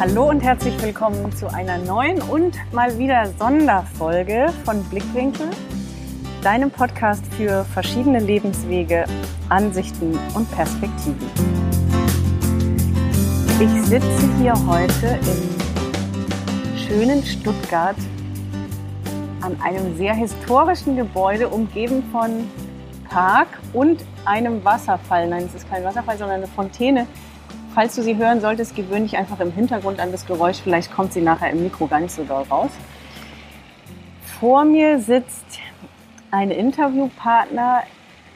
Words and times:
Hallo 0.00 0.28
und 0.28 0.40
herzlich 0.42 0.80
willkommen 0.80 1.34
zu 1.34 1.52
einer 1.52 1.76
neuen 1.76 2.22
und 2.22 2.56
mal 2.72 2.96
wieder 2.98 3.32
Sonderfolge 3.36 4.52
von 4.64 4.80
Blickwinkel, 4.84 5.48
deinem 6.40 6.70
Podcast 6.70 7.24
für 7.34 7.64
verschiedene 7.64 8.20
Lebenswege, 8.20 9.06
Ansichten 9.48 10.16
und 10.36 10.48
Perspektiven. 10.52 11.18
Ich 13.58 13.82
sitze 13.86 14.28
hier 14.40 14.54
heute 14.68 15.18
im 15.26 16.78
schönen 16.78 17.24
Stuttgart 17.24 17.96
an 19.40 19.60
einem 19.60 19.96
sehr 19.96 20.14
historischen 20.14 20.94
Gebäude, 20.94 21.48
umgeben 21.48 22.04
von 22.12 22.48
Park 23.08 23.48
und 23.72 24.04
einem 24.24 24.64
Wasserfall. 24.64 25.28
Nein, 25.28 25.46
es 25.46 25.54
ist 25.56 25.68
kein 25.68 25.82
Wasserfall, 25.82 26.16
sondern 26.18 26.36
eine 26.36 26.46
Fontäne, 26.46 27.08
falls 27.74 27.94
du 27.96 28.02
sie 28.02 28.16
hören 28.16 28.40
solltest, 28.40 28.74
gewöhne 28.74 29.02
dich 29.02 29.16
einfach 29.16 29.40
im 29.40 29.52
Hintergrund 29.52 30.00
an 30.00 30.12
das 30.12 30.26
Geräusch. 30.26 30.58
Vielleicht 30.62 30.92
kommt 30.92 31.12
sie 31.12 31.20
nachher 31.20 31.50
im 31.50 31.62
Mikro 31.62 31.86
gar 31.86 32.00
nicht 32.00 32.14
so 32.14 32.24
doll 32.24 32.44
raus. 32.50 32.70
Vor 34.40 34.64
mir 34.64 34.98
sitzt 35.00 35.58
ein 36.30 36.50
Interviewpartner, 36.50 37.82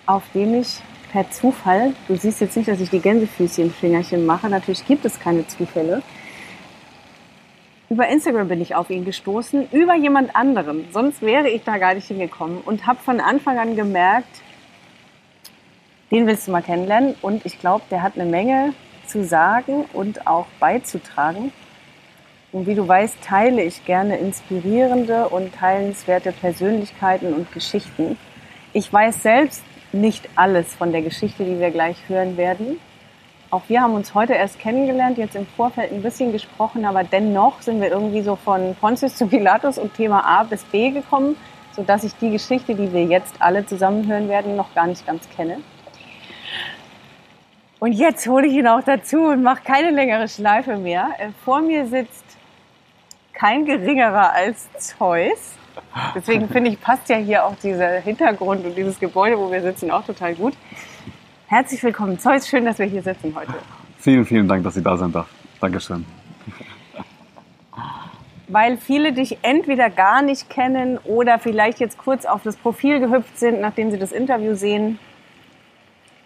auf 0.07 0.25
dem 0.35 0.55
ich 0.55 0.81
per 1.13 1.31
Zufall, 1.31 1.93
du 2.09 2.17
siehst 2.17 2.41
jetzt 2.41 2.57
nicht, 2.57 2.69
dass 2.69 2.81
ich 2.81 2.89
die 2.89 3.01
Gänsefüßchen-Fingerchen 3.01 4.25
mache, 4.25 4.49
natürlich 4.49 4.87
gibt 4.87 5.05
es 5.05 5.21
keine 5.21 5.47
Zufälle. 5.47 6.03
Über 7.91 8.09
Instagram 8.09 8.49
bin 8.49 8.63
ich 8.63 8.75
auf 8.75 8.89
ihn 8.89 9.05
gestoßen, 9.05 9.69
über 9.71 9.95
jemand 9.95 10.35
anderen. 10.35 10.87
Sonst 10.93 11.21
wäre 11.21 11.51
ich 11.51 11.63
da 11.65 11.77
gar 11.77 11.93
nicht 11.93 12.09
hingekommen 12.09 12.63
und 12.63 12.87
habe 12.87 12.99
von 13.01 13.21
Anfang 13.21 13.59
an 13.59 13.77
gemerkt, 13.77 14.41
den 16.11 16.27
willst 16.27 16.49
du 16.49 16.53
mal 16.53 16.63
kennenlernen. 16.63 17.15
Und 17.21 17.45
ich 17.45 17.61
glaube, 17.61 17.85
der 17.91 18.03
hat 18.03 18.19
eine 18.19 18.25
Menge 18.25 18.73
zu 19.07 19.25
sagen 19.25 19.85
und 19.93 20.27
auch 20.27 20.47
beizutragen. 20.61 21.53
Und 22.53 22.67
wie 22.67 22.75
du 22.75 22.87
weißt, 22.87 23.17
teile 23.25 23.63
ich 23.63 23.85
gerne 23.85 24.19
inspirierende 24.19 25.29
und 25.29 25.55
teilenswerte 25.55 26.33
Persönlichkeiten 26.33 27.33
und 27.33 27.51
Geschichten. 27.53 28.19
Ich 28.75 28.93
weiß 28.93 29.23
selbst 29.23 29.63
nicht 29.93 30.29
alles 30.37 30.75
von 30.75 30.93
der 30.93 31.03
Geschichte, 31.03 31.45
die 31.45 31.59
wir 31.59 31.71
gleich 31.71 31.97
hören 32.09 32.37
werden. 32.37 32.79
Auch 33.51 33.63
wir 33.69 33.83
haben 33.83 33.95
uns 33.95 34.15
heute 34.15 34.33
erst 34.33 34.59
kennengelernt, 34.59 35.19
jetzt 35.19 35.37
im 35.37 35.47
Vorfeld 35.47 35.93
ein 35.93 36.03
bisschen 36.03 36.33
gesprochen, 36.33 36.87
aber 36.87 37.05
dennoch 37.05 37.61
sind 37.61 37.83
wir 37.83 37.91
irgendwie 37.91 38.23
so 38.23 38.37
von 38.37 38.75
Pontius 38.81 39.17
zu 39.17 39.27
Pilatus 39.27 39.77
und 39.77 39.93
Thema 39.95 40.25
A 40.25 40.43
bis 40.45 40.65
B 40.65 40.91
gekommen, 40.91 41.37
sodass 41.73 42.05
ich 42.05 42.15
die 42.15 42.31
Geschichte, 42.31 42.75
die 42.75 42.93
wir 42.93 43.05
jetzt 43.05 43.35
alle 43.41 43.67
zusammen 43.67 44.07
hören 44.07 44.29
werden, 44.31 44.57
noch 44.57 44.75
gar 44.75 44.87
nicht 44.87 45.07
ganz 45.07 45.29
kenne. 45.37 45.59
Und 47.83 47.95
jetzt 47.95 48.29
hole 48.29 48.47
ich 48.47 48.53
ihn 48.53 48.69
auch 48.69 48.85
dazu 48.85 49.25
und 49.25 49.43
mache 49.43 49.65
keine 49.65 49.91
längere 49.91 50.29
Schleife 50.29 50.77
mehr. 50.77 51.09
Äh, 51.19 51.31
vor 51.45 51.61
mir 51.61 51.85
sitzt 51.85 52.25
kein 53.33 53.65
geringerer 53.65 54.33
als 54.33 54.69
Zeus. 54.79 55.57
Deswegen 56.15 56.49
finde 56.49 56.71
ich, 56.71 56.81
passt 56.81 57.09
ja 57.09 57.17
hier 57.17 57.45
auch 57.45 57.57
dieser 57.61 57.99
Hintergrund 57.99 58.65
und 58.65 58.77
dieses 58.77 59.01
Gebäude, 59.01 59.37
wo 59.37 59.51
wir 59.51 59.61
sitzen, 59.63 59.91
auch 59.91 60.07
total 60.07 60.37
gut. 60.37 60.53
Herzlich 61.49 61.83
willkommen, 61.83 62.21
Zeus. 62.21 62.47
Schön, 62.47 62.65
dass 62.65 62.79
wir 62.79 62.87
hier 62.87 63.03
sitzen 63.03 63.35
heute. 63.35 63.53
Vielen, 63.99 64.25
vielen 64.27 64.47
Dank, 64.47 64.63
dass 64.63 64.75
Sie 64.75 64.83
da 64.85 64.97
sind. 64.97 65.17
Dankeschön. 65.61 66.07
Weil 68.47 68.77
viele 68.77 69.13
dich 69.13 69.39
entweder 69.43 69.91
gar 69.91 70.23
nicht 70.23 70.49
kennen 70.49 70.99
oder 71.03 71.41
vielleicht 71.41 71.81
jetzt 71.81 71.99
kurz 71.99 72.27
auf 72.27 72.45
das 72.45 72.55
Profil 72.55 73.01
gehüpft 73.01 73.41
sind, 73.41 73.61
nachdem 73.61 73.91
sie 73.91 73.99
das 73.99 74.13
Interview 74.13 74.55
sehen 74.55 75.01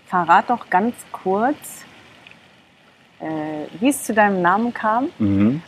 verrat 0.06 0.50
doch 0.50 0.70
ganz 0.70 0.94
kurz, 1.12 1.84
äh, 3.20 3.80
wie 3.80 3.88
es 3.88 4.02
zu 4.02 4.14
deinem 4.14 4.42
Namen 4.42 4.72
kam, 4.72 5.08
mhm. 5.18 5.62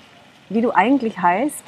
wie 0.48 0.60
du 0.60 0.70
eigentlich 0.72 1.18
heißt 1.18 1.64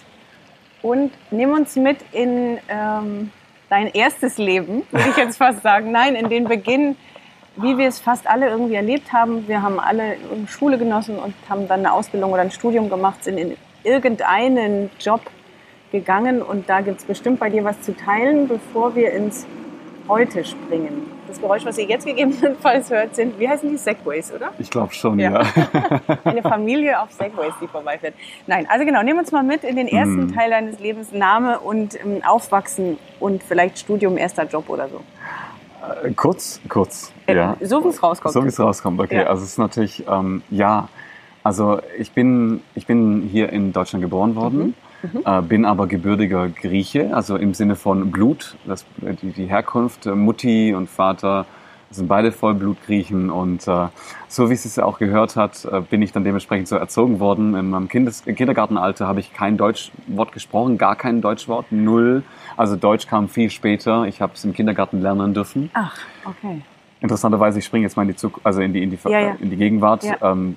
und 0.82 1.12
nimm 1.30 1.52
uns 1.52 1.76
mit 1.76 1.98
in 2.12 2.58
ähm, 2.68 3.30
dein 3.68 3.88
erstes 3.88 4.38
Leben, 4.38 4.82
würde 4.90 5.10
ich 5.10 5.16
jetzt 5.16 5.36
fast 5.36 5.62
sagen. 5.62 5.92
Nein, 5.92 6.14
in 6.14 6.28
den 6.28 6.44
Beginn, 6.44 6.96
wie 7.56 7.76
wir 7.76 7.88
es 7.88 7.98
fast 7.98 8.26
alle 8.26 8.48
irgendwie 8.48 8.74
erlebt 8.74 9.12
haben. 9.12 9.46
Wir 9.48 9.62
haben 9.62 9.78
alle 9.78 10.16
Schule 10.46 10.78
genossen 10.78 11.18
und 11.18 11.34
haben 11.48 11.68
dann 11.68 11.80
eine 11.80 11.92
Ausbildung 11.92 12.32
oder 12.32 12.42
ein 12.42 12.50
Studium 12.50 12.88
gemacht, 12.88 13.24
sind 13.24 13.38
in 13.38 13.56
irgendeinen 13.82 14.90
Job 14.98 15.22
gegangen 15.92 16.42
und 16.42 16.68
da 16.68 16.80
gibt 16.80 17.00
es 17.00 17.04
bestimmt 17.04 17.40
bei 17.40 17.50
dir 17.50 17.64
was 17.64 17.80
zu 17.82 17.96
teilen, 17.96 18.46
bevor 18.46 18.94
wir 18.94 19.12
ins 19.12 19.46
Heute 20.08 20.44
springen. 20.44 21.19
Das 21.30 21.40
Geräusch, 21.40 21.64
was 21.64 21.78
ihr 21.78 21.84
jetzt 21.84 22.04
gegebenenfalls 22.04 22.90
hört, 22.90 23.14
sind, 23.14 23.38
wie 23.38 23.48
heißen 23.48 23.70
die, 23.70 23.76
Segways, 23.76 24.32
oder? 24.32 24.50
Ich 24.58 24.68
glaube 24.68 24.92
schon, 24.92 25.20
ja. 25.20 25.42
ja. 25.42 26.00
Eine 26.24 26.42
Familie 26.42 27.00
auf 27.00 27.12
Segways, 27.12 27.52
die 27.60 27.68
vorbeifährt. 27.68 28.14
Nein, 28.48 28.66
also 28.68 28.84
genau, 28.84 29.00
nehmen 29.04 29.18
wir 29.18 29.20
uns 29.20 29.30
mal 29.30 29.44
mit 29.44 29.62
in 29.62 29.76
den 29.76 29.86
ersten 29.86 30.26
mm. 30.26 30.34
Teil 30.34 30.50
deines 30.50 30.80
Lebens, 30.80 31.12
Name 31.12 31.60
und 31.60 31.94
ähm, 32.04 32.22
Aufwachsen 32.26 32.98
und 33.20 33.44
vielleicht 33.44 33.78
Studium, 33.78 34.18
erster 34.18 34.44
Job 34.44 34.68
oder 34.68 34.88
so. 34.88 35.02
Äh, 36.02 36.10
kurz, 36.14 36.60
kurz, 36.68 37.12
äh, 37.26 37.36
ja. 37.36 37.56
So 37.60 37.84
wie 37.84 37.88
es 37.88 38.02
rauskommt. 38.02 38.34
So 38.34 38.42
wie 38.42 38.48
es 38.48 38.58
rauskommt, 38.58 38.98
okay. 38.98 39.18
Ja. 39.18 39.26
Also 39.28 39.44
es 39.44 39.50
ist 39.50 39.58
natürlich, 39.58 40.04
ähm, 40.08 40.42
ja, 40.50 40.88
also 41.44 41.80
ich 41.96 42.10
bin, 42.10 42.60
ich 42.74 42.86
bin 42.86 43.22
hier 43.30 43.50
in 43.50 43.72
Deutschland 43.72 44.02
geboren 44.02 44.34
worden. 44.34 44.58
Mhm 44.58 44.74
Mhm. 45.02 45.22
Äh, 45.24 45.42
bin 45.42 45.64
aber 45.64 45.86
gebürtiger 45.86 46.48
Grieche, 46.48 47.14
also 47.14 47.36
im 47.36 47.54
Sinne 47.54 47.76
von 47.76 48.10
Blut, 48.10 48.56
das, 48.66 48.84
die, 48.98 49.32
die 49.32 49.46
Herkunft, 49.46 50.06
äh, 50.06 50.14
Mutti 50.14 50.74
und 50.74 50.88
Vater 50.88 51.46
sind 51.90 52.06
beide 52.06 52.30
Vollblutgriechen 52.30 53.30
und 53.30 53.66
äh, 53.66 53.88
so 54.28 54.48
wie 54.48 54.54
es 54.54 54.64
es 54.64 54.78
auch 54.78 54.98
gehört 54.98 55.34
hat, 55.34 55.64
äh, 55.64 55.80
bin 55.80 56.02
ich 56.02 56.12
dann 56.12 56.22
dementsprechend 56.22 56.68
so 56.68 56.76
erzogen 56.76 57.18
worden. 57.18 57.56
In 57.56 57.70
meinem 57.70 57.88
Kindes 57.88 58.22
Kindergartenalter 58.24 59.08
habe 59.08 59.18
ich 59.18 59.32
kein 59.32 59.56
Deutschwort 59.56 60.30
gesprochen, 60.32 60.78
gar 60.78 60.94
kein 60.94 61.20
Deutschwort, 61.20 61.72
null. 61.72 62.22
Also 62.56 62.76
Deutsch 62.76 63.08
kam 63.08 63.28
viel 63.28 63.50
später. 63.50 64.04
Ich 64.04 64.20
habe 64.22 64.34
es 64.34 64.44
im 64.44 64.54
Kindergarten 64.54 65.00
lernen 65.00 65.34
dürfen. 65.34 65.70
Ach, 65.74 65.96
okay. 66.24 66.62
Interessanterweise, 67.00 67.58
ich 67.58 67.64
springe 67.64 67.84
jetzt 67.84 67.96
mal 67.96 68.02
in 68.02 68.08
die, 68.08 68.16
Zug 68.16 68.40
also 68.44 68.60
in 68.60 68.72
die, 68.72 68.82
in 68.82 68.90
die, 68.90 68.98
ja, 69.06 69.20
ja. 69.20 69.36
In 69.40 69.50
die 69.50 69.56
Gegenwart. 69.56 70.04
Ja. 70.04 70.16
Ähm, 70.22 70.56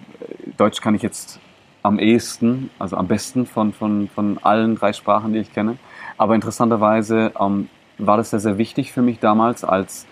Deutsch 0.58 0.82
kann 0.82 0.94
ich 0.94 1.02
jetzt 1.02 1.40
am 1.84 2.00
ehesten, 2.00 2.70
also 2.80 2.98
am 2.98 3.08
besten 3.08 3.46
von, 3.46 3.74
von, 3.74 4.10
von 4.10 4.40
allen 4.42 4.76
drei 4.76 4.94
Sprachen, 4.94 5.34
die 5.34 5.40
ich 5.40 5.54
kenne. 5.54 5.78
Aber 6.18 6.34
interessanterweise 6.34 7.34
ähm, 7.40 7.70
war 7.98 8.18
das 8.18 8.32
sehr, 8.32 8.40
sehr 8.40 8.58
wichtig 8.58 8.92
für 8.92 9.02
mich 9.02 9.20
damals 9.20 9.64
als 9.64 10.08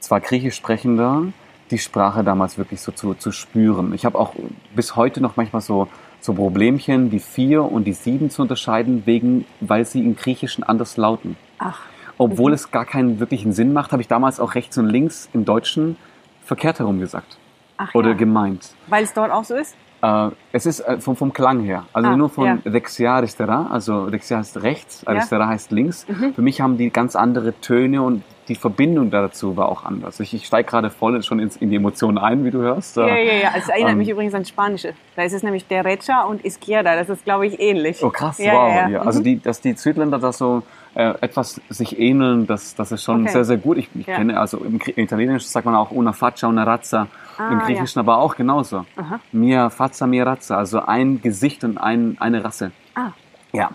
zwar 0.00 0.20
griechisch 0.20 0.56
sprechender, 0.56 1.24
die 1.70 1.78
Sprache 1.78 2.24
damals 2.24 2.58
wirklich 2.58 2.80
so 2.80 2.90
zu, 2.92 3.14
zu 3.14 3.30
spüren. 3.30 3.92
Ich 3.94 4.04
habe 4.04 4.18
auch 4.18 4.34
bis 4.74 4.96
heute 4.96 5.20
noch 5.20 5.36
manchmal 5.36 5.62
so, 5.62 5.88
so 6.20 6.32
Problemchen, 6.32 7.10
die 7.10 7.20
vier 7.20 7.62
und 7.62 7.84
die 7.84 7.92
sieben 7.92 8.30
zu 8.30 8.42
unterscheiden, 8.42 9.02
wegen, 9.04 9.44
weil 9.60 9.84
sie 9.84 10.00
im 10.00 10.16
Griechischen 10.16 10.64
anders 10.64 10.96
lauten. 10.96 11.36
Ach. 11.58 11.80
Obwohl 12.18 12.50
mhm. 12.50 12.54
es 12.54 12.70
gar 12.70 12.86
keinen 12.86 13.20
wirklichen 13.20 13.52
Sinn 13.52 13.72
macht, 13.72 13.92
habe 13.92 14.02
ich 14.02 14.08
damals 14.08 14.40
auch 14.40 14.54
rechts 14.54 14.76
und 14.78 14.86
links 14.86 15.28
im 15.32 15.44
Deutschen 15.44 15.96
verkehrt 16.44 16.78
herum 16.80 16.98
gesagt. 16.98 17.38
Ach, 17.76 17.94
oder 17.94 18.10
ja. 18.10 18.16
gemeint. 18.16 18.74
Weil 18.88 19.04
es 19.04 19.14
dort 19.14 19.30
auch 19.30 19.44
so 19.44 19.54
ist? 19.54 19.76
Äh, 20.02 20.30
es 20.52 20.66
ist 20.66 20.80
äh, 20.80 20.98
vom, 20.98 21.16
vom 21.16 21.32
Klang 21.32 21.60
her. 21.60 21.86
Also 21.92 22.10
ah, 22.10 22.16
nur 22.16 22.30
von 22.30 22.46
ja. 22.46 22.70
Dexia 22.70 23.16
Aristera, 23.16 23.68
also 23.70 24.08
Dexia 24.10 24.38
heißt 24.38 24.62
rechts, 24.62 25.06
Aristera 25.06 25.44
ja. 25.44 25.48
heißt 25.48 25.70
links. 25.70 26.06
Mhm. 26.08 26.34
Für 26.34 26.42
mich 26.42 26.60
haben 26.60 26.78
die 26.78 26.90
ganz 26.90 27.16
andere 27.16 27.52
Töne 27.60 28.02
und 28.02 28.22
die 28.50 28.56
Verbindung 28.56 29.10
dazu 29.10 29.56
war 29.56 29.68
auch 29.68 29.84
anders. 29.84 30.18
Ich, 30.18 30.34
ich 30.34 30.44
steige 30.44 30.68
gerade 30.68 30.90
voll 30.90 31.22
schon 31.22 31.38
ins, 31.38 31.56
in 31.56 31.70
die 31.70 31.76
Emotionen 31.76 32.18
ein, 32.18 32.44
wie 32.44 32.50
du 32.50 32.58
hörst. 32.58 32.96
Ja, 32.96 33.06
ja, 33.06 33.32
ja. 33.32 33.52
Es 33.56 33.68
erinnert 33.68 33.92
ähm, 33.92 33.98
mich 33.98 34.08
übrigens 34.08 34.34
an 34.34 34.44
Spanische. 34.44 34.94
Da 35.14 35.22
ist 35.22 35.32
es 35.32 35.44
nämlich 35.44 35.66
Derecha 35.68 36.24
und 36.24 36.44
Izquierda. 36.44 36.96
Das 36.96 37.08
ist, 37.08 37.24
glaube 37.24 37.46
ich, 37.46 37.60
ähnlich. 37.60 38.02
Oh 38.02 38.10
krass, 38.10 38.38
ja, 38.38 38.52
wow. 38.52 38.74
Ja, 38.74 38.88
ja. 38.88 39.02
Also 39.02 39.20
mhm. 39.20 39.24
die, 39.24 39.38
dass 39.40 39.60
die 39.60 39.74
Südländer 39.74 40.18
da 40.18 40.32
so 40.32 40.64
äh, 40.94 41.14
etwas 41.20 41.60
sich 41.68 42.00
ähneln, 42.00 42.48
das, 42.48 42.74
das 42.74 42.90
ist 42.90 43.04
schon 43.04 43.22
okay. 43.22 43.32
sehr, 43.32 43.44
sehr 43.44 43.56
gut. 43.56 43.78
Ich, 43.78 43.88
ich 43.94 44.06
kenne, 44.06 44.38
also 44.38 44.58
im 44.58 44.80
Italienischen 44.96 45.48
sagt 45.48 45.64
man 45.64 45.76
auch 45.76 45.92
una 45.92 46.12
faccia, 46.12 46.48
una 46.48 46.64
razza. 46.64 47.06
Ah, 47.38 47.52
Im 47.52 47.60
Griechischen 47.60 48.00
aber 48.00 48.18
auch 48.18 48.34
genauso. 48.34 48.84
Aha. 48.96 49.20
Mia 49.30 49.70
faccia, 49.70 50.08
mia 50.08 50.24
razza. 50.24 50.56
Also 50.58 50.84
ein 50.84 51.22
Gesicht 51.22 51.62
und 51.62 51.78
ein, 51.78 52.16
eine 52.18 52.42
Rasse. 52.42 52.72
Ah. 52.96 53.12
Ja. 53.52 53.70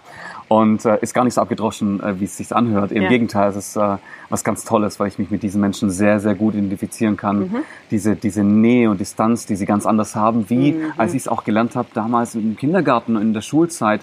Und 0.47 0.86
äh, 0.86 1.00
ist 1.01 1.13
gar 1.13 1.24
nicht 1.24 1.33
so 1.33 1.42
abgedroschen, 1.42 2.01
äh, 2.03 2.19
wie 2.19 2.25
es 2.25 2.38
sich 2.38 2.56
anhört. 2.56 2.92
Im 2.92 3.03
ja. 3.03 3.09
Gegenteil, 3.09 3.50
es 3.50 3.56
ist 3.56 3.75
äh, 3.77 3.97
was 4.30 4.44
ganz 4.44 4.63
Tolles, 4.63 5.00
weil 5.00 5.07
ich 5.07 5.18
mich 5.18 5.31
mit 5.31 5.42
diesen 5.42 5.59
Menschen 5.59 5.89
sehr, 5.89 6.19
sehr 6.19 6.36
gut 6.36 6.53
identifizieren 6.53 7.18
kann. 7.18 7.39
Mhm. 7.39 7.56
Diese, 7.89 8.15
diese 8.15 8.44
Nähe 8.44 8.92
und 8.92 9.00
Distanz, 9.00 9.47
die 9.47 9.56
sie 9.56 9.65
ganz 9.65 9.88
anders 9.88 10.15
haben, 10.15 10.50
wie 10.50 10.74
mhm. 10.74 10.94
als 10.97 11.13
ich 11.13 11.24
es 11.24 11.27
auch 11.27 11.44
gelernt 11.44 11.75
habe 11.75 11.88
damals 11.94 12.36
im 12.36 12.57
Kindergarten 12.57 13.15
und 13.15 13.24
in 13.24 13.33
der 13.33 13.42
Schulzeit. 13.42 14.01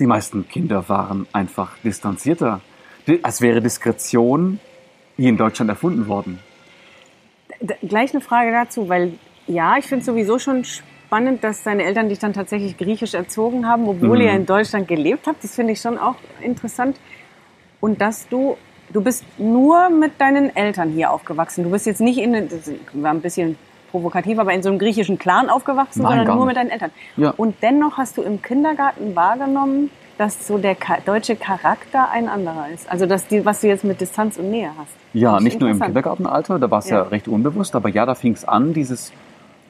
Die 0.00 0.06
meisten 0.06 0.48
Kinder 0.48 0.88
waren 0.88 1.26
einfach 1.32 1.76
distanzierter. 1.84 2.60
Als 3.22 3.40
wäre 3.40 3.60
Diskretion 3.60 4.60
hier 5.16 5.28
in 5.28 5.36
Deutschland 5.36 5.68
erfunden 5.68 6.06
worden. 6.06 6.38
Gleich 7.82 8.12
eine 8.14 8.20
Frage 8.20 8.52
dazu, 8.52 8.88
weil 8.88 9.14
ja, 9.48 9.76
ich 9.76 9.86
finde 9.86 10.04
sowieso 10.04 10.38
schon 10.38 10.64
spannend, 10.64 10.97
dass 11.40 11.62
deine 11.62 11.84
Eltern 11.84 12.08
dich 12.08 12.18
dann 12.18 12.32
tatsächlich 12.32 12.76
griechisch 12.76 13.14
erzogen 13.14 13.66
haben, 13.66 13.88
obwohl 13.88 14.18
mhm. 14.18 14.24
ihr 14.24 14.32
in 14.32 14.46
Deutschland 14.46 14.88
gelebt 14.88 15.26
habt. 15.26 15.42
Das 15.42 15.54
finde 15.54 15.72
ich 15.72 15.80
schon 15.80 15.98
auch 15.98 16.16
interessant. 16.40 16.98
Und 17.80 18.00
dass 18.00 18.28
du, 18.28 18.56
du 18.92 19.00
bist 19.00 19.24
nur 19.38 19.88
mit 19.90 20.20
deinen 20.20 20.54
Eltern 20.54 20.90
hier 20.90 21.10
aufgewachsen. 21.10 21.64
Du 21.64 21.70
bist 21.70 21.86
jetzt 21.86 22.00
nicht 22.00 22.18
in, 22.18 22.32
das 22.32 22.70
war 22.92 23.12
ein 23.12 23.20
bisschen 23.20 23.56
provokativ, 23.90 24.38
aber 24.38 24.52
in 24.52 24.62
so 24.62 24.68
einem 24.68 24.78
griechischen 24.78 25.18
Clan 25.18 25.48
aufgewachsen, 25.48 26.02
Nein, 26.02 26.18
sondern 26.18 26.36
nur 26.36 26.46
mit 26.46 26.56
deinen 26.56 26.70
Eltern. 26.70 26.90
Ja. 27.16 27.30
Und 27.36 27.56
dennoch 27.62 27.96
hast 27.96 28.16
du 28.18 28.22
im 28.22 28.42
Kindergarten 28.42 29.16
wahrgenommen, 29.16 29.90
dass 30.18 30.46
so 30.46 30.58
der 30.58 30.76
deutsche 31.06 31.36
Charakter 31.36 32.10
ein 32.10 32.28
anderer 32.28 32.68
ist. 32.74 32.90
Also 32.90 33.06
dass 33.06 33.28
die, 33.28 33.44
was 33.44 33.60
du 33.60 33.68
jetzt 33.68 33.84
mit 33.84 34.00
Distanz 34.00 34.36
und 34.36 34.50
Nähe 34.50 34.70
hast. 34.76 34.90
Ja, 35.14 35.34
Das 35.34 35.42
nicht 35.42 35.60
nur 35.60 35.70
im. 35.70 35.80
Kindergartenalter, 35.80 36.58
da 36.58 36.70
war 36.70 36.80
es 36.80 36.90
ja. 36.90 36.98
Ja. 36.98 37.02
recht 37.04 37.28
unbewusst, 37.28 37.74
aber 37.74 37.88
ja, 37.88 38.04
da 38.04 38.14
fing 38.14 38.32
es 38.32 38.44
an, 38.44 38.74
dieses 38.74 39.12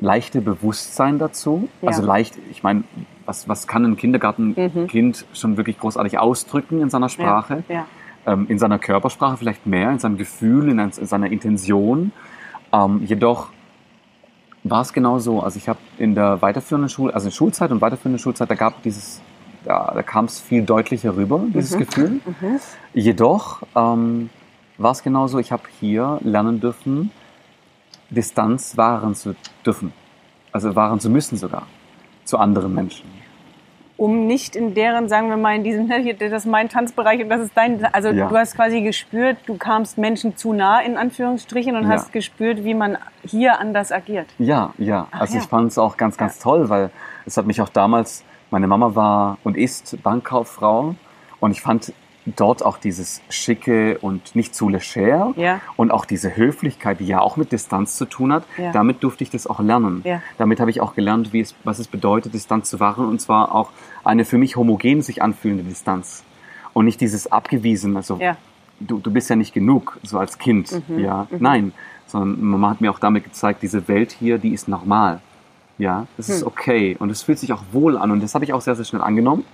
leichte 0.01 0.41
Bewusstsein 0.41 1.19
dazu. 1.19 1.69
Ja. 1.83 1.89
Also 1.89 2.03
leicht, 2.03 2.39
ich 2.51 2.63
meine, 2.63 2.85
was, 3.27 3.49
was 3.49 3.67
kann 3.67 3.85
ein 3.85 3.97
Kindergartenkind 3.97 5.27
schon 5.33 5.57
wirklich 5.57 5.79
großartig 5.79 6.19
ausdrücken 6.19 6.81
in 6.81 6.91
seiner 6.91 7.09
Sprache? 7.09 7.65
Ja. 7.69 7.87
ähm, 8.27 8.47
in 8.49 8.59
seiner 8.59 8.79
Körpersprache 8.79 9.37
vielleicht 9.37 9.67
mehr, 9.67 9.91
in 9.91 9.99
seinem 9.99 10.19
Gefühl, 10.19 10.69
in, 10.69 10.79
in 10.79 10.93
seiner 10.93 11.31
Intention. 11.31 12.13
Ähm, 12.73 13.03
jedoch 13.05 13.49
war 14.65 14.83
es 14.83 14.93
genau 14.93 15.19
so. 15.19 15.41
Also 15.41 15.57
ich 15.57 15.69
habe 15.69 15.79
in 15.99 16.15
der 16.15 16.43
weiterführenden 16.43 16.89
Schule, 16.89 17.15
also 17.15 17.29
in 17.29 17.33
Schulzeit 17.33 17.71
und 17.71 17.81
weiterführenden 17.81 18.19
Schulzeit, 18.19 18.51
da 18.51 18.55
gab 18.55 18.83
dieses, 18.83 19.21
da, 19.65 19.93
da 19.95 20.03
kam 20.03 20.27
es 20.27 20.41
viel 20.41 20.63
deutlicher 20.63 21.17
rüber, 21.17 21.41
dieses 21.55 21.77
Gefühl. 21.77 22.21
Mhm. 22.25 22.61
Jedoch 22.93 23.63
ähm, 23.75 24.31
war 24.77 24.93
es 24.93 25.03
genauso, 25.03 25.39
ich 25.39 25.53
habe 25.53 25.63
hier 25.81 26.19
lernen 26.23 26.61
dürfen, 26.61 27.11
Distanz 28.11 28.77
wahren 28.77 29.15
zu 29.15 29.35
dürfen. 29.65 29.93
Also 30.53 30.75
wahren 30.75 31.01
zu 31.01 31.11
müssen 31.11 31.37
sogar. 31.37 31.67
Zu 32.25 32.39
anderen 32.39 32.75
Menschen. 32.75 33.07
Um 33.97 34.27
nicht 34.29 34.55
in 34.55 34.75
deren, 34.75 35.09
sagen 35.09 35.29
wir 35.29 35.37
mal, 35.37 35.57
in 35.57 35.65
diesem, 35.65 35.89
das 36.19 36.33
ist 36.33 36.47
mein 36.47 36.69
Tanzbereich 36.69 37.21
und 37.23 37.29
das 37.29 37.41
ist 37.41 37.53
dein, 37.57 37.85
also 37.93 38.11
Ja. 38.11 38.29
du 38.29 38.37
hast 38.37 38.55
quasi 38.55 38.81
gespürt, 38.81 39.39
du 39.47 39.57
kamst 39.57 39.99
Menschen 39.99 40.37
zu 40.37 40.53
nah, 40.53 40.81
in 40.81 40.97
Anführungsstrichen, 40.97 41.75
und 41.77 41.83
Ja. 41.83 41.91
hast 41.91 42.13
gespürt, 42.13 42.65
wie 42.65 42.75
man 42.75 42.97
hier 43.25 43.59
anders 43.59 43.91
agiert. 43.91 44.27
Ja, 44.39 44.73
ja. 44.79 45.09
Ach 45.11 45.23
also 45.23 45.35
ja. 45.35 45.41
ich 45.43 45.49
fand 45.49 45.73
es 45.73 45.79
auch 45.79 45.97
ganz, 45.97 46.17
ganz 46.17 46.39
toll, 46.39 46.69
weil 46.69 46.91
es 47.27 47.37
hat 47.37 47.47
mich 47.47 47.61
auch 47.61 47.69
damals, 47.71 48.25
meine 48.51 48.67
Mama 48.69 48.95
war 48.95 49.39
und 49.45 49.57
ist 49.57 50.01
Bankkauffrau 50.03 50.95
und 51.41 51.51
ich 51.51 51.61
fand 51.61 51.93
dort 52.37 52.65
auch 52.65 52.79
dieses 52.79 53.21
Schicke 53.29 53.99
und 53.99 54.35
nicht 54.37 54.55
zu 54.55 54.69
leger 54.69 55.33
Ja. 55.37 55.61
und 55.77 55.91
auch 55.91 56.05
diese 56.05 56.37
Höflichkeit, 56.37 57.01
die 57.01 57.07
ja 57.07 57.21
auch 57.21 57.37
mit 57.37 57.53
Distanz 57.53 57.97
zu 57.97 58.05
tun 58.05 58.33
hat, 58.33 58.45
Ja. 58.57 58.73
damit 58.73 59.03
durfte 59.03 59.25
ich 59.25 59.31
das 59.31 59.47
auch 59.47 59.61
lernen. 59.61 60.03
Ja. 60.05 60.21
Damit 60.39 60.61
habe 60.61 60.71
ich 60.71 60.81
auch 60.81 60.95
gelernt, 60.95 61.33
wie 61.33 61.41
es, 61.41 61.55
was 61.65 61.79
es 61.79 61.89
bedeutet, 61.89 62.35
Distanz 62.35 62.71
zu 62.71 62.81
wahren 62.81 63.07
und 63.09 63.21
zwar 63.21 63.55
auch 63.55 63.71
eine 64.05 64.25
für 64.25 64.39
mich 64.39 64.57
homogen 64.57 65.03
sich 65.03 65.23
anfühlende 65.23 65.65
Distanz 65.65 66.25
und 66.75 66.85
nicht 66.85 67.01
dieses 67.01 67.31
abgewiesen, 67.31 67.97
also 67.97 68.19
Ja. 68.21 68.37
du, 68.81 68.99
du 68.99 69.11
bist 69.11 69.31
ja 69.31 69.37
nicht 69.37 69.55
genug, 69.55 69.99
so 70.03 70.19
als 70.19 70.39
Kind. 70.39 70.83
Ja, 70.97 71.27
nein. 71.39 71.73
Sondern 72.07 72.43
Mama 72.43 72.71
hat 72.71 72.81
mir 72.81 72.91
auch 72.91 72.99
damit 72.99 73.25
gezeigt, 73.25 73.63
diese 73.63 73.87
Welt 73.89 74.13
hier, 74.13 74.39
die 74.39 74.55
ist 74.55 74.67
normal. 74.69 75.21
Ja, 75.81 76.07
das 76.17 76.29
ist 76.29 76.43
okay 76.43 76.97
und 76.99 77.09
es 77.11 77.23
fühlt 77.23 77.39
sich 77.39 77.53
auch 77.53 77.63
wohl 77.71 77.97
an 77.97 78.11
und 78.11 78.21
das 78.21 78.35
habe 78.35 78.45
ich 78.45 78.53
auch 78.53 78.61
sehr, 78.61 78.75
sehr 78.75 78.85
schnell 78.85 79.01
angenommen 79.03 79.45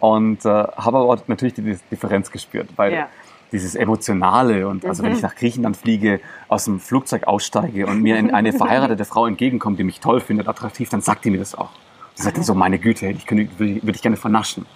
und 0.00 0.44
äh, 0.44 0.48
habe 0.48 0.98
aber 0.98 1.18
natürlich 1.26 1.54
die 1.54 1.76
Differenz 1.90 2.30
gespürt, 2.30 2.68
weil 2.76 2.92
Ja. 2.92 3.08
dieses 3.52 3.74
Emotionale 3.74 4.68
und 4.68 4.84
also 4.84 5.02
wenn 5.02 5.12
ich 5.12 5.22
nach 5.22 5.34
Griechenland 5.34 5.76
fliege, 5.76 6.20
aus 6.48 6.64
dem 6.66 6.80
Flugzeug 6.80 7.26
aussteige 7.26 7.86
und 7.86 8.02
mir 8.02 8.18
in 8.18 8.32
eine 8.32 8.52
verheiratete 8.52 9.04
Frau 9.04 9.26
entgegenkommt, 9.26 9.78
die 9.78 9.84
mich 9.84 10.00
toll 10.00 10.20
findet, 10.20 10.48
attraktiv, 10.48 10.88
dann 10.90 11.00
sagt 11.00 11.24
die 11.24 11.30
mir 11.30 11.38
das 11.38 11.54
auch. 11.54 11.70
Die 12.16 12.22
sagt 12.22 12.36
dann 12.36 12.44
so, 12.44 12.54
meine 12.54 12.78
Güte, 12.78 13.06
ich 13.08 13.26
könnte, 13.26 13.48
würde, 13.58 13.80
ich- 13.90 14.02
gerne 14.02 14.16
vernaschen. 14.16 14.66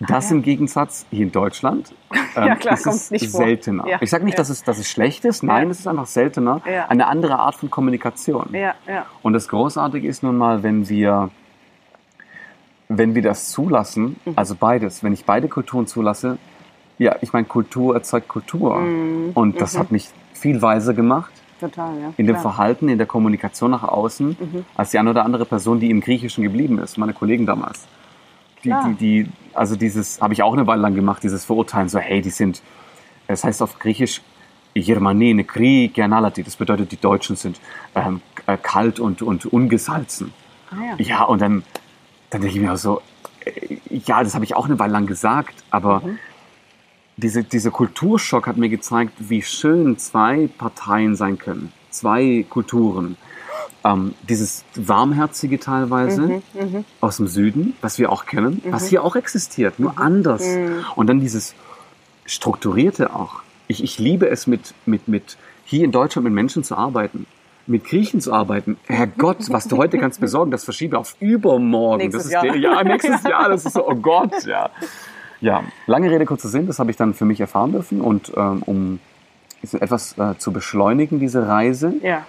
Das 0.00 0.30
im 0.30 0.42
Gegensatz 0.42 1.06
hier 1.10 1.24
in 1.24 1.32
Deutschland 1.32 1.92
ähm, 2.36 2.46
Ja, 2.46 2.54
klar, 2.54 2.74
ist 2.74 2.86
es 2.86 3.10
nicht 3.10 3.30
seltener. 3.32 3.84
Ja, 3.88 3.98
Ich 4.00 4.10
sage 4.10 4.24
nicht, 4.24 4.34
ja. 4.34 4.38
dass, 4.38 4.48
es, 4.48 4.62
dass 4.62 4.78
es 4.78 4.88
schlecht 4.88 5.24
ist, 5.24 5.42
nein, 5.42 5.64
Ja. 5.66 5.70
es 5.72 5.80
ist 5.80 5.88
einfach 5.88 6.06
seltener. 6.06 6.60
Ja. 6.70 6.86
Eine 6.86 7.08
andere 7.08 7.38
Art 7.40 7.56
von 7.56 7.68
Kommunikation. 7.68 8.48
Ja, 8.52 8.74
ja. 8.86 9.06
Und 9.22 9.32
das 9.32 9.48
Großartige 9.48 10.06
ist 10.06 10.22
nun 10.22 10.38
mal, 10.38 10.62
wenn 10.62 10.88
wir, 10.88 11.30
wenn 12.88 13.14
wir 13.14 13.22
das 13.22 13.50
zulassen, 13.50 14.16
Mhm. 14.24 14.32
also 14.36 14.54
beides, 14.54 15.02
wenn 15.02 15.12
ich 15.12 15.24
beide 15.24 15.48
Kulturen 15.48 15.86
zulasse, 15.86 16.38
ja, 16.98 17.16
ich 17.20 17.32
meine, 17.32 17.46
Kultur 17.46 17.94
erzeugt 17.94 18.28
Kultur. 18.28 18.76
Mhm. 18.80 19.30
Und 19.34 19.60
das 19.60 19.78
hat 19.78 19.92
mich 19.92 20.08
viel 20.32 20.60
weiser 20.62 20.94
gemacht 20.94 21.32
Total, 21.60 21.92
ja. 22.00 22.12
in 22.16 22.26
dem 22.26 22.34
Klar. 22.36 22.42
Verhalten, 22.42 22.88
in 22.88 22.98
der 22.98 23.06
Kommunikation 23.06 23.70
nach 23.70 23.84
außen, 23.84 24.28
Mhm. 24.40 24.64
als 24.76 24.90
die 24.90 24.98
eine 24.98 25.10
oder 25.10 25.24
andere 25.24 25.44
Person, 25.44 25.80
die 25.80 25.90
im 25.90 26.00
Griechischen 26.00 26.42
geblieben 26.42 26.78
ist, 26.78 26.98
meine 26.98 27.12
Kollegen 27.12 27.46
damals. 27.46 27.86
Die, 28.64 28.70
die, 28.86 28.94
die, 28.94 29.26
also 29.54 29.76
dieses 29.76 30.20
habe 30.20 30.32
ich 30.32 30.42
auch 30.42 30.52
eine 30.52 30.66
Weile 30.66 30.82
lang 30.82 30.94
gemacht, 30.96 31.22
dieses 31.22 31.44
Verurteilen, 31.44 31.88
so 31.88 31.98
hey, 32.00 32.20
die 32.20 32.30
sind, 32.30 32.60
es 33.28 33.44
heißt 33.44 33.62
auf 33.62 33.78
Griechisch 33.78 34.20
Germane, 34.74 35.34
Nekri, 35.34 35.90
Gernalati, 35.94 36.42
das 36.42 36.56
bedeutet, 36.56 36.90
die 36.92 36.96
Deutschen 37.00 37.36
sind 37.36 37.60
ähm, 37.94 38.20
äh, 38.46 38.56
kalt 38.60 38.98
und, 39.00 39.22
und 39.22 39.46
ungesalzen. 39.46 40.32
Ah, 40.70 40.96
ja. 40.98 41.04
Ja, 41.04 41.22
und 41.24 41.40
dann, 41.40 41.62
dann 42.30 42.40
denke 42.42 42.56
ich 42.56 42.62
mir 42.62 42.72
auch 42.72 42.76
so, 42.78 43.00
äh, 43.44 43.76
ja, 43.90 44.22
das 44.22 44.34
habe 44.34 44.44
ich 44.44 44.54
auch 44.54 44.66
eine 44.66 44.78
Weile 44.78 44.92
lang 44.92 45.06
gesagt, 45.06 45.54
aber 45.70 46.00
Mhm. 46.04 46.18
diese, 47.16 47.42
dieser 47.44 47.70
Kulturschock 47.70 48.46
hat 48.46 48.56
mir 48.56 48.68
gezeigt, 48.68 49.12
wie 49.18 49.42
schön 49.42 49.98
zwei 49.98 50.48
Parteien 50.58 51.16
sein 51.16 51.38
können, 51.38 51.72
zwei 51.90 52.44
Kulturen. 52.48 53.16
Ähm, 53.84 54.14
dieses 54.28 54.64
Warmherzige 54.74 55.58
teilweise 55.60 56.42
Mhm, 56.54 56.84
aus 57.00 57.16
dem 57.18 57.28
Süden, 57.28 57.74
was 57.80 57.98
wir 57.98 58.10
auch 58.12 58.26
kennen, 58.26 58.60
was 58.70 58.88
hier 58.88 59.02
auch 59.04 59.14
existiert, 59.16 59.78
nur 59.78 59.98
anders. 59.98 60.44
Mhm. 60.44 60.84
Und 60.96 61.06
dann 61.06 61.20
dieses 61.20 61.54
Strukturierte 62.26 63.14
auch. 63.14 63.42
Ich, 63.68 63.82
ich 63.82 63.98
liebe 63.98 64.28
es, 64.28 64.46
mit, 64.46 64.74
mit, 64.86 65.08
mit 65.08 65.36
hier 65.64 65.84
in 65.84 65.92
Deutschland 65.92 66.24
mit 66.24 66.34
Menschen 66.34 66.64
zu 66.64 66.76
arbeiten, 66.76 67.26
mit 67.68 67.84
Griechen 67.84 68.20
zu 68.20 68.32
arbeiten. 68.32 68.76
Herrgott, 68.86 69.50
was 69.50 69.68
du 69.68 69.76
heute 69.76 69.98
kannst 69.98 70.20
besorgen, 70.20 70.50
das 70.50 70.64
verschiebe 70.64 70.98
auf 70.98 71.14
übermorgen. 71.20 71.98
Nächstes 72.02 72.24
das 72.24 72.26
ist 72.26 72.32
Jahr. 72.32 72.42
Der, 72.42 72.56
ja, 72.56 72.82
nächstes 72.82 73.22
Jahr. 73.22 73.48
Das 73.48 73.64
ist 73.64 73.74
so, 73.74 73.86
oh 73.88 73.94
Gott, 73.94 74.44
ja. 74.46 74.70
Ja, 75.40 75.62
lange 75.86 76.10
Rede, 76.10 76.24
kurzer 76.24 76.48
Sinn, 76.48 76.66
das 76.66 76.78
habe 76.80 76.90
ich 76.90 76.96
dann 76.96 77.14
für 77.14 77.24
mich 77.24 77.40
erfahren 77.40 77.70
dürfen. 77.72 78.00
Und 78.00 78.32
ähm, 78.36 78.62
um 78.66 78.98
etwas 79.80 80.16
äh, 80.18 80.36
zu 80.38 80.52
beschleunigen, 80.52 81.20
diese 81.20 81.46
Reise, 81.46 81.94
Ja. 82.02 82.24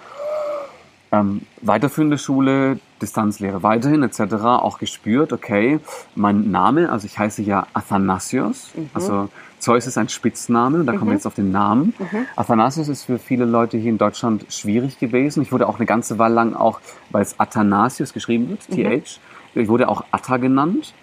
ähm, 1.12 1.42
weiterführende 1.62 2.18
Schule, 2.18 2.78
Distanzlehre 3.02 3.62
weiterhin 3.62 4.02
etc. 4.02 4.20
auch 4.44 4.78
gespürt, 4.78 5.32
okay, 5.32 5.80
mein 6.14 6.50
Name, 6.50 6.90
also 6.92 7.06
ich 7.06 7.18
heiße 7.18 7.42
ja 7.42 7.66
Athanasios, 7.72 8.70
also 8.94 9.28
Zeus 9.60 9.86
ist 9.86 9.96
ein 9.98 10.08
Spitzname 10.08 10.80
und 10.80 10.86
da 10.86 10.92
kommen 10.92 11.10
wir 11.10 11.14
jetzt 11.14 11.26
auf 11.26 11.34
den 11.34 11.52
Namen. 11.52 11.94
Athanasios 12.34 12.88
ist 12.88 13.04
für 13.04 13.18
viele 13.18 13.44
Leute 13.44 13.76
hier 13.76 13.90
in 13.90 13.98
Deutschland 13.98 14.46
schwierig 14.52 14.98
gewesen. 14.98 15.42
Ich 15.42 15.52
wurde 15.52 15.68
auch 15.68 15.76
eine 15.76 15.86
ganze 15.86 16.18
Weile 16.18 16.34
lang 16.34 16.54
auch, 16.54 16.80
weil 17.10 17.22
es 17.22 17.38
Athanasios 17.38 18.12
geschrieben 18.12 18.48
wird, 18.48 18.66
TH, 18.68 19.20
ich 19.54 19.68
wurde 19.68 19.88
auch 19.88 20.04
Atta 20.10 20.38
genannt. 20.38 20.94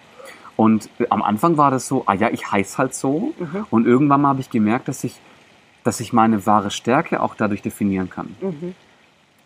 Und 0.56 0.90
am 1.10 1.22
Anfang 1.22 1.56
war 1.56 1.70
das 1.70 1.86
so, 1.86 2.02
ah 2.06 2.14
ja, 2.14 2.30
ich 2.30 2.50
heiße 2.50 2.78
halt 2.78 2.92
so. 2.94 3.32
Und 3.70 3.86
irgendwann 3.86 4.22
mal 4.22 4.30
habe 4.30 4.40
ich 4.40 4.50
gemerkt, 4.50 4.88
dass 4.88 5.04
ich, 5.04 5.20
dass 5.84 6.00
ich 6.00 6.12
meine 6.12 6.44
wahre 6.46 6.72
Stärke 6.72 7.22
auch 7.22 7.36
dadurch 7.36 7.62
definieren 7.62 8.10
kann. 8.10 8.34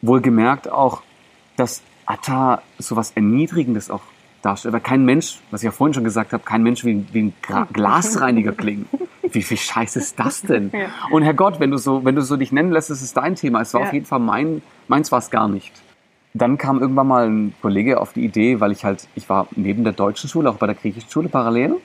Wohlgemerkt 0.01 0.71
auch, 0.71 1.03
dass 1.57 1.83
Atta 2.07 2.63
so 2.79 2.97
was 2.97 3.11
Erniedrigendes 3.11 3.91
auch 3.91 4.01
darstellt. 4.43 4.75
Weil 4.75 4.81
kein 4.81 5.05
Mensch, 5.05 5.39
was 5.51 5.63
ich 5.63 5.67
ja 5.67 5.71
vorhin 5.71 5.95
schon 5.95 6.05
gesagt 6.05 6.33
habe, 6.33 6.43
kein 6.45 6.63
Mensch 6.63 6.85
wie, 6.85 7.05
wie 7.13 7.23
ein 7.25 7.33
Gra 7.43 7.67
Glasreiniger 7.73 8.53
klingt. 8.53 8.87
Wie 9.23 9.43
viel 9.43 9.57
Scheiß 9.57 9.97
ist 9.97 10.19
das 10.19 10.43
denn? 10.43 10.71
Ja. 10.75 10.87
Und 11.11 11.23
Herrgott, 11.23 11.59
wenn 11.61 11.71
du 11.71 11.79
so, 11.79 12.05
wenn 12.05 12.15
du 12.17 12.23
so 12.23 12.37
dich 12.37 12.53
nennen 12.53 12.71
lässt, 12.73 12.91
ist 12.91 13.03
es 13.03 13.15
dein 13.15 13.35
Thema. 13.35 13.61
Es 13.63 13.73
war 13.73 13.81
Ja. 13.83 13.87
auf 13.87 13.93
jeden 13.93 14.07
Fall 14.07 14.19
mein, 14.19 14.63
meins 14.89 15.11
war 15.13 15.21
es 15.21 15.31
gar 15.31 15.49
nicht. 15.49 15.73
Dann 16.35 16.57
kam 16.57 16.81
irgendwann 16.81 17.07
mal 17.09 17.29
ein 17.29 17.55
Kollege 17.61 18.01
auf 18.01 18.15
die 18.15 18.25
Idee, 18.25 18.59
weil 18.59 18.73
ich 18.73 18.85
halt, 18.87 19.07
ich 19.15 19.29
war 19.29 19.49
neben 19.55 19.85
der 19.85 19.93
deutschen 19.93 20.31
Schule, 20.31 20.49
auch 20.49 20.55
bei 20.57 20.67
der 20.67 20.75
griechischen 20.75 21.11
Schule 21.11 21.29
parallel, 21.29 21.77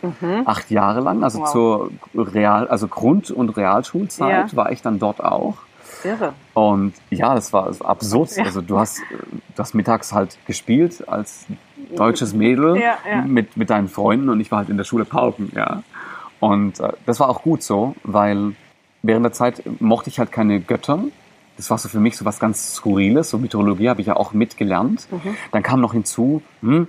acht 0.45 0.71
Jahre 0.71 1.01
lang, 1.01 1.21
also 1.23 1.39
Mhm. 1.39 1.43
Wow. 1.43 1.51
zur 1.51 1.91
Real, 2.15 2.67
also 2.69 2.87
Grund- 2.87 3.29
und 3.29 3.49
Realschulzeit 3.57 4.51
Ja. 4.51 4.55
war 4.57 4.71
ich 4.71 4.81
dann 4.81 4.99
dort 4.99 5.21
auch. 5.21 5.55
Irre. 6.03 6.33
Und 6.53 6.93
ja, 7.09 7.35
das 7.35 7.51
war 7.51 7.69
absurd. 7.83 8.37
Ja. 8.37 8.45
Also 8.45 8.61
du 8.61 8.77
hast, 8.79 9.01
du 9.09 9.59
hast 9.61 9.73
mittags 9.73 10.13
halt 10.13 10.37
gespielt 10.45 11.03
als 11.09 11.45
deutsches 11.95 12.33
Mädel 12.33 12.77
Ja, 12.77 12.97
ja. 13.09 13.21
Mit, 13.21 13.57
mit 13.57 13.69
deinen 13.69 13.87
Freunden 13.87 14.29
und 14.29 14.39
ich 14.39 14.51
war 14.51 14.59
halt 14.59 14.69
in 14.69 14.77
der 14.77 14.83
Schule 14.83 15.05
pauken, 15.05 15.51
ja. 15.55 15.83
Und 16.39 16.79
äh, 16.79 16.93
das 17.05 17.19
war 17.19 17.29
auch 17.29 17.41
gut 17.41 17.63
so, 17.63 17.95
weil 18.03 18.53
während 19.01 19.25
der 19.25 19.33
Zeit 19.33 19.63
mochte 19.79 20.09
ich 20.09 20.19
halt 20.19 20.31
keine 20.31 20.59
Götter. 20.59 20.99
Das 21.55 21.69
war 21.71 21.77
so 21.79 21.89
für 21.89 21.99
mich 21.99 22.15
so 22.17 22.25
was 22.25 22.39
ganz 22.39 22.75
Skurriles. 22.75 23.31
So 23.31 23.39
Mythologie 23.39 23.89
habe 23.89 24.01
ich 24.01 24.07
ja 24.07 24.15
auch 24.15 24.33
mitgelernt. 24.33 25.07
Mhm. 25.09 25.35
Dann 25.51 25.63
kam 25.63 25.81
noch 25.81 25.93
hinzu, 25.93 26.43
hm, 26.61 26.87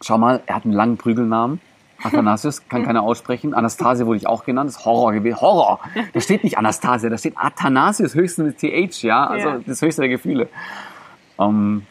schau 0.00 0.16
mal, 0.16 0.40
er 0.46 0.56
hat 0.56 0.64
einen 0.64 0.72
langen 0.72 0.96
Prügelnamen. 0.96 1.60
Athanasius 2.02 2.66
kann 2.70 2.84
keiner 2.86 3.02
aussprechen. 3.02 3.52
Anastasia 3.52 4.06
wurde 4.06 4.16
ich 4.16 4.26
auch 4.26 4.44
genannt. 4.44 4.68
Das 4.70 4.78
ist 4.78 4.84
Horror 4.86 5.12
gewesen. 5.12 5.38
Horror! 5.42 5.80
Da 6.14 6.20
steht 6.22 6.44
nicht 6.44 6.56
Anastasia, 6.56 7.10
da 7.10 7.18
steht 7.18 7.34
Athanasius, 7.36 8.14
höchstens 8.14 8.46
mit 8.46 8.58
TH, 8.58 9.02
ja. 9.02 9.26
Also 9.26 9.48
Ja. 9.48 9.60
das 9.66 9.82
höchste 9.82 10.00
der 10.00 10.08
Gefühle. 10.08 10.48
Ähm, 11.38 11.82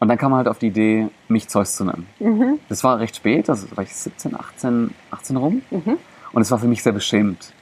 und 0.00 0.08
dann 0.08 0.18
kam 0.18 0.30
man 0.30 0.38
halt 0.38 0.48
auf 0.48 0.58
die 0.58 0.68
Idee, 0.68 1.08
mich 1.28 1.48
Zeus 1.48 1.76
zu 1.76 1.84
nennen. 1.84 2.06
Mhm. 2.20 2.58
Das 2.68 2.84
war 2.84 2.98
recht 3.00 3.16
spät, 3.16 3.50
also 3.50 3.66
war 3.76 3.84
ich 3.84 3.94
17, 3.94 4.38
18, 4.38 4.94
18 5.10 5.36
rum. 5.36 5.62
Und 6.32 6.42
es 6.42 6.50
war 6.50 6.58
für 6.58 6.68
mich 6.68 6.82
sehr 6.82 6.92
beschämend. 6.92 7.52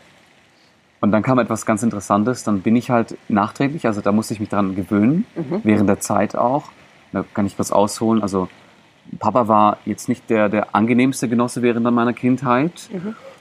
Und 1.01 1.13
dann 1.13 1.23
kam 1.23 1.39
etwas 1.39 1.67
ganz 1.67 1.83
Interessantes. 1.83 2.43
Dann 2.45 2.63
bin 2.63 2.75
ich 2.75 2.91
halt 2.91 3.17
nachträglich, 3.29 3.87
also 3.87 4.01
da 4.01 4.13
musste 4.13 4.35
ich 4.35 4.41
mich 4.41 4.49
daran 4.49 4.75
gewöhnen, 4.75 5.25
während 5.63 5.89
der 5.89 6.01
Zeit 6.01 6.37
auch. 6.37 6.65
Da 7.13 7.25
kann 7.33 7.47
ich 7.47 7.59
was 7.59 7.73
ausholen. 7.73 8.23
Also 8.23 8.49
Papa 9.19 9.49
war 9.49 9.79
jetzt 9.85 10.09
nicht 10.09 10.29
der, 10.31 10.49
der 10.49 10.75
angenehmste 10.75 11.29
Genosse 11.29 11.63
während 11.63 11.85
meiner 11.91 12.13
Kindheit. 12.13 12.91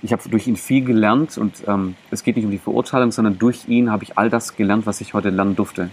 Ich 0.02 0.12
habe 0.12 0.22
durch 0.30 0.48
ihn 0.48 0.56
viel 0.56 0.84
gelernt 0.86 1.38
und 1.38 1.64
ähm, 1.68 1.96
es 2.12 2.24
geht 2.24 2.36
nicht 2.36 2.46
um 2.46 2.52
die 2.52 2.60
Verurteilung, 2.60 3.12
sondern 3.12 3.40
durch 3.40 3.68
ihn 3.68 3.92
habe 3.92 4.04
ich 4.04 4.18
all 4.18 4.30
das 4.30 4.56
gelernt, 4.56 4.86
was 4.86 5.02
ich 5.02 5.14
heute 5.14 5.30
lernen 5.30 5.56
durfte. 5.56 5.90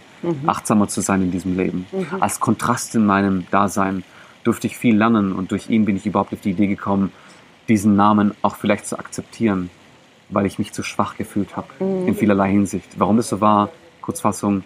Achtsamer 0.47 0.89
zu 0.89 1.01
sein 1.01 1.23
in 1.23 1.31
diesem 1.31 1.57
Leben. 1.57 1.87
Als 2.21 2.39
Kontrast 2.41 2.95
in 2.95 3.07
meinem 3.07 3.47
Dasein 3.51 4.05
durfte 4.45 4.67
ich 4.67 4.77
viel 4.77 4.97
lernen 4.97 5.33
und 5.33 5.51
durch 5.51 5.71
ihn 5.71 5.85
bin 5.85 5.97
ich 5.97 6.07
überhaupt 6.07 6.33
auf 6.33 6.41
die 6.41 6.51
Idee 6.51 6.67
gekommen, 6.67 7.13
diesen 7.69 7.97
Namen 7.97 8.33
auch 8.43 8.57
vielleicht 8.57 8.87
zu 8.87 8.99
akzeptieren, 8.99 9.71
weil 10.29 10.47
ich 10.47 10.59
mich 10.59 10.73
zu 10.73 10.83
schwach 10.83 11.17
gefühlt 11.17 11.57
habe 11.57 11.69
in 11.81 12.15
vielerlei 12.15 12.51
Hinsicht. 12.51 12.99
Warum 12.99 13.17
das 13.17 13.29
so 13.29 13.41
war, 13.41 13.71
Kurzfassung, 14.01 14.65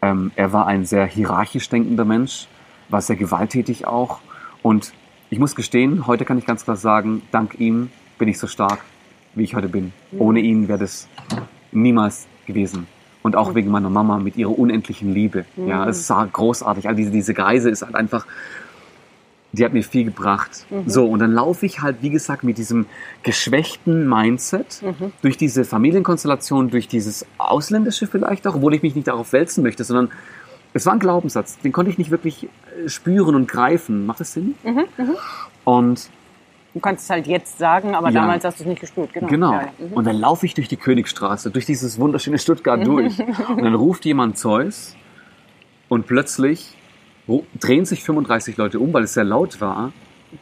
ähm, 0.00 0.32
er 0.34 0.52
war 0.52 0.66
ein 0.66 0.84
sehr 0.84 1.06
hierarchisch 1.06 1.68
denkender 1.68 2.04
Mensch, 2.04 2.48
war 2.92 3.00
sehr 3.00 3.16
gewalttätig 3.16 3.86
auch. 3.86 4.20
Und 4.62 4.92
ich 5.30 5.38
muss 5.38 5.54
gestehen, 5.54 6.06
heute 6.06 6.24
kann 6.24 6.38
ich 6.38 6.46
ganz 6.46 6.64
klar 6.64 6.76
sagen, 6.76 7.22
dank 7.32 7.58
ihm 7.58 7.90
bin 8.18 8.28
ich 8.28 8.38
so 8.38 8.46
stark, 8.46 8.80
wie 9.34 9.42
ich 9.44 9.54
heute 9.54 9.68
bin. 9.68 9.92
Ohne 10.18 10.40
ihn 10.40 10.68
wäre 10.68 10.78
das 10.78 11.08
niemals 11.72 12.26
gewesen. 12.46 12.86
Und 13.22 13.36
auch 13.36 13.54
wegen 13.54 13.70
meiner 13.70 13.90
Mama 13.90 14.18
mit 14.18 14.36
ihrer 14.36 14.56
unendlichen 14.58 15.12
Liebe. 15.14 15.44
Ja, 15.56 15.88
es 15.88 16.08
war 16.10 16.26
großartig. 16.26 16.86
Also 16.86 16.96
diese, 16.96 17.10
diese 17.10 17.38
Reise 17.38 17.70
ist 17.70 17.82
halt 17.82 17.94
einfach, 17.94 18.26
die 19.52 19.64
hat 19.64 19.72
mir 19.72 19.82
viel 19.82 20.04
gebracht. 20.04 20.66
So, 20.86 21.06
und 21.06 21.20
dann 21.20 21.32
laufe 21.32 21.66
ich 21.66 21.80
halt, 21.80 21.98
wie 22.00 22.10
gesagt, 22.10 22.42
mit 22.42 22.58
diesem 22.58 22.86
geschwächten 23.22 24.08
Mindset 24.08 24.82
durch 25.20 25.36
diese 25.36 25.64
Familienkonstellation, 25.64 26.70
durch 26.70 26.88
dieses 26.88 27.26
Ausländische 27.38 28.06
vielleicht 28.06 28.46
auch, 28.46 28.56
obwohl 28.56 28.74
ich 28.74 28.82
mich 28.82 28.94
nicht 28.94 29.08
darauf 29.08 29.32
wälzen 29.32 29.62
möchte, 29.62 29.84
sondern 29.84 30.10
es 30.74 30.86
war 30.86 30.92
ein 30.94 30.98
Glaubenssatz, 30.98 31.58
den 31.58 31.72
konnte 31.72 31.90
ich 31.90 31.98
nicht 31.98 32.10
wirklich 32.10 32.44
äh, 32.84 32.88
spüren 32.88 33.34
und 33.34 33.48
greifen. 33.48 34.06
Macht 34.06 34.20
das 34.20 34.32
Sinn? 34.32 34.54
Und 35.64 36.08
Du 36.74 36.80
kannst 36.80 37.04
es 37.04 37.10
halt 37.10 37.26
jetzt 37.26 37.58
sagen, 37.58 37.94
aber 37.94 38.08
Ja. 38.08 38.22
damals 38.22 38.44
hast 38.46 38.58
du 38.58 38.62
es 38.64 38.68
nicht 38.70 38.80
gespürt. 38.80 39.12
Genau. 39.12 39.26
Genau. 39.26 39.52
Ja, 39.52 39.60
ja. 39.60 39.68
Mhm. 39.88 39.92
Und 39.92 40.06
dann 40.06 40.16
laufe 40.16 40.46
ich 40.46 40.54
durch 40.54 40.68
die 40.68 40.78
Königstraße, 40.78 41.50
durch 41.50 41.66
dieses 41.66 41.98
wunderschöne 42.00 42.38
Stuttgart 42.38 42.86
durch. 42.86 43.18
Und 43.20 43.62
dann 43.62 43.74
ruft 43.74 44.06
jemand 44.06 44.38
Zeus 44.38 44.96
und 45.90 46.06
plötzlich 46.06 46.74
drehen 47.60 47.84
sich 47.84 48.02
35 48.02 48.56
Leute 48.56 48.80
um, 48.80 48.90
weil 48.94 49.02
es 49.04 49.12
sehr 49.12 49.24
laut 49.24 49.60
war 49.60 49.92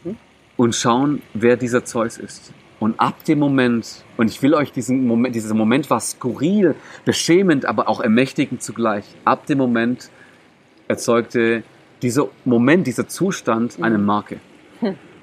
Mhm. 0.04 0.16
und 0.56 0.76
schauen, 0.76 1.20
wer 1.34 1.56
dieser 1.56 1.84
Zeus 1.84 2.16
ist. 2.16 2.52
Und 2.78 3.00
ab 3.00 3.25
dem 3.25 3.40
Moment, 3.40 4.04
und 4.16 4.30
ich 4.30 4.40
will 4.40 4.54
euch 4.54 4.70
diesen 4.70 5.08
Moment, 5.08 5.34
dieser 5.34 5.52
Moment 5.54 5.90
war 5.90 5.99
skurril, 5.99 6.76
beschämend, 7.04 7.66
aber 7.66 7.88
auch 7.88 8.00
ermächtigend 8.00 8.62
zugleich. 8.62 9.04
Ab 9.25 9.46
dem 9.46 9.58
Moment 9.58 10.10
erzeugte 10.90 11.62
dieser 12.02 12.28
Moment, 12.44 12.87
dieser 12.87 13.09
Zustand 13.09 13.78
eine 13.80 13.99
Marke. 13.99 14.40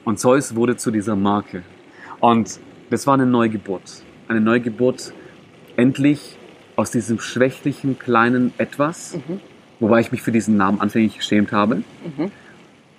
Und 0.06 0.20
Zeus 0.20 0.56
wurde 0.56 0.78
zu 0.78 0.90
dieser 0.90 1.16
Marke. 1.16 1.64
Und 2.20 2.60
das 2.90 3.06
war 3.06 3.16
eine 3.16 3.26
Neugeburt. 3.26 4.04
Eine 4.28 4.42
Neugeburt, 4.42 5.14
endlich 5.76 6.38
aus 6.76 6.92
diesem 6.92 7.20
schwächlichen, 7.20 8.00
kleinen 8.00 8.54
Etwas, 8.58 9.18
wobei 9.80 10.00
ich 10.00 10.12
mich 10.12 10.22
für 10.22 10.32
diesen 10.32 10.58
Namen 10.58 10.80
anfänglich 10.80 11.18
geschämt 11.18 11.52
habe, 11.52 11.84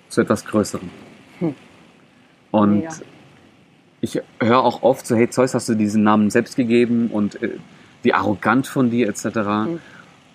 zu 0.09 0.21
etwas 0.21 0.45
Größerem. 0.45 0.89
Und 2.51 2.79
Mega. 2.79 2.93
ich 4.01 4.21
höre 4.39 4.63
auch 4.63 4.83
oft 4.83 5.05
so, 5.07 5.15
hey 5.15 5.29
Zeus, 5.29 5.53
hast 5.53 5.69
du 5.69 5.75
diesen 5.75 6.03
Namen 6.03 6.29
selbst 6.29 6.55
gegeben 6.55 7.09
und 7.11 7.41
äh, 7.41 7.57
wie 8.01 8.13
arrogant 8.13 8.67
von 8.67 8.89
dir 8.89 9.07
etc. 9.07 9.69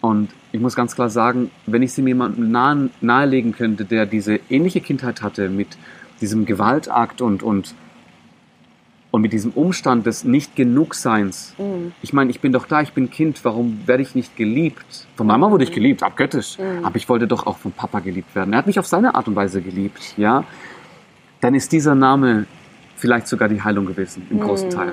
Und 0.05 0.29
ich 0.53 0.61
muss 0.61 0.77
ganz 0.77 0.95
klar 0.95 1.09
sagen, 1.09 1.51
wenn 1.65 1.81
ich 1.81 1.95
sie 1.95 2.03
mir 2.03 2.11
jemandem 2.11 2.51
nahe, 2.51 2.91
nahelegen 3.01 3.53
könnte, 3.53 3.87
der 3.87 4.05
diese 4.05 4.39
ähnliche 4.51 4.83
Kindheit 4.83 5.23
hatte 5.23 5.49
mit 5.49 5.79
diesem 6.21 6.45
Gewaltakt 6.45 7.23
und, 7.23 7.43
und, 7.43 7.75
und 9.11 9.23
mit 9.23 9.33
diesem 9.33 9.53
Umstand 9.53 10.05
des 10.05 10.25
Nicht-Genug-Seins. 10.25 11.55
Ich 12.03 12.13
meine, 12.13 12.31
ich 12.31 12.41
bin 12.41 12.53
doch 12.53 12.67
da, 12.67 12.83
ich 12.83 12.93
bin 12.93 13.09
Kind, 13.09 13.43
warum 13.47 13.81
werde 13.87 14.03
ich 14.03 14.15
nicht 14.15 14.37
geliebt? 14.37 15.07
Von 15.17 15.27
Mama 15.27 15.51
wurde 15.51 15.65
ich 15.65 15.73
geliebt, 15.73 16.03
abgöttisch. 16.03 16.59
Aber 16.83 16.97
ich 16.97 17.09
wollte 17.09 17.27
doch 17.27 17.47
auch 17.47 17.57
von 17.57 17.73
Papa 17.73 18.01
geliebt 18.01 18.35
werden. 18.35 18.53
Er 18.53 18.59
hat 18.59 18.67
mich 18.67 18.79
auf 18.79 18.87
seine 18.87 19.15
Art 19.15 19.27
und 19.27 19.37
Weise 19.37 19.63
geliebt, 19.63 20.19
ja. 20.19 20.45
Dann 21.41 21.55
ist 21.55 21.73
dieser 21.73 21.95
Name 21.95 22.45
vielleicht 23.05 23.29
sogar 23.29 23.51
die 23.51 23.61
Heilung 23.61 23.85
gewesen, 23.85 24.27
im 24.31 24.41
großen 24.41 24.71
Teil. 24.71 24.93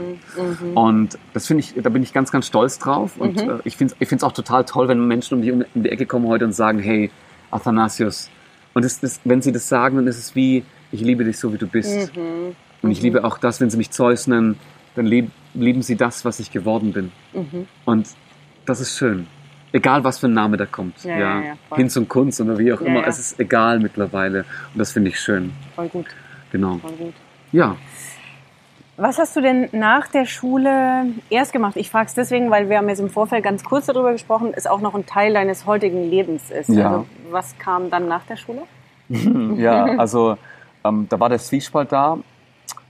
Und 0.76 1.18
das 1.34 1.48
finde 1.48 1.62
ich, 1.62 1.76
da 1.82 1.90
bin 1.90 2.04
ich 2.04 2.12
ganz, 2.12 2.30
ganz 2.30 2.46
stolz 2.46 2.78
drauf. 2.78 3.16
Und 3.18 3.40
äh, 3.40 3.60
ich 3.64 3.78
finde 3.78 3.96
es 4.02 4.24
auch 4.24 4.34
total 4.34 4.66
toll, 4.66 4.90
wenn 4.90 5.08
Menschen 5.08 5.36
um 5.36 5.42
die, 5.42 5.54
um 5.54 5.64
die 5.74 5.88
Ecke 5.90 6.06
kommen 6.06 6.28
heute 6.28 6.44
und 6.44 6.52
sagen, 6.52 6.80
hey, 6.80 7.10
Athanasius. 7.52 8.30
Und 8.74 8.84
das, 8.84 9.00
das, 9.00 9.22
wenn 9.24 9.42
sie 9.42 9.54
das 9.54 9.70
sagen, 9.70 9.96
dann 9.96 10.08
ist 10.08 10.18
es 10.18 10.36
wie, 10.36 10.66
ich 10.92 11.00
liebe 11.00 11.24
dich 11.24 11.40
so, 11.40 11.54
wie 11.54 11.58
du 11.58 11.68
bist. 11.68 12.12
Und 12.82 12.92
ich 12.92 13.02
liebe 13.02 13.24
auch 13.24 13.38
das, 13.38 13.62
wenn 13.62 13.70
sie 13.70 13.78
mich 13.78 13.92
Zeus 13.92 14.28
nennen, 14.28 14.58
dann 14.96 15.06
lieb, 15.06 15.32
lieben 15.54 15.82
sie 15.82 15.96
das, 15.96 16.26
was 16.26 16.42
ich 16.42 16.52
geworden 16.52 16.92
bin. 16.92 17.12
Und 17.86 18.08
das 18.66 18.82
ist 18.82 18.98
schön. 18.98 19.26
Egal, 19.72 20.04
was 20.04 20.20
für 20.20 20.28
ein 20.28 20.34
Name 20.34 20.58
da 20.58 20.66
kommt. 20.66 21.02
Ja, 21.06 21.18
ja, 21.18 21.42
ja, 21.42 21.54
voll. 21.70 21.78
Hinz 21.78 21.96
und 21.96 22.10
Kunst 22.10 22.42
oder 22.42 22.58
wie 22.58 22.74
auch 22.74 22.82
Ja, 22.82 22.88
immer. 22.88 23.00
ja. 23.04 23.08
Es 23.08 23.20
ist 23.20 23.40
egal 23.40 23.80
mittlerweile. 23.80 24.40
Und 24.74 24.80
das 24.80 24.92
finde 24.92 25.12
ich 25.12 25.18
schön. 25.18 25.54
Voll 25.78 25.88
gut, 25.88 26.08
Genau. 26.52 26.78
voll 26.80 26.92
gut. 26.92 27.14
Ja. 27.52 27.76
Was 28.98 29.18
hast 29.18 29.36
du 29.36 29.42
denn 29.42 29.68
nach 29.72 30.08
der 30.08 30.26
Schule 30.26 31.06
erst 31.30 31.54
gemacht? 31.54 31.76
Ich 31.76 31.90
frage 31.90 32.08
es 32.08 32.14
deswegen, 32.14 32.52
weil 32.52 32.70
wir 32.70 32.78
haben 32.78 32.88
jetzt 32.88 33.00
im 33.00 33.10
Vorfeld 33.10 33.44
ganz 33.44 33.64
kurz 33.64 33.88
darüber 33.88 34.12
gesprochen, 34.12 34.54
es 34.56 34.68
auch 34.68 34.80
noch 34.80 34.94
ein 34.94 35.06
Teil 35.06 35.34
deines 35.34 35.66
heutigen 35.66 36.10
Lebens 36.10 36.52
ist. 36.52 36.70
Ja. 36.70 36.90
Also, 36.90 37.06
was 37.32 37.58
kam 37.58 37.90
dann 37.90 38.08
nach 38.08 38.24
der 38.26 38.38
Schule? 38.38 38.62
Ja, 39.58 39.86
also 39.98 40.38
ähm, 40.84 41.08
da 41.10 41.20
war 41.20 41.30
der 41.30 41.40
Zwiespalt 41.40 41.92
da. 41.92 42.18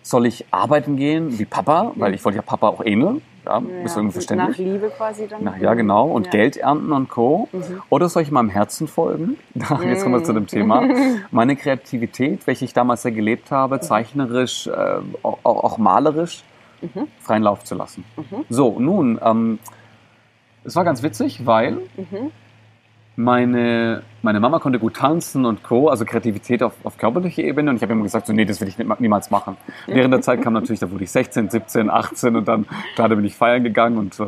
Soll 0.04 0.26
ich 0.26 0.46
arbeiten 0.52 0.98
gehen 0.98 1.40
wie 1.40 1.46
Papa? 1.46 1.94
Weil 1.96 2.14
ich 2.14 2.24
wollte 2.26 2.38
ja 2.38 2.42
Papa 2.42 2.68
auch 2.68 2.84
ähneln. 2.84 3.22
Ja, 3.46 3.58
ist 3.58 3.96
irgendwie 3.96 4.04
nach 4.06 4.12
verständlich. 4.14 4.58
Liebe 4.58 4.92
quasi 4.96 5.28
dann. 5.28 5.44
Na, 5.44 5.58
ja, 5.58 5.74
genau. 5.74 6.08
Und 6.10 6.26
Ja. 6.28 6.32
Geld 6.32 6.58
ernten 6.58 6.92
und 6.92 7.10
Co. 7.10 7.50
Oder 7.90 8.08
soll 8.10 8.22
ich 8.24 8.32
meinem 8.32 8.50
Herzen 8.50 8.88
folgen? 8.88 9.38
Jetzt 9.56 10.04
kommen 10.04 10.16
wir 10.16 10.24
zu 10.24 10.34
dem 10.34 10.48
Thema. 10.48 10.84
Meine 11.32 11.56
Kreativität, 11.56 12.46
welche 12.46 12.66
ich 12.66 12.74
damals 12.74 13.02
sehr 13.02 13.12
gelebt 13.12 13.50
habe, 13.52 13.80
zeichnerisch, 13.80 14.68
äh, 14.68 14.72
auch, 15.24 15.40
auch 15.44 15.78
malerisch, 15.78 16.44
freien 17.20 17.44
Lauf 17.44 17.64
zu 17.64 17.76
lassen. 17.76 18.04
So, 18.50 18.80
nun, 18.80 19.20
ähm, 19.24 19.60
es 20.64 20.76
war 20.76 20.84
ganz 20.84 21.02
witzig, 21.04 21.46
weil 21.46 21.78
meine, 23.24 24.04
meine 24.22 24.40
Mama 24.40 24.60
konnte 24.60 24.80
gut 24.80 24.96
tanzen 24.96 25.46
und 25.46 25.64
Co., 25.64 25.90
also 25.90 26.06
Kreativität 26.06 26.62
auf, 26.64 26.74
auf 26.84 26.98
körperlicher 26.98 27.44
Ebene. 27.44 27.70
Und 27.70 27.78
ich 27.78 27.82
habe 27.82 27.94
immer 27.94 28.04
gesagt, 28.04 28.28
so, 28.28 28.34
nee, 28.34 28.46
das 28.46 28.60
will 28.62 28.68
ich 28.68 28.78
nicht- 28.78 29.00
niemals 29.00 29.32
machen. 29.32 29.58
Während 29.88 30.14
der 30.14 30.22
Zeit 30.22 30.42
kam 30.42 30.54
natürlich, 30.54 30.80
da 30.80 30.90
wurde 30.92 31.04
ich 31.04 31.12
16, 31.12 31.50
17, 31.50 31.90
18 31.90 32.36
und 32.36 32.48
dann, 32.48 32.66
klar, 32.96 33.10
da 33.10 33.16
bin 33.16 33.26
ich 33.26 33.36
feiern 33.36 33.64
gegangen. 33.64 33.98
Und 33.98 34.20
äh, 34.20 34.26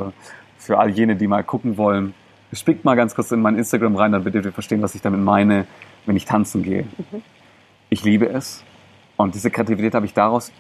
für 0.58 0.80
all 0.80 0.90
jene, 0.90 1.16
die 1.16 1.28
mal 1.28 1.44
gucken 1.44 1.78
wollen, 1.78 2.14
spickt 2.54 2.86
mal 2.86 2.96
ganz 2.96 3.16
kurz 3.16 3.32
in 3.32 3.42
mein 3.42 3.58
Instagram 3.58 3.96
rein, 3.96 4.12
dann 4.12 4.26
werdet 4.26 4.46
ihr 4.46 4.52
verstehen, 4.52 4.82
was 4.82 4.96
ich 4.96 5.02
damit 5.02 5.20
meine, 5.22 5.66
wenn 6.06 6.16
ich 6.16 6.26
tanzen 6.26 6.64
gehe. 6.64 6.86
Ich 7.90 8.04
liebe 8.04 8.28
es. 8.30 8.64
Und 9.18 9.36
diese 9.36 9.50
Kreativität 9.52 9.96
habe 9.96 10.06
ich 10.06 10.14
daraus 10.14 10.52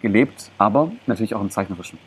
gelebt, 0.00 0.50
aber 0.58 0.90
natürlich 1.06 1.34
auch 1.34 1.40
im 1.40 1.50
Zeichnerischen. 1.50 1.98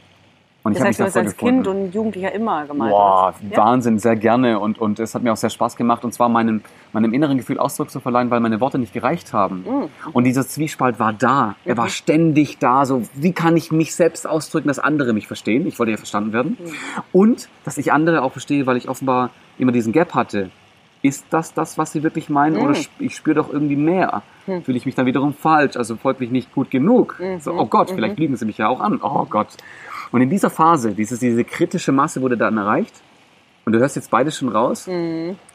Und 0.65 0.75
Das 0.75 0.83
heißt, 0.83 0.99
du 0.99 1.03
hast 1.03 1.15
als 1.15 1.37
Kind 1.37 1.67
und 1.67 1.93
Jugendlicher 1.93 2.31
immer 2.31 2.65
gemalt? 2.65 2.89
Boah? 2.89 3.35
Ja? 3.51 3.57
Wahnsinn, 3.57 3.99
sehr 3.99 4.15
gerne. 4.15 4.59
Und, 4.59 4.79
und 4.79 4.99
es 4.99 5.13
hat 5.13 5.21
mir 5.21 5.31
auch 5.31 5.37
sehr 5.37 5.51
Spaß 5.51 5.75
gemacht, 5.75 6.03
und 6.03 6.11
zwar 6.11 6.27
meinem, 6.27 6.61
meinem 6.91 7.13
inneren 7.13 7.37
Gefühl 7.37 7.59
Ausdruck 7.59 7.91
zu 7.91 7.99
verleihen, 7.99 8.31
weil 8.31 8.39
meine 8.39 8.59
Worte 8.59 8.79
nicht 8.79 8.91
gereicht 8.91 9.31
haben. 9.31 9.63
Mhm. 9.63 9.89
Und 10.11 10.23
dieser 10.23 10.47
Zwiespalt 10.47 10.99
war 10.99 11.13
da. 11.13 11.53
Er 11.65 11.77
war 11.77 11.89
ständig 11.89 12.57
da. 12.57 12.87
So, 12.87 13.03
wie 13.13 13.31
kann 13.31 13.55
ich 13.55 13.71
mich 13.71 13.93
selbst 13.93 14.25
ausdrücken, 14.27 14.67
dass 14.67 14.79
andere 14.79 15.13
mich 15.13 15.27
verstehen? 15.27 15.67
Ich 15.67 15.77
wollte 15.77 15.91
ja 15.91 15.97
verstanden 15.97 16.33
werden. 16.33 16.57
Mhm. 16.59 16.71
Und, 17.11 17.47
dass 17.63 17.77
ich 17.77 17.93
andere 17.93 18.23
auch 18.23 18.31
verstehe, 18.31 18.65
weil 18.65 18.75
ich 18.77 18.89
offenbar 18.89 19.29
immer 19.59 19.71
diesen 19.71 19.93
Gap 19.93 20.15
hatte. 20.15 20.49
Ist 21.03 21.27
das 21.29 21.53
das, 21.53 21.77
was 21.77 21.91
sie 21.91 22.01
wirklich 22.01 22.31
meinen? 22.31 22.57
Oder 22.57 22.69
Mhm. 22.69 22.85
ich 22.97 23.15
spüre 23.15 23.35
doch 23.35 23.53
irgendwie 23.53 23.75
mehr? 23.75 24.23
Fühle 24.45 24.77
ich 24.79 24.87
mich 24.87 24.95
dann 24.95 25.05
wiederum 25.05 25.35
falsch? 25.35 25.77
Also 25.77 25.95
folglich 25.95 26.31
nicht 26.31 26.51
gut 26.55 26.71
genug? 26.71 27.19
Mhm. 27.19 27.39
So, 27.39 27.53
oh 27.53 27.67
Gott, 27.67 27.91
vielleicht 27.91 28.17
lügen 28.17 28.35
sie 28.35 28.45
mich 28.45 28.57
ja 28.57 28.67
auch 28.67 28.79
an. 28.79 28.99
Oh 29.03 29.27
Gott. 29.29 29.49
Und 30.15 30.21
in 30.21 30.29
dieser 30.29 30.49
Phase, 30.49 30.93
dieses, 30.93 31.19
diese 31.19 31.43
kritische 31.43 31.91
Masse 31.91 32.21
wurde 32.21 32.37
dann 32.37 32.55
erreicht. 32.55 33.01
Und 33.65 33.73
du 33.73 33.79
hörst 33.79 33.97
jetzt 33.97 34.09
beides 34.09 34.37
schon 34.37 34.47
raus. 34.47 34.87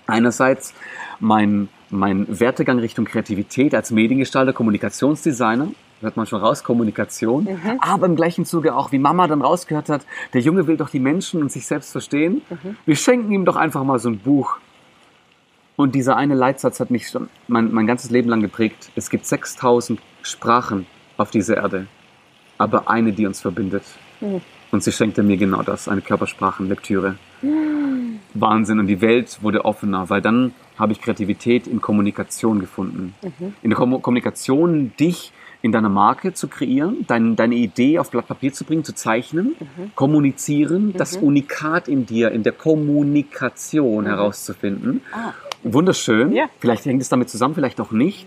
Einerseits 0.06 0.74
mein, 1.18 1.70
mein 1.88 2.26
Wertegang 2.28 2.78
Richtung 2.78 3.06
Kreativität 3.06 3.74
als 3.74 3.90
Mediengestalter, 3.90 4.52
Kommunikationsdesigner. 4.52 5.68
Hört 6.02 6.18
man 6.18 6.26
schon 6.26 6.42
raus, 6.42 6.62
Kommunikation. 6.62 7.48
Aber 7.80 8.04
im 8.04 8.16
gleichen 8.16 8.44
Zuge 8.44 8.74
auch, 8.74 8.92
wie 8.92 8.98
Mama 8.98 9.28
dann 9.28 9.40
rausgehört 9.40 9.88
hat, 9.88 10.02
der 10.34 10.42
Junge 10.42 10.66
will 10.66 10.76
doch 10.76 10.90
die 10.90 11.00
Menschen 11.00 11.40
und 11.40 11.50
sich 11.50 11.66
selbst 11.66 11.92
verstehen. 11.92 12.42
Wir 12.84 12.96
schenken 12.96 13.32
ihm 13.32 13.46
doch 13.46 13.56
einfach 13.56 13.82
mal 13.82 13.98
so 13.98 14.10
ein 14.10 14.18
Buch. 14.18 14.58
Und 15.76 15.94
dieser 15.94 16.18
eine 16.18 16.34
Leitsatz 16.34 16.80
hat 16.80 16.90
mich 16.90 17.08
schon 17.08 17.30
mein, 17.48 17.72
mein 17.72 17.86
ganzes 17.86 18.10
Leben 18.10 18.28
lang 18.28 18.42
geprägt. 18.42 18.90
Es 18.94 19.08
gibt 19.08 19.24
6000 19.24 19.98
Sprachen 20.20 20.84
auf 21.16 21.30
dieser 21.30 21.56
Erde, 21.56 21.86
aber 22.58 22.90
eine, 22.90 23.14
die 23.14 23.26
uns 23.26 23.40
verbindet. 23.40 23.84
Und 24.70 24.82
sie 24.82 24.92
schenkte 24.92 25.22
mir 25.22 25.36
genau 25.36 25.62
das, 25.62 25.88
eine 25.88 26.00
Körpersprachenlektüre. 26.00 27.16
Wahnsinn. 28.34 28.78
Und 28.78 28.86
die 28.86 29.00
Welt 29.00 29.38
wurde 29.42 29.64
offener, 29.64 30.08
weil 30.10 30.20
dann 30.22 30.52
habe 30.78 30.92
ich 30.92 31.00
Kreativität 31.00 31.66
in 31.66 31.80
Kommunikation 31.80 32.60
gefunden. 32.60 33.14
In 33.62 33.70
der 33.70 33.76
Kom 33.76 34.00
Kommunikation, 34.00 34.92
dich 34.98 35.32
in 35.62 35.72
deiner 35.72 35.90
Marke 35.90 36.32
zu 36.32 36.48
kreieren, 36.48 37.04
dein, 37.06 37.36
deine 37.36 37.54
Idee 37.54 37.98
auf 37.98 38.10
Blatt 38.10 38.28
Papier 38.28 38.52
zu 38.52 38.64
bringen, 38.64 38.82
zu 38.84 38.94
zeichnen, 38.94 39.56
kommunizieren, 39.94 40.94
das 40.96 41.16
Unikat 41.16 41.86
in 41.88 42.06
dir, 42.06 42.30
in 42.30 42.42
der 42.44 42.52
Kommunikation 42.52 44.06
herauszufinden. 44.06 45.02
Ah, 45.12 45.32
Wunderschön. 45.62 46.32
Ja. 46.32 46.46
Vielleicht 46.60 46.86
hängt 46.86 47.02
es 47.02 47.10
damit 47.10 47.28
zusammen, 47.28 47.54
vielleicht 47.54 47.80
auch 47.80 47.90
nicht. 47.90 48.26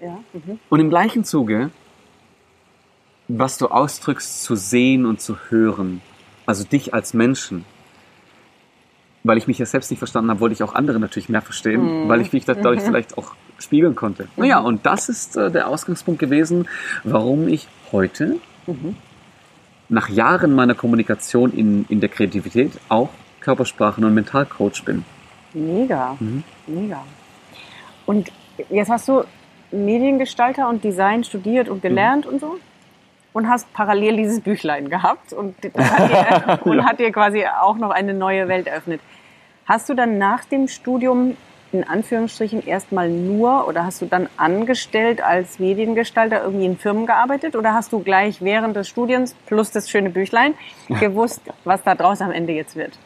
ja. 0.00 0.18
Mhm. 0.32 0.60
Und 0.68 0.78
im 0.80 0.90
gleichen 0.90 1.24
Zuge, 1.24 1.70
was 3.28 3.58
du 3.58 3.68
ausdrückst, 3.68 4.42
zu 4.42 4.54
sehen 4.56 5.06
und 5.06 5.20
zu 5.20 5.36
hören. 5.48 6.02
Also 6.46 6.64
dich 6.64 6.92
als 6.94 7.14
Menschen. 7.14 7.64
Weil 9.22 9.38
ich 9.38 9.46
mich 9.46 9.58
ja 9.58 9.64
selbst 9.64 9.90
nicht 9.90 9.98
verstanden 9.98 10.30
habe, 10.30 10.40
wollte 10.40 10.52
ich 10.52 10.62
auch 10.62 10.74
andere 10.74 11.00
natürlich 11.00 11.30
mehr 11.30 11.40
verstehen, 11.40 12.08
weil 12.08 12.20
ich 12.20 12.34
mich 12.34 12.44
dadurch 12.44 12.82
vielleicht 12.82 13.16
auch 13.16 13.34
spiegeln 13.58 13.94
konnte. 13.94 14.28
Naja, 14.36 14.58
und 14.60 14.84
das 14.84 15.08
ist 15.08 15.36
äh, 15.36 15.50
der 15.50 15.68
Ausgangspunkt 15.68 16.20
gewesen, 16.20 16.68
warum 17.04 17.48
ich 17.48 17.66
heute, 17.90 18.36
nach 19.88 20.08
Jahren 20.10 20.54
meiner 20.54 20.74
Kommunikation 20.74 21.52
in, 21.52 21.86
in 21.88 22.00
der 22.00 22.10
Kreativität, 22.10 22.72
auch 22.90 23.08
Körpersprachen- 23.40 24.04
und 24.04 24.12
Mentalcoach 24.14 24.84
bin. 24.84 25.04
Mega, 25.54 26.16
Mhm. 26.20 26.42
mega. 26.66 27.02
Und 28.04 28.30
jetzt 28.68 28.90
hast 28.90 29.08
du 29.08 29.24
Mediengestalter 29.70 30.68
und 30.68 30.84
Design 30.84 31.24
studiert 31.24 31.68
und 31.68 31.80
gelernt 31.80 32.26
und 32.26 32.40
so 32.40 32.58
und 33.34 33.50
hast 33.50 33.70
parallel 33.74 34.16
dieses 34.16 34.40
Büchlein 34.40 34.88
gehabt 34.88 35.34
und, 35.34 35.56
hat 35.76 36.08
dir, 36.08 36.60
und 36.64 36.84
hat 36.86 36.98
dir 36.98 37.12
quasi 37.12 37.44
auch 37.44 37.76
noch 37.76 37.90
eine 37.90 38.14
neue 38.14 38.48
Welt 38.48 38.66
eröffnet. 38.66 39.02
Hast 39.66 39.88
du 39.90 39.94
dann 39.94 40.16
nach 40.16 40.44
dem 40.44 40.68
Studium 40.68 41.36
in 41.72 41.82
Anführungsstrichen 41.82 42.64
erstmal 42.64 43.10
nur 43.10 43.66
oder 43.66 43.84
hast 43.84 44.00
du 44.00 44.06
dann 44.06 44.28
angestellt 44.36 45.20
als 45.20 45.58
Mediengestalter 45.58 46.44
irgendwie 46.44 46.66
in 46.66 46.78
Firmen 46.78 47.04
gearbeitet 47.04 47.56
oder 47.56 47.74
hast 47.74 47.92
du 47.92 47.98
gleich 47.98 48.40
während 48.40 48.76
des 48.76 48.88
Studiums 48.88 49.34
plus 49.46 49.72
das 49.72 49.90
schöne 49.90 50.10
Büchlein 50.10 50.54
gewusst, 51.00 51.40
was 51.64 51.82
da 51.82 51.96
draus 51.96 52.20
am 52.20 52.30
Ende 52.30 52.52
jetzt 52.52 52.76
wird? 52.76 52.96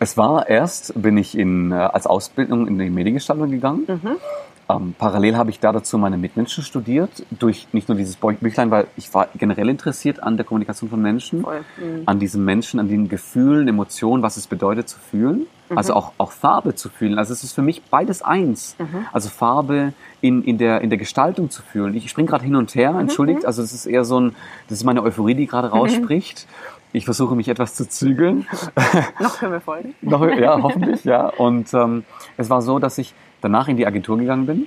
Es 0.00 0.16
war 0.16 0.48
erst, 0.48 1.00
bin 1.00 1.16
ich 1.16 1.38
in, 1.38 1.70
äh, 1.70 1.74
als 1.76 2.08
Ausbildung 2.08 2.66
in 2.66 2.78
die 2.78 2.90
Mediengestaltung 2.90 3.50
gegangen. 3.50 3.86
Ähm, 4.76 4.94
parallel 4.98 5.36
habe 5.36 5.50
ich 5.50 5.60
da 5.60 5.72
dazu 5.72 5.98
meine 5.98 6.16
Mitmenschen 6.16 6.62
studiert, 6.64 7.24
durch 7.30 7.68
nicht 7.72 7.88
nur 7.88 7.96
dieses 7.96 8.16
Büchlein, 8.16 8.70
weil 8.70 8.86
ich 8.96 9.12
war 9.14 9.28
generell 9.36 9.68
interessiert 9.68 10.22
an 10.22 10.36
der 10.36 10.44
Kommunikation 10.44 10.90
von 10.90 11.00
Menschen. 11.00 11.40
Mhm. 11.40 12.02
an 12.06 12.18
diesen 12.18 12.44
Menschen, 12.44 12.80
an 12.80 12.88
den 12.88 13.08
Gefühlen, 13.08 13.68
Emotionen, 13.68 14.22
was 14.22 14.36
es 14.36 14.46
bedeutet 14.46 14.88
zu 14.88 14.98
fühlen. 14.98 15.46
Also 15.74 15.94
auch, 15.94 16.12
auch 16.18 16.32
Farbe 16.32 16.74
zu 16.74 16.88
fühlen. 16.88 17.16
Also 17.16 17.32
es 17.32 17.44
ist 17.44 17.52
für 17.52 17.62
mich 17.62 17.82
beides 17.82 18.22
eins. 18.22 18.76
Also 19.12 19.28
Farbe 19.28 19.92
in, 20.20 20.42
in, 20.42 20.58
der, 20.58 20.80
in 20.80 20.90
der 20.90 20.98
Gestaltung 20.98 21.50
zu 21.50 21.62
fühlen. 21.62 21.94
Ich 21.94 22.10
springe 22.10 22.28
gerade 22.28 22.44
hin 22.44 22.56
und 22.56 22.74
her, 22.74 22.94
entschuldigt. 22.98 23.46
Also 23.46 23.62
es 23.62 23.72
ist 23.72 23.86
eher 23.86 24.04
so 24.04 24.18
ein, 24.18 24.36
das 24.68 24.78
ist 24.78 24.84
meine 24.84 25.02
Euphorie, 25.02 25.34
die 25.34 25.46
gerade 25.46 25.68
rausspricht. 25.68 26.48
Ich 26.92 27.04
versuche 27.04 27.36
mich 27.36 27.48
etwas 27.48 27.74
zu 27.74 27.88
zügeln. 27.88 28.46
Noch 29.20 29.38
können 29.38 29.52
wir 29.52 29.60
folgen. 29.60 29.94
Noch, 30.00 30.26
ja, 30.26 30.58
hoffentlich, 30.62 31.04
ja. 31.04 31.28
Und 31.28 31.72
ähm, 31.72 32.04
es 32.36 32.50
war 32.50 32.62
so, 32.62 32.80
dass 32.80 32.98
ich 32.98 33.14
danach 33.40 33.68
in 33.68 33.76
die 33.76 33.86
Agentur 33.86 34.18
gegangen 34.18 34.46
bin. 34.46 34.66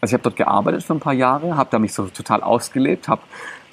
Also 0.00 0.10
ich 0.10 0.12
habe 0.14 0.22
dort 0.22 0.36
gearbeitet 0.36 0.82
für 0.84 0.94
ein 0.94 1.00
paar 1.00 1.12
Jahre, 1.12 1.56
habe 1.56 1.68
da 1.72 1.78
mich 1.78 1.92
so 1.92 2.04
total 2.06 2.42
ausgelebt, 2.42 3.08
hab, 3.08 3.20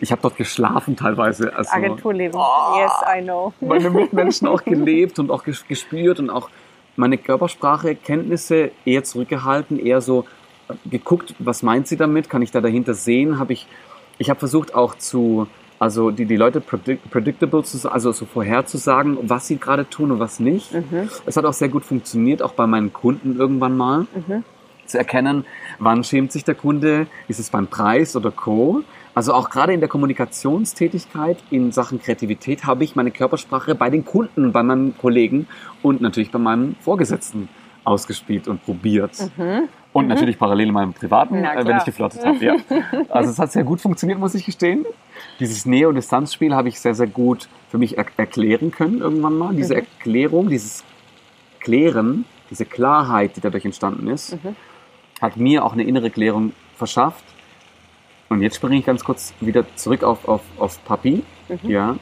ich 0.01 0.11
habe 0.11 0.21
dort 0.23 0.37
geschlafen 0.37 0.95
teilweise. 0.95 1.55
Also 1.55 1.71
Agenturleben. 1.71 2.39
Yes, 2.79 2.91
I 3.17 3.21
know. 3.21 3.53
meine 3.61 3.89
Mitmenschen 3.91 4.47
auch 4.47 4.63
gelebt 4.65 5.19
und 5.19 5.29
auch 5.29 5.43
ges- 5.45 5.67
gespürt 5.67 6.19
und 6.19 6.29
auch 6.31 6.49
meine 6.95 7.17
Körpersprache, 7.17 7.95
Kenntnisse 7.95 8.71
eher 8.85 9.03
zurückgehalten, 9.03 9.77
eher 9.79 10.01
so 10.01 10.25
äh, 10.69 10.73
geguckt, 10.89 11.35
was 11.39 11.61
meint 11.61 11.87
sie 11.87 11.97
damit, 11.97 12.29
kann 12.29 12.41
ich 12.41 12.51
da 12.51 12.59
dahinter 12.61 12.93
sehen, 12.95 13.37
habe 13.37 13.53
ich, 13.53 13.67
ich 14.17 14.29
habe 14.31 14.39
versucht 14.39 14.73
auch 14.73 14.95
zu, 14.95 15.45
also 15.79 16.11
die, 16.11 16.25
die 16.25 16.37
Leute 16.37 16.61
predict, 16.61 17.09
predictable 17.09 17.63
zu, 17.63 17.91
also 17.91 18.11
so 18.11 18.25
vorherzusagen, 18.25 19.17
was 19.23 19.47
sie 19.47 19.57
gerade 19.57 19.89
tun 19.89 20.11
und 20.11 20.19
was 20.19 20.39
nicht. 20.39 20.71
Es 21.25 21.37
hat 21.37 21.45
auch 21.45 21.53
sehr 21.53 21.69
gut 21.69 21.83
funktioniert, 21.83 22.41
auch 22.41 22.53
bei 22.53 22.67
meinen 22.67 22.93
Kunden 22.93 23.37
irgendwann 23.37 23.75
mal 23.75 24.07
zu 24.85 24.97
erkennen, 24.97 25.45
wann 25.79 26.03
schämt 26.03 26.31
sich 26.31 26.43
der 26.43 26.55
Kunde, 26.55 27.07
ist 27.27 27.39
es 27.39 27.49
beim 27.49 27.67
Preis 27.67 28.15
oder 28.15 28.31
Co. 28.31 28.83
Also 29.13 29.33
auch 29.33 29.49
gerade 29.49 29.73
in 29.73 29.79
der 29.79 29.89
Kommunikationstätigkeit 29.89 31.37
in 31.49 31.71
Sachen 31.71 31.99
Kreativität 31.99 32.65
habe 32.65 32.83
ich 32.83 32.95
meine 32.95 33.11
Körpersprache 33.11 33.73
bei 33.73 33.89
den 33.89 34.05
Kunden, 34.05 34.51
bei 34.51 34.61
meinen 34.61 34.97
Kollegen 34.97 35.47
und 35.81 36.01
natürlich 36.01 36.31
bei 36.31 36.39
meinem 36.39 36.75
Vorgesetzten 36.81 37.49
ausgespielt 37.85 38.47
und 38.47 38.63
probiert. 38.65 39.31
Und 39.93 40.07
natürlich 40.07 40.37
parallel 40.37 40.67
in 40.67 40.73
meinem 40.73 40.93
privaten, 40.93 41.35
äh, 41.35 41.65
wenn 41.65 41.77
ich 41.77 41.85
geflirtet 41.85 42.25
habe. 42.25 42.43
Ja. 42.43 42.55
Also 43.09 43.29
es 43.29 43.39
hat 43.39 43.53
sehr 43.53 43.63
gut 43.63 43.79
funktioniert, 43.79 44.19
muss 44.19 44.35
ich 44.35 44.45
gestehen. 44.45 44.85
Dieses 45.39 45.65
Nähe- 45.65 45.87
und 45.87 45.95
Distanzspiel 45.95 46.53
habe 46.53 46.67
ich 46.67 46.81
sehr, 46.81 46.95
sehr 46.95 47.07
gut 47.07 47.47
für 47.69 47.77
mich 47.77 47.97
er 47.97 48.05
erklären 48.17 48.71
können 48.71 48.99
irgendwann 48.99 49.37
mal. 49.37 49.55
Diese 49.55 49.75
Erklärung, 49.75 50.49
dieses 50.49 50.83
Klären, 51.61 52.25
diese 52.49 52.65
Klarheit, 52.65 53.37
die 53.37 53.41
dadurch 53.41 53.65
entstanden 53.65 54.07
ist, 54.07 54.37
hat 55.21 55.37
mir 55.37 55.63
auch 55.63 55.73
eine 55.73 55.83
innere 55.83 56.09
Klärung 56.09 56.51
verschafft. 56.75 57.23
Und 58.29 58.41
jetzt 58.41 58.55
springe 58.57 58.77
ich 58.77 58.85
ganz 58.85 59.03
kurz 59.03 59.33
wieder 59.39 59.65
zurück 59.75 60.03
auf, 60.03 60.27
auf, 60.27 60.41
auf 60.57 60.83
Papi. 60.83 61.23
Ja, 61.63 61.95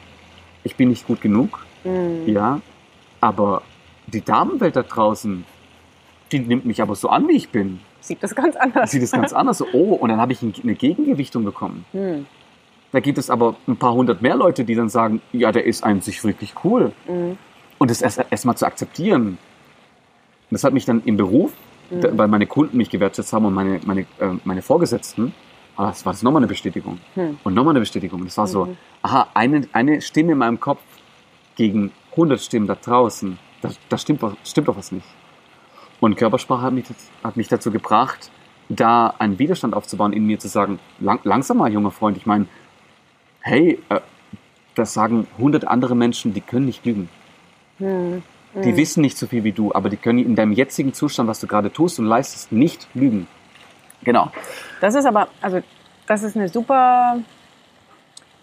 ich 0.64 0.76
bin 0.76 0.88
nicht 0.88 1.06
gut 1.06 1.20
genug. 1.20 1.64
Mhm. 1.84 2.22
Ja, 2.26 2.60
aber 3.20 3.62
die 4.06 4.22
Damenwelt 4.22 4.76
da 4.76 4.82
draußen, 4.82 5.44
die 6.40 6.46
nimmt 6.46 6.64
mich 6.66 6.82
aber 6.82 6.94
so 6.94 7.08
an, 7.08 7.28
wie 7.28 7.36
ich 7.36 7.48
bin. 7.50 7.80
Sieht 8.00 8.22
das 8.22 8.34
ganz 8.34 8.56
anders. 8.56 8.90
Sieht 8.90 9.02
es 9.02 9.12
ganz 9.12 9.32
anders. 9.40 9.62
Oh, 9.72 9.94
und 9.94 10.08
dann 10.10 10.20
habe 10.20 10.32
ich 10.32 10.42
ein- 10.42 10.54
eine 10.62 10.74
Gegengewichtung 10.74 11.44
bekommen. 11.44 11.84
Mhm. 11.92 12.26
Da 12.92 13.00
gibt 13.00 13.18
es 13.18 13.30
aber 13.30 13.56
ein 13.66 13.76
paar 13.76 13.94
hundert 13.94 14.22
mehr 14.22 14.36
Leute, 14.36 14.64
die 14.64 14.74
dann 14.74 14.88
sagen, 14.88 15.20
ja, 15.32 15.50
der 15.52 15.64
ist 15.64 15.82
an 15.84 16.00
sich 16.00 16.22
wirklich 16.24 16.54
cool. 16.64 16.92
Mhm. 17.08 17.36
Und 17.78 17.90
das 17.90 18.02
erst, 18.02 18.24
erst 18.30 18.44
mal 18.46 18.54
zu 18.56 18.66
akzeptieren. 18.66 19.26
Und 19.26 19.38
das 20.50 20.64
hat 20.64 20.72
mich 20.72 20.84
dann 20.84 21.02
im 21.04 21.16
Beruf, 21.16 21.52
da, 21.90 22.16
weil 22.16 22.28
meine 22.28 22.46
Kunden 22.46 22.76
mich 22.76 22.90
gewertschätzt 22.90 23.32
haben 23.32 23.44
und 23.46 23.54
meine, 23.54 23.80
meine, 23.84 24.02
äh, 24.02 24.30
meine 24.44 24.62
Vorgesetzten, 24.62 25.34
ah, 25.76 25.88
das 25.88 26.04
war 26.06 26.12
das 26.12 26.22
nochmal 26.22 26.40
eine 26.40 26.46
Bestätigung. 26.46 26.98
Hm. 27.14 27.38
Und 27.44 27.54
nochmal 27.54 27.72
eine 27.72 27.80
Bestätigung. 27.80 28.20
Und 28.20 28.26
es 28.28 28.38
war 28.38 28.46
so, 28.46 28.76
aha, 29.02 29.28
eine, 29.34 29.66
eine 29.72 30.00
Stimme 30.00 30.32
in 30.32 30.38
meinem 30.38 30.60
Kopf 30.60 30.80
gegen 31.56 31.90
100 32.12 32.40
Stimmen 32.40 32.66
da 32.66 32.74
draußen, 32.76 33.38
da, 33.62 33.70
da 33.88 33.98
stimmt, 33.98 34.22
was- 34.22 34.34
stimmt 34.44 34.68
doch 34.68 34.76
was 34.76 34.92
nicht. 34.92 35.06
Und 36.04 36.16
Körpersprache 36.16 36.60
hat 36.60 36.74
mich, 36.74 36.84
hat 37.22 37.38
mich 37.38 37.48
dazu 37.48 37.70
gebracht, 37.70 38.30
da 38.68 39.14
einen 39.18 39.38
Widerstand 39.38 39.72
aufzubauen, 39.72 40.12
in 40.12 40.26
mir 40.26 40.38
zu 40.38 40.48
sagen, 40.48 40.78
lang, 41.00 41.20
langsam 41.24 41.56
mal, 41.56 41.72
junger 41.72 41.92
Freund, 41.92 42.18
ich 42.18 42.26
meine, 42.26 42.44
hey, 43.40 43.82
äh, 43.88 44.00
das 44.74 44.92
sagen 44.92 45.26
100 45.38 45.66
andere 45.66 45.94
Menschen, 45.94 46.34
die 46.34 46.42
können 46.42 46.66
nicht 46.66 46.84
lügen. 46.84 47.08
Mhm. 47.78 48.22
Die 48.62 48.76
wissen 48.76 49.00
nicht 49.00 49.16
so 49.16 49.26
viel 49.26 49.44
wie 49.44 49.52
du, 49.52 49.72
aber 49.72 49.88
die 49.88 49.96
können 49.96 50.18
in 50.18 50.36
deinem 50.36 50.52
jetzigen 50.52 50.92
Zustand, 50.92 51.26
was 51.26 51.40
du 51.40 51.46
gerade 51.46 51.72
tust 51.72 51.98
und 51.98 52.04
leistest, 52.04 52.52
nicht 52.52 52.86
lügen. 52.92 53.26
Genau. 54.02 54.30
Das 54.82 54.94
ist 54.94 55.06
aber, 55.06 55.28
also 55.40 55.62
das 56.06 56.22
ist 56.22 56.36
eine 56.36 56.50
super 56.50 57.16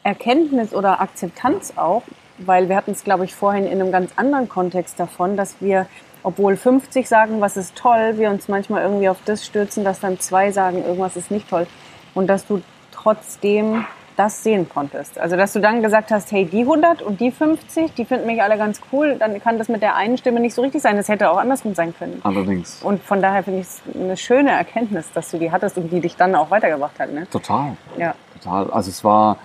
Erkenntnis 0.02 0.74
oder 0.74 1.00
Akzeptanz 1.00 1.74
auch, 1.76 2.02
weil 2.39 2.69
wir 2.69 2.76
hatten 2.76 2.91
es, 2.91 3.04
glaube 3.04 3.26
ich, 3.26 3.36
vorhin 3.36 3.65
in 3.67 3.80
einem 3.80 3.91
ganz 3.91 4.13
anderen 4.15 4.50
Kontext 4.50 5.00
davon, 5.00 5.38
dass 5.38 5.58
wir, 5.60 5.86
obwohl 6.23 6.55
50 6.55 7.07
sagen, 7.07 7.41
was 7.41 7.57
ist 7.57 7.75
toll, 7.75 8.13
wir 8.17 8.29
uns 8.29 8.47
manchmal 8.47 8.84
irgendwie 8.84 9.10
auf 9.10 9.17
das 9.25 9.45
stürzen, 9.45 9.84
dass 9.84 9.99
dann 9.99 10.19
zwei 10.19 10.51
sagen, 10.51 10.84
irgendwas 10.84 11.15
ist 11.15 11.31
nicht 11.31 11.49
toll. 11.49 11.67
Und 12.13 12.27
dass 12.27 12.45
du 12.45 12.62
trotzdem 12.91 13.86
das 14.15 14.43
sehen 14.43 14.69
konntest. 14.69 15.17
Also, 15.17 15.36
dass 15.36 15.53
du 15.53 15.60
dann 15.60 15.81
gesagt 15.81 16.12
hast, 16.12 16.31
hey, 16.31 16.45
die 16.45 16.62
100 16.62 17.01
und 17.01 17.19
die 17.19 17.31
50, 17.31 17.93
die 17.93 18.05
finden 18.05 18.27
mich 18.27 18.41
alle 18.41 18.57
ganz 18.57 18.81
cool, 18.91 19.15
dann 19.17 19.41
kann 19.41 19.57
das 19.57 19.67
mit 19.69 19.81
der 19.81 19.95
einen 19.95 20.17
Stimme 20.17 20.39
nicht 20.39 20.53
so 20.53 20.62
richtig 20.62 20.81
sein. 20.81 20.97
Das 20.97 21.07
hätte 21.07 21.31
auch 21.31 21.38
andersrum 21.38 21.73
sein 21.73 21.95
können. 21.97 22.21
Allerdings. 22.23 22.81
Und 22.84 23.01
von 23.01 23.21
daher 23.21 23.43
finde 23.43 23.62
ich 23.62 23.67
es 23.67 23.81
eine 23.95 24.17
schöne 24.17 24.51
Erkenntnis, 24.51 25.12
dass 25.13 25.31
du 25.31 25.38
die 25.38 25.51
hattest 25.51 25.77
und 25.77 25.89
die 25.91 26.01
dich 26.01 26.15
dann 26.17 26.36
auch 26.36 26.51
weitergebracht 26.51 26.99
hat. 26.99 27.12
Ne? 27.12 27.27
Total. 27.29 27.75
Ja. 27.97 28.13
Total. 28.41 28.69
Also 28.71 28.89
es 28.89 29.03
war, 29.03 29.38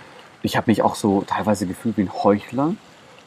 ich 0.43 0.57
habe 0.57 0.71
mich 0.71 0.83
auch 0.83 0.95
so 0.95 1.23
teilweise 1.23 1.67
gefühlt 1.67 1.97
wie 1.97 2.03
ein 2.03 2.13
Heuchler, 2.13 2.75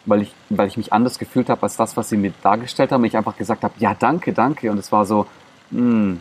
weil 0.09 0.23
ich, 0.23 0.33
weil 0.49 0.67
ich 0.67 0.77
mich 0.77 0.91
anders 0.91 1.19
gefühlt 1.19 1.49
habe 1.49 1.63
als 1.63 1.77
das, 1.77 1.95
was 1.95 2.09
sie 2.09 2.17
mir 2.17 2.33
dargestellt 2.41 2.91
haben. 2.91 3.03
Ich 3.05 3.15
einfach 3.15 3.37
gesagt 3.37 3.63
habe, 3.63 3.73
ja, 3.77 3.93
danke, 3.93 4.33
danke. 4.33 4.71
Und 4.71 4.77
es 4.77 4.91
war 4.91 5.05
so, 5.05 5.25
hm, 5.71 6.19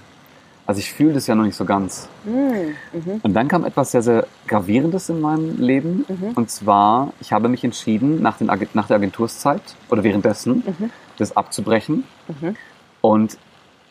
also 0.66 0.80
ich 0.80 0.92
fühle 0.92 1.14
das 1.14 1.26
ja 1.26 1.34
noch 1.34 1.44
nicht 1.44 1.56
so 1.56 1.64
ganz. 1.64 2.08
Mhm. 2.24 3.20
Und 3.22 3.32
dann 3.32 3.48
kam 3.48 3.64
etwas 3.64 3.90
sehr, 3.90 4.02
sehr 4.02 4.26
Gravierendes 4.46 5.08
in 5.08 5.20
meinem 5.20 5.58
Leben. 5.58 6.04
Und 6.34 6.50
zwar, 6.50 7.12
ich 7.20 7.32
habe 7.32 7.48
mich 7.48 7.64
entschieden, 7.64 8.20
nach, 8.20 8.36
den, 8.36 8.50
nach 8.74 8.86
der 8.86 8.96
Agenturszeit 8.96 9.62
oder 9.88 10.04
währenddessen, 10.04 10.62
das 11.16 11.34
abzubrechen 11.34 12.04
und 13.00 13.38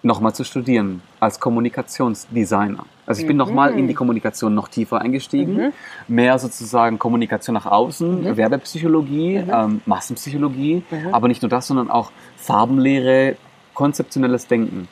nochmal 0.04 0.36
zu 0.36 0.44
studieren 0.44 1.02
als 1.20 1.40
Kommunikationsdesigner. 1.40 2.86
Also 3.08 3.22
ich 3.22 3.28
bin 3.28 3.38
nochmal 3.38 3.80
in 3.80 3.88
die 3.88 3.94
Kommunikation 3.94 4.54
noch 4.54 4.68
tiefer 4.68 5.00
eingestiegen. 5.02 5.74
Mehr 6.10 6.38
sozusagen 6.38 7.00
Kommunikation 7.00 7.54
nach 7.54 7.66
außen, 7.66 8.36
Werbepsychologie, 8.36 9.44
ähm, 9.50 9.82
Massenpsychologie. 9.86 10.84
Aber 11.14 11.30
nicht 11.30 11.42
nur 11.42 11.50
das, 11.50 11.68
sondern 11.68 11.90
auch 11.90 12.12
Farbenlehre, 12.36 13.38
konzeptionelles 13.74 14.48
Denken. 14.48 14.90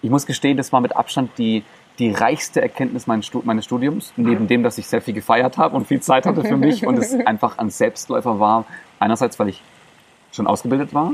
Ich 0.00 0.10
muss 0.10 0.26
gestehen, 0.26 0.56
das 0.56 0.72
war 0.72 0.80
mit 0.80 0.94
Abstand 0.96 1.32
die, 1.38 1.64
die 1.98 2.12
reichste 2.12 2.62
Erkenntnis 2.62 3.08
meines 3.08 3.26
Studiums, 3.64 4.12
neben 4.16 4.46
dem, 4.46 4.62
dass 4.62 4.78
ich 4.78 4.86
sehr 4.86 5.02
viel 5.02 5.14
gefeiert 5.14 5.58
habe 5.58 5.76
und 5.76 5.88
viel 5.88 6.00
Zeit 6.00 6.26
hatte 6.26 6.44
für 6.44 6.56
mich 6.56 6.86
und 6.86 6.98
es 6.98 7.12
einfach 7.26 7.58
ein 7.58 7.70
Selbstläufer 7.70 8.38
war. 8.38 8.64
Einerseits, 9.00 9.38
weil 9.40 9.48
ich 9.48 9.60
schon 10.32 10.46
ausgebildet 10.46 10.94
war, 10.94 11.12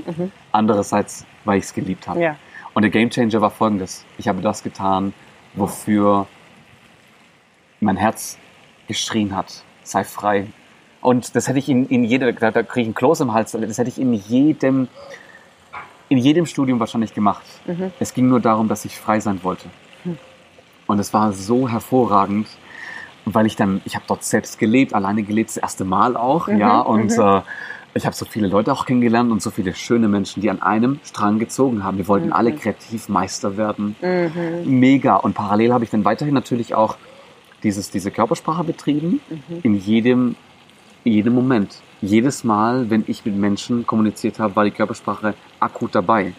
andererseits, 0.52 1.24
weil 1.46 1.58
ich 1.58 1.64
es 1.64 1.72
geliebt 1.72 2.06
habe. 2.06 2.20
Ja. 2.20 2.36
Und 2.74 2.82
der 2.82 2.90
Gamechanger 2.90 3.40
war 3.40 3.50
folgendes. 3.50 4.04
Ich 4.18 4.28
habe 4.28 4.42
das 4.42 4.62
getan, 4.62 5.14
wofür 5.56 6.26
mein 7.80 7.96
Herz 7.96 8.38
geschrien 8.86 9.34
hat. 9.34 9.64
Sei 9.82 10.04
frei. 10.04 10.46
Und 11.00 11.34
das 11.36 11.48
hätte 11.48 11.58
ich 11.58 11.68
in, 11.68 11.86
in 11.86 12.04
jeder, 12.04 12.32
da, 12.32 12.50
da 12.50 12.62
kriege 12.62 12.82
ich 12.82 12.86
einen 12.88 12.94
Kloß 12.94 13.20
im 13.20 13.32
Hals, 13.32 13.52
das 13.52 13.78
hätte 13.78 13.88
ich 13.88 14.00
in 14.00 14.12
jedem, 14.12 14.88
in 16.08 16.18
jedem 16.18 16.46
Studium 16.46 16.80
wahrscheinlich 16.80 17.14
gemacht. 17.14 17.44
Es 18.00 18.14
ging 18.14 18.28
nur 18.28 18.40
darum, 18.40 18.68
dass 18.68 18.84
ich 18.84 18.98
frei 18.98 19.20
sein 19.20 19.40
wollte. 19.42 19.68
Und 20.86 20.98
es 20.98 21.12
war 21.12 21.32
so 21.32 21.68
hervorragend, 21.68 22.48
weil 23.24 23.46
ich 23.46 23.56
dann, 23.56 23.82
ich 23.84 23.94
habe 23.96 24.04
dort 24.06 24.22
selbst 24.24 24.58
gelebt, 24.58 24.94
alleine 24.94 25.22
gelebt, 25.22 25.50
das 25.50 25.56
erste 25.56 25.84
Mal 25.84 26.16
auch, 26.16 26.48
ja, 26.48 26.80
und 26.80 27.12
äh, 27.18 27.42
ich 27.96 28.04
habe 28.06 28.14
so 28.14 28.26
viele 28.26 28.48
Leute 28.48 28.72
auch 28.72 28.84
kennengelernt 28.84 29.32
und 29.32 29.40
so 29.42 29.50
viele 29.50 29.74
schöne 29.74 30.08
Menschen, 30.08 30.42
die 30.42 30.50
an 30.50 30.60
einem 30.60 31.00
Strang 31.04 31.38
gezogen 31.38 31.82
haben. 31.82 31.96
Wir 31.96 32.08
wollten 32.08 32.32
alle 32.32 32.52
kreativ 32.52 33.08
Meister 33.08 33.56
werden. 33.56 33.96
Mega. 34.64 35.16
Und 35.16 35.34
parallel 35.34 35.72
habe 35.72 35.84
ich 35.84 35.90
dann 35.90 36.04
weiterhin 36.04 36.34
natürlich 36.34 36.74
auch 36.74 36.96
dieses, 37.62 37.90
diese 37.90 38.10
Körpersprache 38.10 38.64
betrieben, 38.64 39.20
in 39.62 39.74
jedem, 39.74 40.36
jedem 41.04 41.34
Moment. 41.34 41.80
Jedes 42.02 42.44
Mal, 42.44 42.90
wenn 42.90 43.04
ich 43.06 43.24
mit 43.24 43.34
Menschen 43.34 43.86
kommuniziert 43.86 44.38
habe, 44.38 44.54
war 44.56 44.64
die 44.64 44.70
Körpersprache 44.70 45.34
akut 45.58 45.94
dabei. 45.94 46.34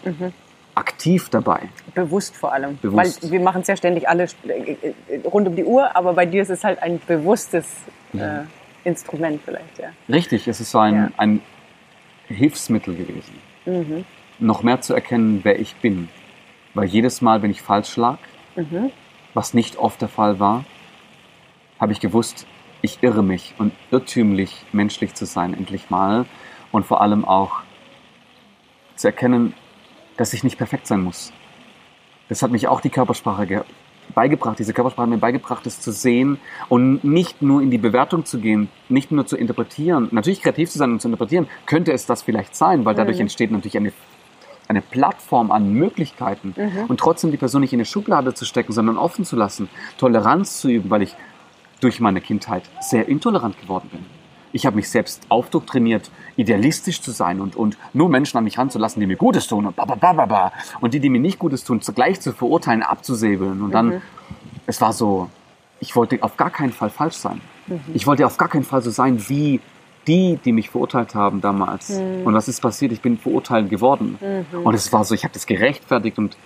Aktiv 0.76 1.28
dabei. 1.28 1.68
Bewusst 1.92 2.36
vor 2.36 2.52
allem. 2.52 2.78
Bewusst. 2.80 3.22
Weil 3.24 3.30
wir 3.32 3.40
machen 3.40 3.62
es 3.62 3.66
ja 3.66 3.76
ständig 3.76 4.08
alle 4.08 4.28
äh, 4.46 4.76
äh, 5.08 5.26
rund 5.26 5.48
um 5.48 5.56
die 5.56 5.64
Uhr, 5.64 5.96
aber 5.96 6.12
bei 6.12 6.24
dir 6.24 6.40
ist 6.40 6.50
es 6.50 6.62
halt 6.62 6.80
ein 6.80 7.00
bewusstes 7.04 7.66
äh, 8.12 8.44
Instrument 8.88 9.40
vielleicht, 9.44 9.78
ja. 9.78 9.90
Richtig, 10.08 10.48
es 10.48 10.60
ist 10.60 10.70
so 10.70 10.78
ein, 10.78 10.94
Ja. 10.94 11.10
ein 11.16 11.40
Hilfsmittel 12.26 12.94
gewesen. 12.96 14.04
Noch 14.38 14.62
mehr 14.62 14.80
zu 14.80 14.94
erkennen, 14.94 15.40
wer 15.44 15.58
ich 15.60 15.76
bin. 15.76 16.08
Weil 16.74 16.86
jedes 16.86 17.22
Mal, 17.22 17.42
wenn 17.42 17.50
ich 17.50 17.62
falsch 17.62 17.96
lag, 17.96 18.18
was 19.34 19.54
nicht 19.54 19.76
oft 19.76 20.00
der 20.00 20.08
Fall 20.08 20.38
war, 20.40 20.64
habe 21.80 21.92
ich 21.92 22.00
gewusst, 22.00 22.46
ich 22.82 23.02
irre 23.02 23.22
mich 23.22 23.54
und 23.58 23.72
irrtümlich 23.90 24.64
menschlich 24.72 25.14
zu 25.14 25.26
sein, 25.26 25.54
endlich 25.54 25.90
mal. 25.90 26.24
Und 26.70 26.84
vor 26.86 27.00
allem 27.00 27.24
auch 27.24 27.60
zu 28.96 29.08
erkennen, 29.08 29.54
dass 30.16 30.32
ich 30.32 30.44
nicht 30.44 30.58
perfekt 30.58 30.86
sein 30.86 31.00
muss. 31.00 31.32
Das 32.28 32.42
hat 32.42 32.50
mich 32.50 32.68
auch 32.68 32.80
die 32.80 32.90
Körpersprache 32.90 33.46
ge 33.46 33.62
beigebracht. 34.18 34.58
Diese 34.58 34.72
Körpersprache 34.72 35.04
hat 35.04 35.10
mir 35.10 35.18
beigebracht, 35.18 35.64
es 35.64 35.80
zu 35.80 35.92
sehen 35.92 36.40
und 36.68 37.04
nicht 37.04 37.40
nur 37.40 37.62
in 37.62 37.70
die 37.70 37.78
Bewertung 37.78 38.24
zu 38.24 38.40
gehen, 38.40 38.68
nicht 38.88 39.12
nur 39.12 39.26
zu 39.26 39.36
interpretieren. 39.36 40.08
Natürlich 40.10 40.42
kreativ 40.42 40.68
zu 40.68 40.78
sein 40.78 40.90
und 40.90 41.00
zu 41.00 41.06
interpretieren, 41.06 41.46
könnte 41.66 41.92
es 41.92 42.04
das 42.04 42.22
vielleicht 42.22 42.56
sein, 42.56 42.84
weil 42.84 42.96
dadurch 42.96 43.20
entsteht 43.20 43.52
natürlich 43.52 43.76
eine, 43.76 43.92
eine 44.66 44.82
Plattform 44.82 45.52
an 45.52 45.72
Möglichkeiten. 45.72 46.52
Und 46.88 46.98
trotzdem 46.98 47.30
die 47.30 47.36
Person 47.36 47.60
nicht 47.60 47.72
in 47.72 47.78
eine 47.78 47.84
Schublade 47.84 48.34
zu 48.34 48.44
stecken, 48.44 48.72
sondern 48.72 48.98
offen 48.98 49.24
zu 49.24 49.36
lassen, 49.36 49.68
Toleranz 49.98 50.60
zu 50.60 50.68
üben, 50.68 50.90
weil 50.90 51.02
ich 51.02 51.14
durch 51.80 52.00
meine 52.00 52.20
Kindheit 52.20 52.64
sehr 52.80 53.06
intolerant 53.06 53.60
geworden 53.60 53.88
bin. 53.92 54.17
Ich 54.52 54.66
habe 54.66 54.76
mich 54.76 54.88
selbst 54.88 55.22
aufdoktriniert, 55.28 56.10
idealistisch 56.36 57.00
zu 57.02 57.10
sein 57.10 57.40
und, 57.40 57.56
und 57.56 57.76
nur 57.92 58.08
Menschen 58.08 58.38
an 58.38 58.44
mich 58.44 58.58
ranzulassen, 58.58 59.00
die 59.00 59.06
mir 59.06 59.16
Gutes 59.16 59.46
tun 59.46 59.66
und, 59.66 59.76
ba, 59.76 59.84
ba, 59.84 59.94
ba, 59.94 60.12
ba, 60.12 60.26
ba. 60.26 60.52
und 60.80 60.94
die, 60.94 61.00
die 61.00 61.10
mir 61.10 61.20
nicht 61.20 61.38
Gutes 61.38 61.64
tun, 61.64 61.80
zugleich 61.80 62.20
zu 62.20 62.32
verurteilen, 62.32 62.82
abzusäbeln. 62.82 63.62
Und 63.62 63.72
dann, 63.72 64.02
es 64.66 64.80
war 64.80 64.92
so, 64.92 65.28
ich 65.80 65.94
wollte 65.96 66.22
auf 66.22 66.36
gar 66.36 66.50
keinen 66.50 66.72
Fall 66.72 66.90
falsch 66.90 67.16
sein. 67.16 67.40
Ich 67.94 68.06
wollte 68.06 68.24
auf 68.26 68.36
gar 68.36 68.48
keinen 68.48 68.64
Fall 68.64 68.82
so 68.82 68.90
sein 68.90 69.28
wie 69.28 69.60
die, 70.06 70.38
die 70.42 70.52
mich 70.52 70.70
verurteilt 70.70 71.14
haben 71.14 71.40
damals. 71.40 71.90
Und 72.24 72.32
was 72.34 72.48
ist 72.48 72.60
passiert? 72.60 72.92
Ich 72.92 73.02
bin 73.02 73.18
verurteilt 73.18 73.68
geworden. 73.68 74.18
Und 74.64 74.74
es 74.74 74.92
war 74.92 75.04
so, 75.04 75.14
ich 75.14 75.24
habe 75.24 75.34
das 75.34 75.46
gerechtfertigt 75.46 76.18
und 76.18 76.36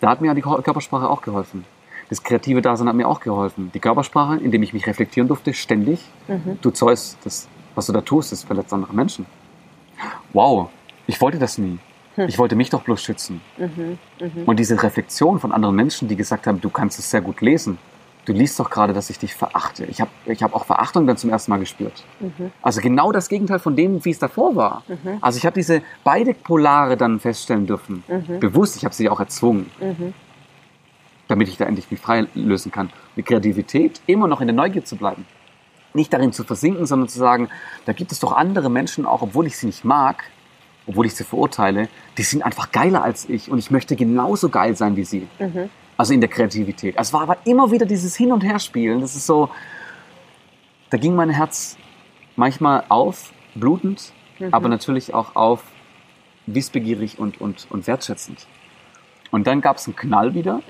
da 0.00 0.10
hat 0.10 0.20
mir 0.20 0.34
die 0.34 0.42
Körpersprache 0.42 1.08
auch 1.08 1.22
geholfen. 1.22 1.64
Das 2.08 2.22
kreative 2.22 2.60
Dasein 2.60 2.88
hat 2.88 2.96
mir 2.96 3.08
auch 3.08 3.20
geholfen. 3.20 3.70
Die 3.72 3.78
Körpersprache, 3.78 4.36
indem 4.36 4.62
ich 4.64 4.72
mich 4.74 4.86
reflektieren 4.86 5.28
durfte, 5.28 5.54
ständig. 5.54 6.00
Du 6.60 6.70
Zeus, 6.70 7.16
das, 7.24 7.48
was 7.74 7.86
du 7.86 7.92
da 7.92 8.00
tust, 8.00 8.32
das 8.32 8.44
verletzt 8.44 8.72
andere 8.72 8.94
Menschen. 8.94 9.26
Wow, 10.32 10.70
ich 11.06 11.20
wollte 11.20 11.38
das 11.38 11.58
nie. 11.58 11.78
Ich 12.16 12.38
wollte 12.38 12.56
mich 12.56 12.68
doch 12.70 12.82
bloß 12.82 13.02
schützen. 13.02 13.40
Und 14.46 14.58
diese 14.58 14.82
Reflexion 14.82 15.40
von 15.40 15.52
anderen 15.52 15.74
Menschen, 15.74 16.08
die 16.08 16.16
gesagt 16.16 16.46
haben, 16.46 16.60
du 16.60 16.68
kannst 16.68 16.98
es 16.98 17.10
sehr 17.10 17.22
gut 17.22 17.40
lesen. 17.40 17.78
Du 18.24 18.32
liest 18.32 18.60
doch 18.60 18.70
gerade, 18.70 18.92
dass 18.92 19.10
ich 19.10 19.18
dich 19.18 19.34
verachte. 19.34 19.84
Ich 19.86 20.00
habe 20.00 20.10
ich 20.26 20.42
hab 20.42 20.54
auch 20.54 20.64
Verachtung 20.64 21.06
dann 21.06 21.16
zum 21.16 21.30
ersten 21.30 21.50
Mal 21.50 21.58
gespürt. 21.58 22.04
Also 22.60 22.80
genau 22.80 23.10
das 23.10 23.28
Gegenteil 23.28 23.58
von 23.58 23.74
dem, 23.74 24.04
wie 24.04 24.10
es 24.10 24.18
davor 24.18 24.54
war. 24.54 24.84
Also 25.20 25.38
ich 25.38 25.46
habe 25.46 25.54
diese 25.54 25.82
beide 26.04 26.34
Polare 26.34 26.96
dann 26.96 27.18
feststellen 27.18 27.66
dürfen. 27.66 28.04
Bewusst, 28.40 28.76
ich 28.76 28.84
habe 28.84 28.94
sie 28.94 29.08
auch 29.08 29.18
erzwungen 29.18 29.70
damit 31.32 31.48
ich 31.48 31.56
da 31.56 31.64
endlich 31.64 31.90
mich 31.90 31.98
frei 31.98 32.26
lösen 32.34 32.70
kann. 32.70 32.90
Mit 33.16 33.24
Kreativität 33.24 34.02
immer 34.06 34.28
noch 34.28 34.42
in 34.42 34.48
der 34.48 34.54
Neugier 34.54 34.84
zu 34.84 34.96
bleiben. 34.96 35.24
Nicht 35.94 36.12
darin 36.12 36.32
zu 36.32 36.44
versinken, 36.44 36.86
sondern 36.86 37.08
zu 37.08 37.18
sagen, 37.18 37.48
da 37.84 37.92
gibt 37.92 38.12
es 38.12 38.20
doch 38.20 38.32
andere 38.32 38.70
Menschen, 38.70 39.04
auch 39.06 39.22
obwohl 39.22 39.46
ich 39.46 39.56
sie 39.56 39.66
nicht 39.66 39.84
mag, 39.84 40.24
obwohl 40.86 41.06
ich 41.06 41.14
sie 41.14 41.24
verurteile, 41.24 41.88
die 42.18 42.22
sind 42.22 42.42
einfach 42.42 42.72
geiler 42.72 43.02
als 43.02 43.28
ich 43.28 43.50
und 43.50 43.58
ich 43.58 43.70
möchte 43.70 43.94
genauso 43.96 44.48
geil 44.48 44.76
sein 44.76 44.96
wie 44.96 45.04
sie. 45.04 45.28
Also 45.96 46.14
in 46.14 46.20
der 46.20 46.30
Kreativität. 46.30 46.94
Es 46.98 47.12
war 47.12 47.22
aber 47.22 47.36
immer 47.44 47.70
wieder 47.70 47.86
dieses 47.86 48.16
Hin- 48.16 48.32
und 48.32 48.42
Herspielen. 48.42 49.00
Das 49.00 49.14
ist 49.14 49.26
so, 49.26 49.50
da 50.90 50.96
ging 50.96 51.14
mein 51.14 51.30
Herz 51.30 51.76
manchmal 52.36 52.84
auf, 52.88 53.32
blutend, 53.54 54.12
aber 54.50 54.68
natürlich 54.68 55.14
auch 55.14 55.36
auf, 55.36 55.62
wissbegierig 56.46 57.18
und, 57.18 57.40
und, 57.40 57.66
und 57.70 57.86
wertschätzend. 57.86 58.46
Und 59.30 59.46
dann 59.46 59.60
gab 59.60 59.76
es 59.76 59.86
einen 59.86 59.96
Knall 59.96 60.34
wieder. 60.34 60.60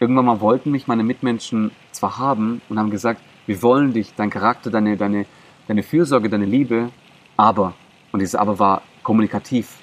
Irgendwann 0.00 0.24
mal 0.24 0.40
wollten 0.40 0.70
mich 0.70 0.86
meine 0.86 1.04
Mitmenschen 1.04 1.70
zwar 1.92 2.18
haben 2.18 2.60
und 2.68 2.78
haben 2.78 2.90
gesagt, 2.90 3.20
wir 3.48 3.62
wollen 3.62 3.94
dich, 3.94 4.12
dein 4.14 4.28
Charakter, 4.28 4.70
deine, 4.70 4.98
deine, 4.98 5.24
deine 5.66 5.82
Fürsorge, 5.82 6.28
deine 6.28 6.44
Liebe, 6.44 6.90
aber, 7.38 7.72
und 8.12 8.20
dieses 8.20 8.34
Aber 8.34 8.58
war 8.58 8.82
kommunikativ. 9.02 9.78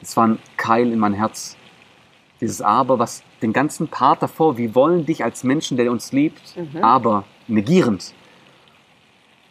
Es 0.00 0.16
war 0.16 0.28
ein 0.28 0.38
Keil 0.56 0.90
in 0.90 0.98
mein 0.98 1.12
Herz. 1.12 1.58
Dieses 2.40 2.62
Aber, 2.62 2.98
was 2.98 3.22
den 3.42 3.52
ganzen 3.52 3.88
Part 3.88 4.22
davor, 4.22 4.56
wir 4.56 4.74
wollen 4.74 5.04
dich 5.04 5.22
als 5.22 5.44
Menschen, 5.44 5.76
der 5.76 5.92
uns 5.92 6.12
liebt, 6.12 6.56
aber 6.80 7.24
negierend. 7.48 8.14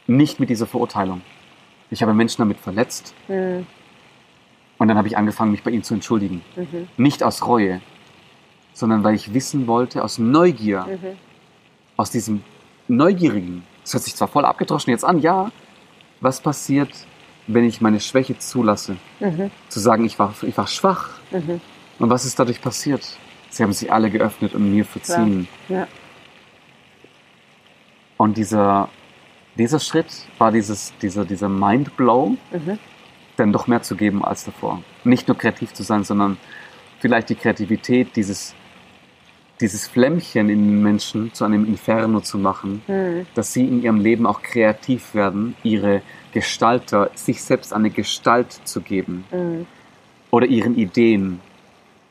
Nicht 0.08 0.40
mit 0.40 0.50
dieser 0.50 0.66
Verurteilung. 0.66 1.22
Ich 1.92 2.02
habe 2.02 2.16
Menschen 2.16 2.42
damit 2.42 2.58
verletzt. 2.58 3.14
Und 4.80 4.88
dann 4.88 4.98
habe 4.98 5.08
ich 5.08 5.18
angefangen, 5.18 5.52
mich 5.52 5.62
bei 5.62 5.70
ihnen 5.70 5.84
zu 5.84 5.94
entschuldigen. 5.94 6.42
Nicht 6.98 7.22
aus 7.22 7.46
Reue, 7.46 7.80
sondern 8.74 9.04
weil 9.04 9.14
ich 9.14 9.36
wissen 9.36 9.68
wollte, 9.68 10.04
aus 10.04 10.18
Neugier, 10.18 10.88
aus 11.96 12.10
diesem 12.10 12.44
Neugierigen. 12.92 13.64
Das 13.84 13.94
hört 13.94 14.04
sich 14.04 14.16
zwar 14.16 14.28
voll 14.28 14.46
abgedroschen 14.46 14.92
jetzt 14.92 15.06
an, 15.06 15.20
ja. 15.20 15.52
Was 16.20 16.42
passiert, 16.42 16.90
wenn 17.48 17.64
ich 17.64 17.82
meine 17.82 18.00
Schwäche 18.00 18.38
zulasse? 18.38 18.98
Zu 19.70 19.80
sagen, 19.80 20.06
ich 20.06 20.20
war, 20.20 20.34
ich 20.42 20.58
war 20.58 20.68
schwach. 20.68 21.10
Und 22.00 22.10
was 22.10 22.26
ist 22.26 22.38
dadurch 22.40 22.62
passiert? 22.62 23.18
Sie 23.50 23.64
haben 23.64 23.74
sich 23.74 23.92
alle 23.92 24.10
geöffnet 24.10 24.54
und 24.56 24.72
mir 24.72 24.86
verziehen. 24.86 25.48
Ja. 25.68 25.88
Und 28.18 28.38
dieser, 28.38 28.90
dieser 29.58 29.80
Schritt 29.80 30.28
war 30.38 30.52
dieses, 30.52 30.94
dieser, 31.02 31.26
dieser 31.26 31.50
Mindblow, 31.50 32.38
dann 33.38 33.52
doch 33.52 33.68
mehr 33.68 33.82
zu 33.82 33.96
geben 33.96 34.24
als 34.24 34.46
davor. 34.46 34.84
Nicht 35.04 35.28
nur 35.28 35.38
kreativ 35.38 35.74
zu 35.74 35.84
sein, 35.84 36.04
sondern 36.04 36.38
vielleicht 37.00 37.30
die 37.30 37.36
Kreativität, 37.36 38.16
dieses, 38.16 38.54
dieses 39.62 39.88
Flämmchen 39.88 40.50
in 40.50 40.66
den 40.66 40.82
Menschen 40.82 41.34
zu 41.34 41.46
einem 41.46 41.66
Inferno 41.66 42.20
zu 42.20 42.38
machen, 42.38 42.82
dass 43.36 43.54
sie 43.54 43.68
in 43.68 43.82
ihrem 43.82 44.00
Leben 44.00 44.26
auch 44.26 44.42
kreativ 44.42 45.14
werden, 45.14 45.56
ihre 45.64 46.02
Gestalter, 46.34 47.12
sich 47.14 47.44
selbst 47.44 47.74
eine 47.74 47.90
Gestalt 47.90 48.52
zu 48.52 48.82
geben. 48.82 49.26
Oder 50.32 50.48
ihren 50.48 50.76
Ideen, 50.76 51.40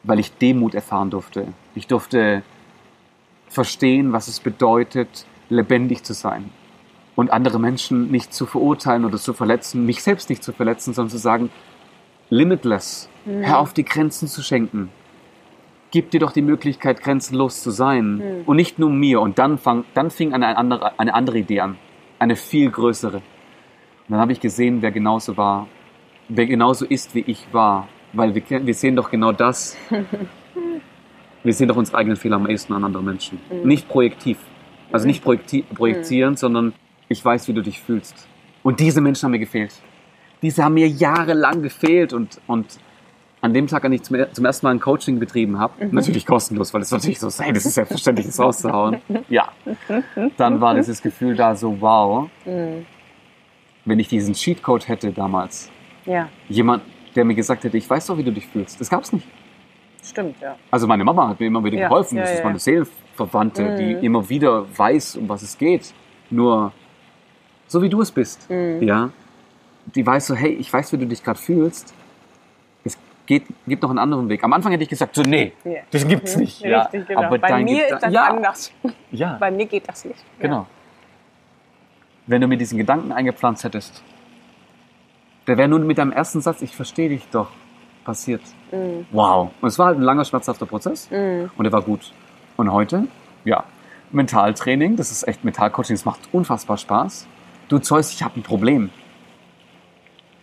weil 0.03 0.19
ich 0.19 0.33
Demut 0.33 0.75
erfahren 0.75 1.11
durfte. 1.11 1.49
Ich 1.75 1.87
durfte 1.87 2.43
verstehen, 3.49 4.13
was 4.13 4.29
es 4.29 4.41
bedeutet, 4.41 5.27
lebendig 5.49 6.05
zu 6.05 6.15
sein. 6.15 6.51
Und 7.17 7.33
andere 7.33 7.59
Menschen 7.59 8.11
nicht 8.11 8.33
zu 8.33 8.47
verurteilen 8.47 9.05
oder 9.05 9.19
zu 9.19 9.33
verletzen, 9.33 9.85
mich 9.85 10.03
selbst 10.03 10.31
nicht 10.31 10.45
zu 10.45 10.53
verletzen, 10.53 10.95
sondern 10.95 11.11
zu 11.11 11.19
sagen, 11.19 11.51
limitless, 12.31 13.09
hör 13.25 13.59
auf 13.59 13.73
die 13.73 13.85
Grenzen 13.85 14.29
zu 14.29 14.43
schenken. 14.43 14.91
Gib 15.91 16.11
dir 16.11 16.21
doch 16.21 16.33
die 16.33 16.43
Möglichkeit, 16.43 17.03
grenzenlos 17.03 17.63
zu 17.63 17.71
sein. 17.71 18.21
Hm. 18.23 18.43
Und 18.47 18.57
nicht 18.57 18.79
nur 18.79 18.91
mir. 18.91 19.21
Und 19.21 19.39
dann, 19.39 19.59
fang, 19.59 19.85
dann 19.95 20.11
fing 20.11 20.33
eine 20.33 20.57
andere, 20.57 20.99
eine 20.99 21.15
andere 21.15 21.39
Idee 21.39 21.61
an. 21.61 21.77
Eine 22.19 22.37
viel 22.37 22.71
größere. 22.71 23.17
Und 23.17 23.23
dann 24.09 24.21
habe 24.21 24.33
ich 24.33 24.41
gesehen, 24.41 24.83
wer 24.83 24.91
genauso 24.91 25.37
war. 25.37 25.69
Wer 26.29 26.47
genauso 26.47 26.85
ist, 26.85 27.15
wie 27.15 27.25
ich 27.27 27.47
war. 27.53 27.89
Weil 28.13 28.35
wir, 28.35 28.43
wir 28.67 28.75
sehen 28.75 28.97
doch 28.97 29.11
genau 29.11 29.33
das. 29.33 29.77
wir 31.43 31.53
sehen 31.53 31.69
doch 31.69 31.77
unsere 31.77 31.99
eigenen 31.99 32.17
Fehler 32.17 32.37
am 32.37 32.49
ehesten 32.49 32.73
an 32.73 32.85
andere 32.85 33.03
Menschen. 33.03 33.39
Mhm. 33.51 33.69
Nicht 33.69 33.89
projektiv. 33.89 34.39
Also 34.93 35.07
nicht 35.07 35.23
projekti 35.23 35.63
projizieren, 35.63 36.37
sondern 36.37 36.73
ich 37.09 37.25
weiß, 37.25 37.49
wie 37.49 37.53
du 37.53 37.63
dich 37.63 37.81
fühlst. 37.81 38.29
Und 38.63 38.81
diese 38.81 39.01
Menschen 39.01 39.25
haben 39.25 39.33
mir 39.33 39.39
gefehlt. 39.39 39.73
Diese 40.43 40.65
haben 40.65 40.75
mir 40.75 40.89
jahrelang 40.89 41.63
gefehlt 41.63 42.13
und, 42.13 42.41
und 42.47 42.79
an 43.43 43.55
dem 43.55 43.67
Tag, 43.67 43.85
an 43.85 43.91
dem 43.93 43.97
ich 43.97 44.03
zum, 44.03 44.17
zum 44.33 44.45
ersten 44.45 44.67
Mal 44.67 44.73
ein 44.73 44.81
Coaching 44.81 45.19
betrieben 45.19 45.59
habe, 45.59 45.87
natürlich 45.91 46.27
kostenlos, 46.27 46.75
weil 46.75 46.83
es 46.83 46.91
natürlich 46.91 47.19
so 47.19 47.29
sei, 47.31 47.53
das 47.53 47.65
ist 47.65 47.75
selbstverständlich, 47.75 48.27
das 48.27 48.39
rauszuhauen. 48.39 48.99
Ja. 49.29 49.49
Dann 50.37 50.61
war 50.61 50.75
dieses 50.75 51.01
Gefühl 51.01 51.37
da 51.37 51.55
so, 51.55 51.81
wow, 51.81 52.29
Mhm. 52.45 52.85
wenn 53.87 53.99
ich 53.99 54.09
diesen 54.09 54.35
Cheatcode 54.35 54.89
hätte 54.89 55.13
damals, 55.13 55.71
Ja, 56.07 56.29
jemand, 56.49 56.83
der 57.17 57.25
mir 57.25 57.35
gesagt 57.35 57.65
hätte, 57.65 57.77
ich 57.77 57.89
weiß 57.89 58.07
doch, 58.07 58.19
wie 58.19 58.25
du 58.25 58.33
dich 58.33 58.47
fühlst. 58.47 58.81
Das 58.81 58.89
gab's 58.91 59.13
nicht. 59.13 59.27
stimmt, 60.03 60.37
ja. 60.41 60.57
Also 60.71 60.87
meine 60.87 61.05
Mama 61.05 61.29
hat 61.29 61.41
mir 61.41 61.47
immer 61.47 61.63
wieder 61.65 61.77
Ja, 61.79 61.89
geholfen. 61.89 62.17
ja, 62.17 62.23
das 62.23 62.33
ist 62.33 62.39
ja. 62.41 62.45
meine 62.45 62.59
Seelenverwandte, 62.59 63.63
Mhm. 63.63 63.77
die 63.77 64.07
immer 64.07 64.29
wieder 64.29 64.67
weiß, 64.77 65.17
um 65.17 65.29
was 65.29 65.43
es 65.43 65.57
geht. 65.59 65.93
Nur 66.31 66.73
so 67.67 67.81
wie 67.83 67.89
du 67.89 68.01
es 68.01 68.11
bist, 68.11 68.49
Mhm. 68.51 68.83
ja, 68.83 69.11
die 69.95 70.07
weiß 70.07 70.27
so, 70.29 70.35
hey, 70.35 70.53
ich 70.53 70.73
weiß, 70.73 70.93
wie 70.93 70.99
du 70.99 71.07
dich 71.07 71.23
gerade 71.25 71.39
fühlst. 71.39 71.95
Geht, 73.31 73.45
gibt 73.69 73.81
noch 73.85 73.91
einen 73.91 74.01
anderen 74.01 74.29
Weg. 74.29 74.43
Am 74.43 74.53
Anfang 74.53 74.73
hätte 74.73 74.83
ich 74.83 74.89
gesagt, 74.89 75.15
so, 75.15 75.23
nee, 75.23 75.53
Ja. 75.63 75.83
das 75.93 76.05
gibt's 76.09 76.35
Mhm. 76.35 76.43
nicht. 76.43 76.61
Ja, 76.63 76.83
Richtig, 76.83 77.07
genau. 77.07 77.23
aber 77.23 77.39
Bei 77.39 77.63
mir 77.63 77.87
ist 77.87 78.03
das 78.03 78.13
ja, 78.13 78.25
anders. 78.25 78.73
Ja, 79.13 79.37
Bei 79.39 79.53
mir 79.53 79.67
geht 79.67 79.89
das 79.89 80.05
nicht. 80.05 80.19
genau. 80.41 80.67
Wenn 82.27 82.41
du 82.41 82.49
mir 82.49 82.57
diesen 82.57 82.77
Gedanken 82.77 83.13
eingepflanzt 83.13 83.63
hättest, 83.63 84.03
der 85.47 85.57
wäre 85.59 85.69
nur 85.69 85.79
mit 85.79 85.97
deinem 85.99 86.11
ersten 86.11 86.41
Satz, 86.41 86.61
ich 86.61 86.75
verstehe 86.75 87.09
dich 87.09 87.29
doch, 87.31 87.51
passiert. 88.05 88.43
Ja. 88.73 88.79
Mhm. 88.79 89.07
Wow. 89.13 89.51
Und 89.61 89.69
es 89.69 89.79
war 89.79 89.87
halt 89.87 89.99
ein 89.99 90.03
langer, 90.03 90.25
schmerzhafter 90.25 90.67
Prozess. 90.67 91.09
Mhm. 91.09 91.53
Und 91.57 91.65
er 91.65 91.71
war 91.71 91.83
gut. 91.83 92.13
Und 92.57 92.73
heute, 92.73 93.07
ja, 93.45 93.63
Mentaltraining, 94.11 94.97
das 94.97 95.13
ist 95.13 95.29
echt 95.29 95.45
Mentalcoaching, 95.45 95.95
das 95.95 96.05
macht 96.05 96.19
unfassbar 96.33 96.79
Spaß. 96.79 97.29
Du 97.69 97.79
Zeus, 97.79 98.13
ich 98.13 98.25
habe 98.25 98.41
ein 98.41 98.43
Problem. 98.43 98.91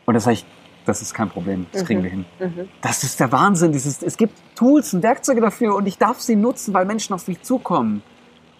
Und 0.06 0.14
das 0.14 0.24
sage 0.24 0.36
ich, 0.36 0.46
das 0.88 1.02
ist 1.02 1.14
kein 1.14 1.30
Problem, 1.30 1.66
das 1.72 1.86
kriegen 1.86 2.04
wir 2.04 2.10
hin. 2.10 2.26
Mhm. 2.40 2.70
Das 2.82 3.04
ist 3.04 3.20
der 3.20 3.32
Wahnsinn. 3.32 3.72
Dieses, 3.72 4.02
es 4.02 4.18
gibt 4.18 4.34
Tools 4.56 4.94
und 4.94 5.04
Werkzeuge 5.04 5.42
dafür 5.42 5.76
und 5.76 5.86
ich 5.86 5.98
darf 5.98 6.20
sie 6.20 6.36
nutzen, 6.36 6.74
weil 6.74 6.86
Menschen 6.86 7.14
auf 7.14 7.28
mich 7.28 7.42
zukommen. 7.42 8.02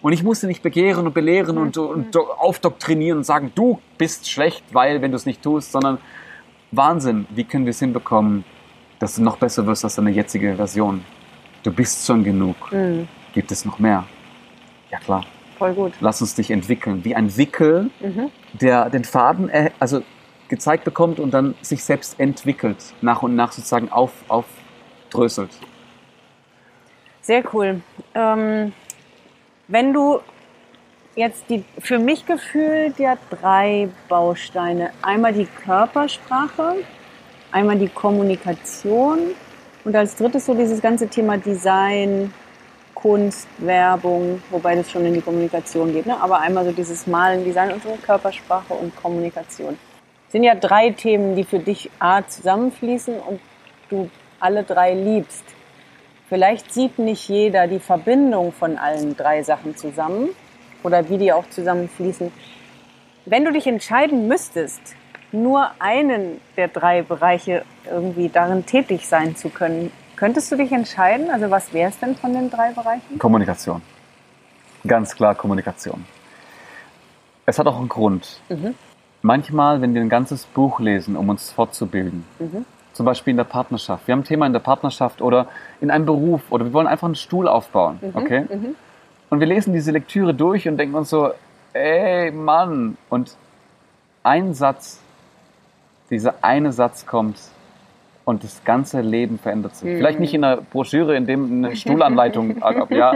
Und 0.00 0.12
ich 0.12 0.22
muss 0.22 0.40
sie 0.40 0.46
nicht 0.46 0.62
begehren 0.62 1.06
und 1.06 1.14
belehren 1.14 1.58
und, 1.58 1.76
und 1.76 2.16
aufdoktrinieren 2.16 3.18
und 3.18 3.24
sagen, 3.24 3.50
du 3.54 3.80
bist 3.96 4.30
schlecht, 4.30 4.62
weil, 4.72 5.02
wenn 5.02 5.10
du 5.10 5.16
es 5.16 5.26
nicht 5.26 5.42
tust, 5.42 5.72
sondern 5.72 5.98
Wahnsinn, 6.70 7.26
wie 7.30 7.44
können 7.44 7.64
wir 7.64 7.70
es 7.70 7.80
hinbekommen, 7.80 8.44
dass 9.00 9.16
du 9.16 9.22
noch 9.22 9.38
besser 9.38 9.66
wirst 9.66 9.84
als 9.84 9.96
deine 9.96 10.10
jetzige 10.10 10.54
Version? 10.54 11.02
Du 11.64 11.72
bist 11.72 12.06
schon 12.06 12.22
genug. 12.22 12.70
Mhm. 12.70 13.08
Gibt 13.32 13.50
es 13.50 13.64
noch 13.64 13.78
mehr? 13.78 14.04
Ja 14.90 14.98
klar. 14.98 15.24
Voll 15.58 15.74
gut. 15.74 15.92
Lass 16.00 16.20
uns 16.20 16.34
dich 16.36 16.50
entwickeln. 16.52 17.04
Wie 17.04 17.16
ein 17.16 17.36
Wickel, 17.36 17.90
Mhm. 18.00 18.30
der 18.52 18.90
den 18.90 19.02
Faden 19.04 19.50
also 19.80 20.02
gezeigt 20.48 20.84
bekommt 20.84 21.20
und 21.20 21.32
dann 21.32 21.54
sich 21.62 21.84
selbst 21.84 22.18
entwickelt, 22.18 22.94
nach 23.00 23.22
und 23.22 23.36
nach 23.36 23.52
sozusagen 23.52 23.90
auf, 23.90 24.12
aufdröselt. 24.28 25.50
Sehr 27.20 27.44
cool. 27.52 27.80
Ähm, 28.14 28.72
wenn 29.68 29.92
du 29.92 30.20
jetzt 31.18 31.50
die, 31.50 31.64
für 31.80 31.98
mich 31.98 32.24
gefühlt 32.24 32.98
ja 32.98 33.18
drei 33.28 33.88
Bausteine. 34.08 34.90
Einmal 35.02 35.32
die 35.32 35.46
Körpersprache, 35.46 36.76
einmal 37.50 37.76
die 37.76 37.88
Kommunikation 37.88 39.18
und 39.84 39.96
als 39.96 40.14
drittes 40.14 40.46
so 40.46 40.54
dieses 40.54 40.80
ganze 40.80 41.08
Thema 41.08 41.36
Design, 41.36 42.32
Kunst, 42.94 43.48
Werbung, 43.58 44.40
wobei 44.50 44.76
das 44.76 44.90
schon 44.90 45.04
in 45.06 45.14
die 45.14 45.20
Kommunikation 45.20 45.92
geht, 45.92 46.06
ne? 46.06 46.20
aber 46.20 46.40
einmal 46.40 46.64
so 46.64 46.72
dieses 46.72 47.06
Malen, 47.06 47.44
Design 47.44 47.72
und 47.72 47.82
so 47.82 47.98
Körpersprache 48.04 48.74
und 48.74 48.94
Kommunikation. 48.96 49.76
Sind 50.28 50.42
ja 50.42 50.54
drei 50.54 50.90
Themen, 50.90 51.36
die 51.36 51.44
für 51.44 51.58
dich 51.58 51.90
A 51.98 52.26
zusammenfließen 52.26 53.18
und 53.18 53.40
du 53.88 54.10
alle 54.40 54.62
drei 54.62 54.94
liebst. 54.94 55.44
Vielleicht 56.28 56.72
sieht 56.72 56.98
nicht 56.98 57.28
jeder 57.28 57.66
die 57.66 57.78
Verbindung 57.78 58.52
von 58.52 58.76
allen 58.76 59.16
drei 59.16 59.42
Sachen 59.42 59.76
zusammen 59.76 60.28
oder 60.82 61.08
wie 61.08 61.16
die 61.16 61.32
auch 61.32 61.48
zusammenfließen. 61.48 62.30
Wenn 63.24 63.44
du 63.44 63.52
dich 63.52 63.66
entscheiden 63.66 64.28
müsstest, 64.28 64.80
nur 65.32 65.70
einen 65.78 66.40
der 66.56 66.68
drei 66.68 67.02
Bereiche 67.02 67.64
irgendwie 67.90 68.28
darin 68.28 68.66
tätig 68.66 69.06
sein 69.06 69.36
zu 69.36 69.48
können, 69.48 69.90
könntest 70.16 70.52
du 70.52 70.56
dich 70.56 70.72
entscheiden? 70.72 71.30
Also 71.30 71.50
was 71.50 71.72
wäre 71.72 71.90
es 71.90 71.98
denn 71.98 72.16
von 72.16 72.32
den 72.32 72.50
drei 72.50 72.72
Bereichen? 72.72 73.18
Kommunikation. 73.18 73.82
Ganz 74.86 75.14
klar 75.14 75.34
Kommunikation. 75.34 76.04
Es 77.46 77.58
hat 77.58 77.66
auch 77.66 77.78
einen 77.78 77.88
Grund. 77.88 78.40
Mhm. 78.48 78.74
Manchmal, 79.22 79.80
wenn 79.82 79.94
wir 79.94 80.00
ein 80.00 80.08
ganzes 80.08 80.44
Buch 80.44 80.78
lesen, 80.80 81.16
um 81.16 81.28
uns 81.28 81.50
fortzubilden, 81.50 82.24
Mhm. 82.38 82.64
zum 82.92 83.06
Beispiel 83.06 83.32
in 83.32 83.36
der 83.36 83.44
Partnerschaft. 83.44 84.06
Wir 84.06 84.12
haben 84.12 84.20
ein 84.20 84.24
Thema 84.24 84.46
in 84.46 84.52
der 84.52 84.60
Partnerschaft 84.60 85.20
oder 85.22 85.46
in 85.80 85.90
einem 85.90 86.06
Beruf 86.06 86.42
oder 86.50 86.64
wir 86.66 86.72
wollen 86.72 86.86
einfach 86.86 87.06
einen 87.06 87.14
Stuhl 87.16 87.48
aufbauen, 87.48 87.98
okay? 88.14 88.42
Mhm. 88.48 88.74
Und 89.30 89.40
wir 89.40 89.46
lesen 89.46 89.72
diese 89.72 89.90
Lektüre 89.90 90.34
durch 90.34 90.68
und 90.68 90.76
denken 90.78 90.94
uns 90.94 91.10
so, 91.10 91.30
ey 91.74 92.30
Mann, 92.30 92.96
und 93.08 93.36
ein 94.22 94.54
Satz, 94.54 95.00
dieser 96.10 96.34
eine 96.42 96.72
Satz 96.72 97.04
kommt 97.06 97.38
und 98.24 98.42
das 98.44 98.62
ganze 98.64 99.00
Leben 99.00 99.38
verändert 99.38 99.74
sich. 99.76 99.88
Mhm. 99.88 99.96
Vielleicht 99.96 100.20
nicht 100.20 100.32
in 100.34 100.44
einer 100.44 100.58
Broschüre, 100.58 101.16
in 101.16 101.26
dem 101.26 101.64
eine 101.64 101.76
Stuhlanleitung, 101.76 102.62
aber 102.62 102.92
ja, 102.94 103.14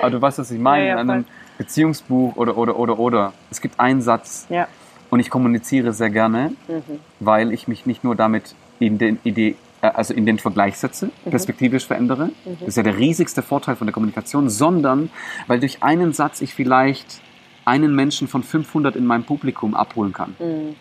aber 0.00 0.10
du 0.10 0.20
weißt, 0.20 0.38
was 0.38 0.50
ich 0.50 0.58
meine, 0.60 0.86
Ja, 0.86 0.94
ja, 0.96 1.00
in 1.00 1.10
einem 1.10 1.24
Beziehungsbuch 1.58 2.36
oder, 2.36 2.56
oder, 2.56 2.76
oder, 2.78 2.98
oder. 2.98 3.32
Es 3.50 3.60
gibt 3.60 3.78
einen 3.78 4.00
Satz 4.02 4.46
Ja. 4.48 4.66
Und 5.12 5.20
ich 5.20 5.28
kommuniziere 5.28 5.92
sehr 5.92 6.08
gerne, 6.08 6.52
Mhm. 6.68 6.82
weil 7.20 7.52
ich 7.52 7.68
mich 7.68 7.84
nicht 7.84 8.02
nur 8.02 8.16
damit 8.16 8.54
in 8.78 8.96
den 8.96 9.18
Idee, 9.24 9.56
äh, 9.82 9.88
also 9.88 10.14
in 10.14 10.24
den 10.24 10.38
Vergleich 10.38 10.78
setze, 10.78 11.10
perspektivisch 11.26 11.86
verändere. 11.86 12.30
Das 12.60 12.68
ist 12.68 12.76
ja 12.78 12.82
der 12.82 12.96
riesigste 12.96 13.42
Vorteil 13.42 13.76
von 13.76 13.86
der 13.86 13.92
Kommunikation, 13.92 14.48
sondern 14.48 15.10
weil 15.48 15.60
durch 15.60 15.82
einen 15.82 16.14
Satz 16.14 16.40
ich 16.40 16.54
vielleicht 16.54 17.20
einen 17.66 17.94
Menschen 17.94 18.26
von 18.26 18.42
500 18.42 18.96
in 18.96 19.04
meinem 19.04 19.24
Publikum 19.24 19.74
abholen 19.74 20.14
kann 20.14 20.34
Mhm. 20.40 20.76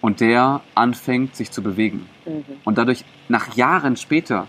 Und 0.00 0.20
der 0.20 0.60
anfängt, 0.76 1.34
sich 1.34 1.50
zu 1.50 1.60
bewegen. 1.60 2.06
Mhm. 2.26 2.44
Und 2.62 2.78
dadurch 2.78 3.04
nach 3.28 3.56
Jahren 3.56 3.96
später, 3.96 4.46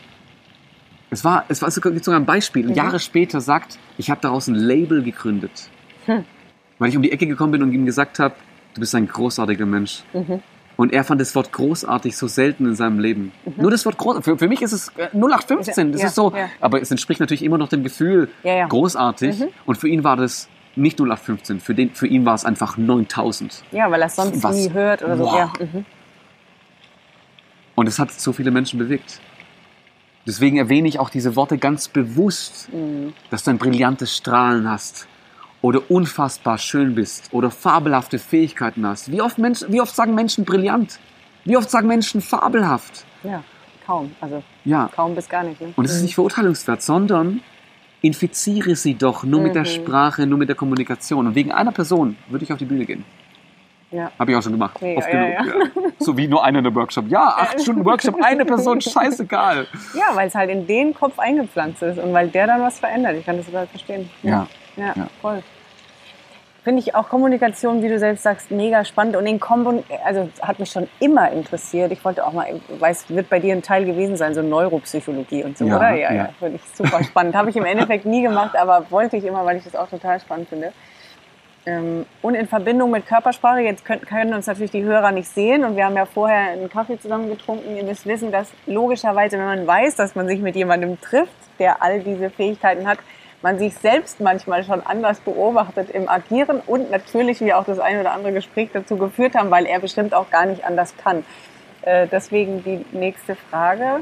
es 1.10 1.26
war, 1.26 1.46
es 1.48 1.64
war 1.64 1.72
sogar, 1.72 1.92
gibt 1.94 2.06
sogar 2.06 2.20
ein 2.20 2.28
Beispiel, 2.28 2.70
Jahre 2.78 3.00
später 3.00 3.42
sagt, 3.42 3.80
ich 3.98 4.12
habe 4.12 4.22
daraus 4.22 4.48
ein 4.48 4.56
Label 4.56 5.02
gegründet. 5.02 5.70
Hm. 6.06 6.26
Weil 6.78 6.90
ich 6.90 6.96
um 6.98 7.02
die 7.02 7.12
Ecke 7.12 7.26
gekommen 7.26 7.54
bin 7.54 7.64
und 7.64 7.72
ihm 7.72 7.86
gesagt 7.86 8.20
habe, 8.20 8.36
du 8.76 8.80
bist 8.82 8.94
ein 8.94 9.08
großartiger 9.08 9.66
Mensch. 9.66 10.04
Mhm. 10.14 10.42
Und 10.78 10.92
er 10.92 11.04
fand 11.06 11.22
das 11.22 11.34
Wort 11.36 11.54
großartig 11.54 12.18
so 12.18 12.28
selten 12.28 12.66
in 12.66 12.76
seinem 12.76 13.00
Leben. 13.00 13.32
Nur 13.56 13.72
das 13.72 13.86
Wort 13.86 13.98
groß, 13.98 14.24
für, 14.26 14.38
für 14.38 14.48
mich 14.50 14.62
ist 14.62 14.74
es 14.74 14.90
äh, 14.98 15.08
0815, 15.14 15.94
das 15.94 16.02
Ja, 16.02 16.08
ist 16.08 16.16
so, 16.16 16.34
ja. 16.36 16.50
aber 16.60 16.82
es 16.82 16.92
entspricht 16.92 17.22
natürlich 17.22 17.44
immer 17.44 17.58
noch 17.58 17.70
dem 17.70 17.82
Gefühl 17.84 18.30
Ja, 18.44 18.68
großartig. 18.68 19.40
Mhm. 19.40 19.48
Und 19.66 19.78
für 19.78 19.88
ihn 19.88 20.04
war 20.04 20.18
das 20.18 20.50
nicht 20.76 21.00
0815, 21.00 21.62
für, 21.62 21.74
den, 21.74 21.92
für 21.96 22.08
ihn 22.08 22.26
war 22.26 22.36
es 22.36 22.44
einfach 22.44 22.76
9000. 22.78 23.64
Ja, 23.72 23.90
weil 23.90 24.02
er 24.02 24.08
es 24.08 24.18
sonst 24.18 24.44
Was? 24.44 24.56
nie 24.58 24.74
hört 24.74 25.02
oder 25.02 25.16
so. 25.16 25.24
Wow. 25.24 25.34
Ja. 25.38 25.54
Mhm. 25.60 25.86
Und 27.76 27.88
es 27.88 27.98
hat 27.98 28.12
so 28.12 28.34
viele 28.34 28.52
Menschen 28.52 28.78
bewegt. 28.80 29.22
Deswegen 30.28 30.58
erwähne 30.58 30.88
ich 30.90 31.00
auch 31.00 31.10
diese 31.10 31.36
Worte 31.38 31.58
ganz 31.58 31.88
bewusst, 31.88 32.68
Mhm. 32.74 33.14
dass 33.30 33.44
du 33.46 33.52
ein 33.52 33.58
brillantes 33.58 34.16
Strahlen 34.18 34.70
hast 34.70 35.08
oder 35.66 35.82
unfassbar 35.90 36.60
schön 36.60 36.94
bist 36.94 37.30
oder 37.32 37.50
fabelhafte 37.50 38.20
Fähigkeiten 38.20 38.86
hast. 38.86 39.12
Wie 39.12 39.20
oft, 39.20 39.40
Mensch, 39.40 39.62
wie 39.68 39.82
oft 39.82 39.96
sagen 39.96 40.14
Menschen 40.14 40.46
brillant? 40.46 41.00
Wie 41.44 41.58
oft 41.58 41.72
sagen 41.72 41.88
Menschen 41.88 42.22
fabelhaft? 42.22 43.04
ja, 43.24 43.44
kaum. 43.86 44.12
Also 44.22 44.44
Ja, 44.64 44.90
kaum 44.96 45.16
bis 45.16 45.28
gar 45.28 45.44
nicht. 45.44 45.60
Ne? 45.60 45.74
und 45.76 45.86
es 45.86 45.96
ist 45.96 46.04
nicht 46.04 46.14
verurteilungswert, 46.14 46.84
sondern 46.84 47.42
infiziere 48.02 48.76
sie 48.76 48.94
doch 48.94 49.24
nur 49.24 49.42
mit 49.42 49.56
der 49.56 49.64
Mhm. 49.64 49.68
Sprache, 49.68 50.28
nur 50.28 50.38
mit 50.38 50.50
der 50.50 50.56
Kommunikation. 50.56 51.26
Und 51.26 51.34
wegen 51.36 51.52
einer 51.52 51.72
Person 51.72 52.16
würde 52.30 52.44
ich 52.46 52.52
auf 52.54 52.60
die 52.60 52.66
Bühne 52.66 52.86
gehen. 52.86 53.04
Ja. 53.90 54.12
Habe 54.20 54.32
ich 54.32 54.38
auch 54.38 54.44
schon 54.44 54.52
gemacht. 54.52 54.80
Ja, 54.82 54.98
Oft 54.98 55.08
ja, 55.14 55.42
genug. 55.44 55.72
Ja. 55.76 55.82
So 56.00 56.16
wie 56.18 56.28
nur 56.28 56.44
einer 56.44 56.60
in 56.60 56.64
der 56.66 56.76
Workshop. 56.76 57.08
Ja, 57.08 57.28
acht 57.30 57.60
Stunden 57.62 57.84
Workshop, 57.86 58.16
eine 58.22 58.46
Person, 58.46 58.82
scheißegal. 58.82 59.66
Ja, 59.96 60.16
weil 60.16 60.28
es 60.28 60.36
halt 60.36 60.50
in 60.52 60.68
den 60.68 60.94
Kopf 60.94 61.18
eingepflanzt 61.18 61.82
ist 61.82 61.98
und 61.98 62.14
weil 62.14 62.28
der 62.28 62.46
dann 62.48 62.62
was 62.62 62.78
verändert. 62.80 63.16
Ich 63.18 63.26
kann 63.26 63.38
das 63.38 63.46
total 63.48 63.66
verstehen. 63.68 64.08
Ja, 64.22 64.46
Ja. 64.76 64.94
voll. 65.22 65.42
Finde 66.66 66.82
ich 66.82 66.96
auch 66.96 67.08
Kommunikation, 67.08 67.82
wie 67.84 67.88
du 67.88 67.98
selbst 68.00 68.24
sagst, 68.24 68.50
mega 68.52 68.84
spannend. 68.84 69.16
Und 69.16 69.28
in 69.28 69.40
Kombo, 69.40 69.84
also 70.04 70.30
hat 70.42 70.60
mich 70.60 70.72
schon 70.72 70.90
immer 71.00 71.32
interessiert. 71.32 71.92
Ich 71.92 72.04
wollte 72.04 72.26
auch 72.26 72.34
mal, 72.34 72.48
weiß, 72.80 73.06
wird 73.10 73.30
bei 73.30 73.40
dir 73.40 73.54
ein 73.54 73.62
Teil 73.62 73.86
gewesen 73.86 74.18
sein, 74.18 74.34
so 74.34 74.42
Neuropsychologie 74.42 75.44
und 75.44 75.58
so, 75.58 75.66
Ja, 75.66 75.78
oder? 75.78 75.92
Ja, 75.92 76.12
ja, 76.12 76.14
ja. 76.14 76.30
finde 76.40 76.56
ich 76.58 76.76
super 76.76 77.04
spannend. 77.04 77.36
Habe 77.36 77.52
ich 77.52 77.56
im 77.56 77.66
Endeffekt 77.66 78.06
nie 78.06 78.24
gemacht, 78.24 78.58
aber 78.58 78.88
wollte 78.90 79.16
ich 79.16 79.24
immer, 79.24 79.46
weil 79.46 79.58
ich 79.58 79.64
das 79.64 79.76
auch 79.76 79.88
total 79.88 80.20
spannend 80.20 80.50
finde. 80.50 80.74
Ähm, 81.68 82.06
Und 82.24 82.34
in 82.36 82.48
Verbindung 82.48 82.90
mit 82.92 83.06
Körpersprache, 83.06 83.60
jetzt 83.62 83.86
können, 83.86 84.02
können 84.02 84.34
uns 84.34 84.48
natürlich 84.48 84.72
die 84.72 84.84
Hörer 84.84 85.12
nicht 85.12 85.30
sehen 85.30 85.64
und 85.64 85.76
wir 85.76 85.86
haben 85.86 85.96
ja 85.96 86.06
vorher 86.06 86.52
einen 86.52 86.70
Kaffee 86.70 87.00
zusammen 87.00 87.30
getrunken. 87.30 87.76
Ihr 87.76 87.84
müsst 87.84 88.06
wissen, 88.08 88.32
dass 88.32 88.52
logischerweise, 88.66 89.38
wenn 89.38 89.46
man 89.46 89.68
weiß, 89.68 89.96
dass 89.96 90.16
man 90.16 90.28
sich 90.28 90.42
mit 90.42 90.56
jemandem 90.56 91.00
trifft, 91.00 91.32
der 91.60 91.82
all 91.82 92.00
diese 92.02 92.30
Fähigkeiten 92.30 92.88
hat, 92.88 92.98
man 93.42 93.60
sich 93.60 93.76
selbst 93.76 94.20
manchmal 94.20 94.64
schon 94.64 94.86
anders 94.86 95.20
beobachtet 95.20 95.90
im 95.92 96.10
Agieren 96.10 96.62
und 96.66 96.92
natürlich 96.92 97.42
wir 97.42 97.58
auch 97.58 97.66
das 97.66 97.80
ein 97.80 98.00
oder 98.00 98.12
andere 98.12 98.34
Gespräch 98.34 98.70
dazu 98.74 98.98
geführt 98.98 99.36
haben, 99.36 99.52
weil 99.52 99.66
er 99.66 99.80
bestimmt 99.80 100.14
auch 100.14 100.30
gar 100.30 100.46
nicht 100.46 100.66
anders 100.66 100.96
kann. 100.98 101.24
Äh, 101.82 102.08
deswegen 102.12 102.64
die 102.64 102.86
nächste 102.92 103.36
Frage. 103.36 104.02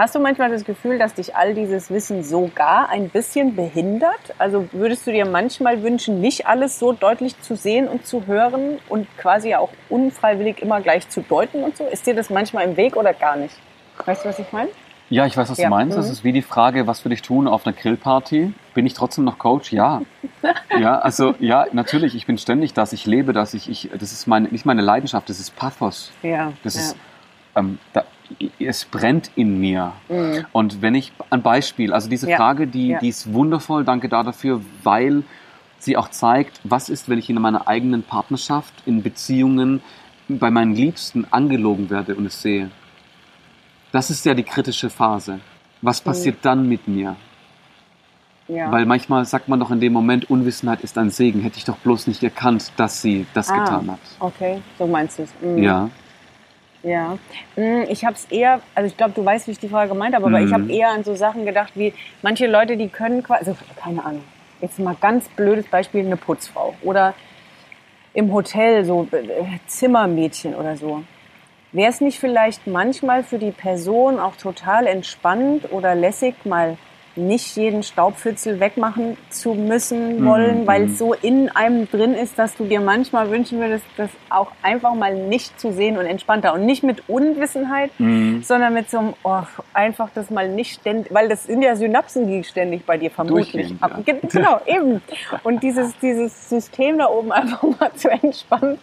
Hast 0.00 0.14
du 0.14 0.18
manchmal 0.18 0.50
das 0.50 0.64
Gefühl, 0.64 0.98
dass 0.98 1.12
dich 1.12 1.36
all 1.36 1.52
dieses 1.52 1.90
Wissen 1.90 2.24
sogar 2.24 2.88
ein 2.88 3.10
bisschen 3.10 3.54
behindert? 3.54 4.34
Also 4.38 4.66
würdest 4.72 5.06
du 5.06 5.12
dir 5.12 5.26
manchmal 5.26 5.82
wünschen, 5.82 6.22
nicht 6.22 6.46
alles 6.46 6.78
so 6.78 6.92
deutlich 6.92 7.38
zu 7.42 7.54
sehen 7.54 7.86
und 7.86 8.06
zu 8.06 8.26
hören 8.26 8.78
und 8.88 9.06
quasi 9.18 9.54
auch 9.54 9.68
unfreiwillig 9.90 10.62
immer 10.62 10.80
gleich 10.80 11.06
zu 11.10 11.20
deuten 11.20 11.62
und 11.62 11.76
so? 11.76 11.84
Ist 11.84 12.06
dir 12.06 12.14
das 12.14 12.30
manchmal 12.30 12.64
im 12.64 12.78
Weg 12.78 12.96
oder 12.96 13.12
gar 13.12 13.36
nicht? 13.36 13.54
Weißt 14.06 14.24
du, 14.24 14.30
was 14.30 14.38
ich 14.38 14.50
meine? 14.52 14.70
Ja, 15.10 15.26
ich 15.26 15.36
weiß, 15.36 15.50
was 15.50 15.58
Ja. 15.58 15.64
du 15.64 15.70
meinst. 15.70 15.96
Das 15.96 16.06
Mhm. 16.06 16.12
ist 16.12 16.24
wie 16.24 16.32
die 16.32 16.40
Frage, 16.42 16.86
was 16.86 17.04
würde 17.04 17.14
ich 17.14 17.22
tun 17.22 17.48
auf 17.48 17.66
einer 17.66 17.74
Grillparty? 17.76 18.52
Bin 18.74 18.86
ich 18.86 18.94
trotzdem 18.94 19.24
noch 19.24 19.38
Coach? 19.38 19.72
Ja. 19.72 20.02
ja, 20.78 20.98
also 21.00 21.34
ja, 21.40 21.66
natürlich. 21.72 22.14
Ich 22.14 22.26
bin 22.26 22.38
ständig 22.38 22.74
das. 22.74 22.92
Ich 22.92 23.06
lebe 23.06 23.32
das. 23.32 23.52
Ich, 23.54 23.68
ich, 23.68 23.90
das 23.98 24.12
ist 24.12 24.26
meine, 24.28 24.48
nicht 24.48 24.64
meine 24.64 24.82
Leidenschaft. 24.82 25.28
Das 25.28 25.40
ist 25.40 25.56
Pathos. 25.56 26.12
Ja. 26.22 26.52
Das 26.62 26.74
ja. 26.76 26.80
ist, 26.80 26.96
ähm, 27.56 27.78
da, 27.92 28.04
es 28.60 28.84
brennt 28.84 29.32
in 29.34 29.58
mir. 29.60 29.92
Mhm. 30.08 30.46
Und 30.52 30.80
wenn 30.80 30.94
ich 30.94 31.12
ein 31.30 31.42
Beispiel, 31.42 31.92
also 31.92 32.08
diese 32.08 32.30
Ja. 32.30 32.36
Frage, 32.36 32.68
die, 32.68 32.96
die 33.00 33.08
ist 33.08 33.32
wundervoll. 33.32 33.84
Danke 33.84 34.08
da 34.08 34.22
dafür, 34.22 34.60
weil 34.84 35.24
sie 35.78 35.96
auch 35.96 36.08
zeigt, 36.10 36.60
was 36.62 36.88
ist, 36.88 37.08
wenn 37.08 37.18
ich 37.18 37.28
in 37.28 37.40
meiner 37.40 37.66
eigenen 37.66 38.04
Partnerschaft, 38.04 38.72
in 38.86 39.02
Beziehungen, 39.02 39.82
bei 40.28 40.52
meinen 40.52 40.74
Liebsten 40.76 41.26
angelogen 41.32 41.90
werde 41.90 42.14
und 42.14 42.26
es 42.26 42.40
sehe. 42.40 42.70
Das 43.92 44.10
ist 44.10 44.24
ja 44.24 44.34
die 44.34 44.42
kritische 44.42 44.90
Phase. 44.90 45.40
Was 45.82 46.00
passiert 46.00 46.38
dann 46.42 46.68
mit 46.68 46.86
mir? 46.86 47.16
ja. 48.48 48.70
Weil 48.70 48.84
manchmal 48.84 49.24
sagt 49.24 49.48
man 49.48 49.60
doch 49.60 49.70
in 49.70 49.80
dem 49.80 49.92
Moment, 49.92 50.28
Unwissenheit 50.28 50.80
ist 50.82 50.98
ein 50.98 51.10
Segen. 51.10 51.40
Hätte 51.40 51.58
ich 51.58 51.64
doch 51.64 51.76
bloß 51.78 52.06
nicht 52.08 52.22
erkannt, 52.22 52.72
dass 52.76 53.00
sie 53.00 53.26
das 53.32 53.48
Ah. 53.48 53.54
getan 53.58 53.90
hat. 53.92 54.00
Okay, 54.18 54.60
so 54.78 54.86
meinst 54.86 55.18
du 55.18 55.22
es. 55.22 55.30
Mhm. 55.40 55.58
Ja. 55.62 55.88
Ja, 56.82 57.18
Mm, 57.56 57.82
ich 57.90 58.04
habe 58.06 58.14
es 58.14 58.24
eher, 58.30 58.60
also 58.74 58.86
ich 58.88 58.96
glaube, 58.96 59.12
du 59.14 59.22
weißt, 59.24 59.46
wie 59.46 59.50
ich 59.52 59.58
die 59.58 59.68
Frage 59.68 59.90
gemeint 59.90 60.14
habe, 60.14 60.24
aber 60.26 60.40
Mhm. 60.40 60.46
ich 60.46 60.52
habe 60.54 60.72
eher 60.72 60.88
an 60.90 61.04
so 61.04 61.14
Sachen 61.14 61.44
gedacht, 61.44 61.72
wie 61.74 61.92
manche 62.22 62.46
Leute, 62.46 62.76
die 62.78 62.88
können 62.88 63.22
quasi, 63.22 63.50
also 63.50 63.56
keine 63.76 64.02
Ahnung, 64.04 64.24
jetzt 64.62 64.78
mal 64.78 64.96
ganz 64.98 65.28
blödes 65.28 65.66
Beispiel, 65.66 66.04
eine 66.06 66.16
Putzfrau 66.16 66.74
oder 66.82 67.12
im 68.14 68.32
Hotel 68.32 68.84
so 68.86 69.06
äh, 69.12 69.58
Zimmermädchen 69.66 70.54
oder 70.54 70.76
so. 70.76 71.04
Wäre 71.72 71.90
es 71.90 72.00
nicht 72.00 72.18
vielleicht 72.18 72.66
manchmal 72.66 73.22
für 73.22 73.38
die 73.38 73.52
Person 73.52 74.18
auch 74.18 74.36
total 74.36 74.86
entspannt 74.86 75.70
oder 75.70 75.94
lässig, 75.94 76.34
mal 76.44 76.76
nicht 77.16 77.56
jeden 77.56 77.82
Staubfitzel 77.82 78.60
wegmachen 78.60 79.16
zu 79.30 79.54
müssen 79.54 80.24
wollen, 80.24 80.62
Mhm, 80.62 80.66
weil 80.66 80.86
mhm. 80.86 80.92
es 80.92 80.98
so 80.98 81.12
in 81.12 81.48
einem 81.50 81.90
drin 81.90 82.14
ist, 82.14 82.38
dass 82.38 82.54
du 82.56 82.64
dir 82.64 82.80
manchmal 82.80 83.30
wünschen 83.30 83.58
würdest, 83.58 83.84
das 83.96 84.10
auch 84.30 84.52
einfach 84.62 84.94
mal 84.94 85.14
nicht 85.14 85.58
zu 85.60 85.72
sehen 85.72 85.98
und 85.98 86.06
entspannter 86.06 86.54
und 86.54 86.64
nicht 86.66 86.84
mit 86.84 87.08
Unwissenheit, 87.08 87.90
Mhm. 87.98 88.42
sondern 88.44 88.72
mit 88.74 88.88
so 88.90 88.98
einem, 88.98 89.14
oh, 89.24 89.40
einfach 89.74 90.08
das 90.14 90.30
mal 90.30 90.48
nicht 90.48 90.80
ständig, 90.80 91.12
weil 91.12 91.28
das 91.28 91.44
sind 91.44 91.62
ja 91.62 91.74
Synapsen, 91.74 92.28
die 92.28 92.44
ständig 92.44 92.86
bei 92.86 92.96
dir 92.96 93.10
vermutlich. 93.10 93.74
Ge- 94.04 94.20
Genau, 94.32 94.60
eben. 94.66 95.02
Und 95.42 95.62
dieses, 95.64 95.98
dieses 95.98 96.48
System 96.48 96.98
da 96.98 97.08
oben 97.08 97.32
einfach 97.32 97.62
mal 97.62 97.92
zu 97.96 98.08
entspannen 98.08 98.78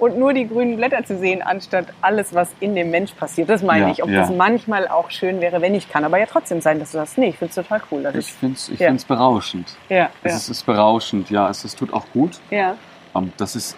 und 0.00 0.18
nur 0.18 0.32
die 0.32 0.48
grünen 0.48 0.76
Blätter 0.76 1.04
zu 1.04 1.18
sehen, 1.18 1.42
anstatt 1.42 1.86
alles, 2.00 2.34
was 2.34 2.54
in 2.60 2.74
dem 2.74 2.90
Mensch 2.90 3.12
passiert. 3.12 3.48
Das 3.50 3.62
meine 3.62 3.86
Ja, 3.86 3.90
ich. 3.92 4.02
Ob 4.02 4.08
ja. 4.08 4.20
das 4.20 4.30
manchmal 4.30 4.88
auch 4.88 5.10
schön 5.10 5.40
wäre, 5.40 5.60
wenn 5.60 5.74
ich 5.74 5.88
kann. 5.88 6.04
Aber 6.04 6.18
ja 6.18 6.26
trotzdem 6.26 6.60
sein, 6.60 6.80
dass 6.80 6.92
du 6.92 6.98
das 6.98 7.16
nicht. 7.16 7.30
Ich 7.34 7.38
finde 7.38 7.50
es 7.50 7.54
total 7.56 7.82
cool. 7.90 8.02
Das 8.02 8.14
Ich 8.16 8.32
finde 8.32 8.54
es 8.56 8.68
ich 8.70 8.80
Ja. 8.80 8.88
find's 8.88 9.04
berauschend. 9.04 9.76
ja, 9.88 10.10
Es 10.22 10.34
ist, 10.34 10.48
ist 10.48 10.66
berauschend, 10.66 11.30
ja. 11.30 11.48
Es, 11.50 11.64
es 11.64 11.74
tut 11.76 11.92
auch 11.92 12.06
gut. 12.12 12.40
ja. 12.50 12.76
Ähm, 13.14 13.32
das 13.36 13.56
ist, 13.56 13.76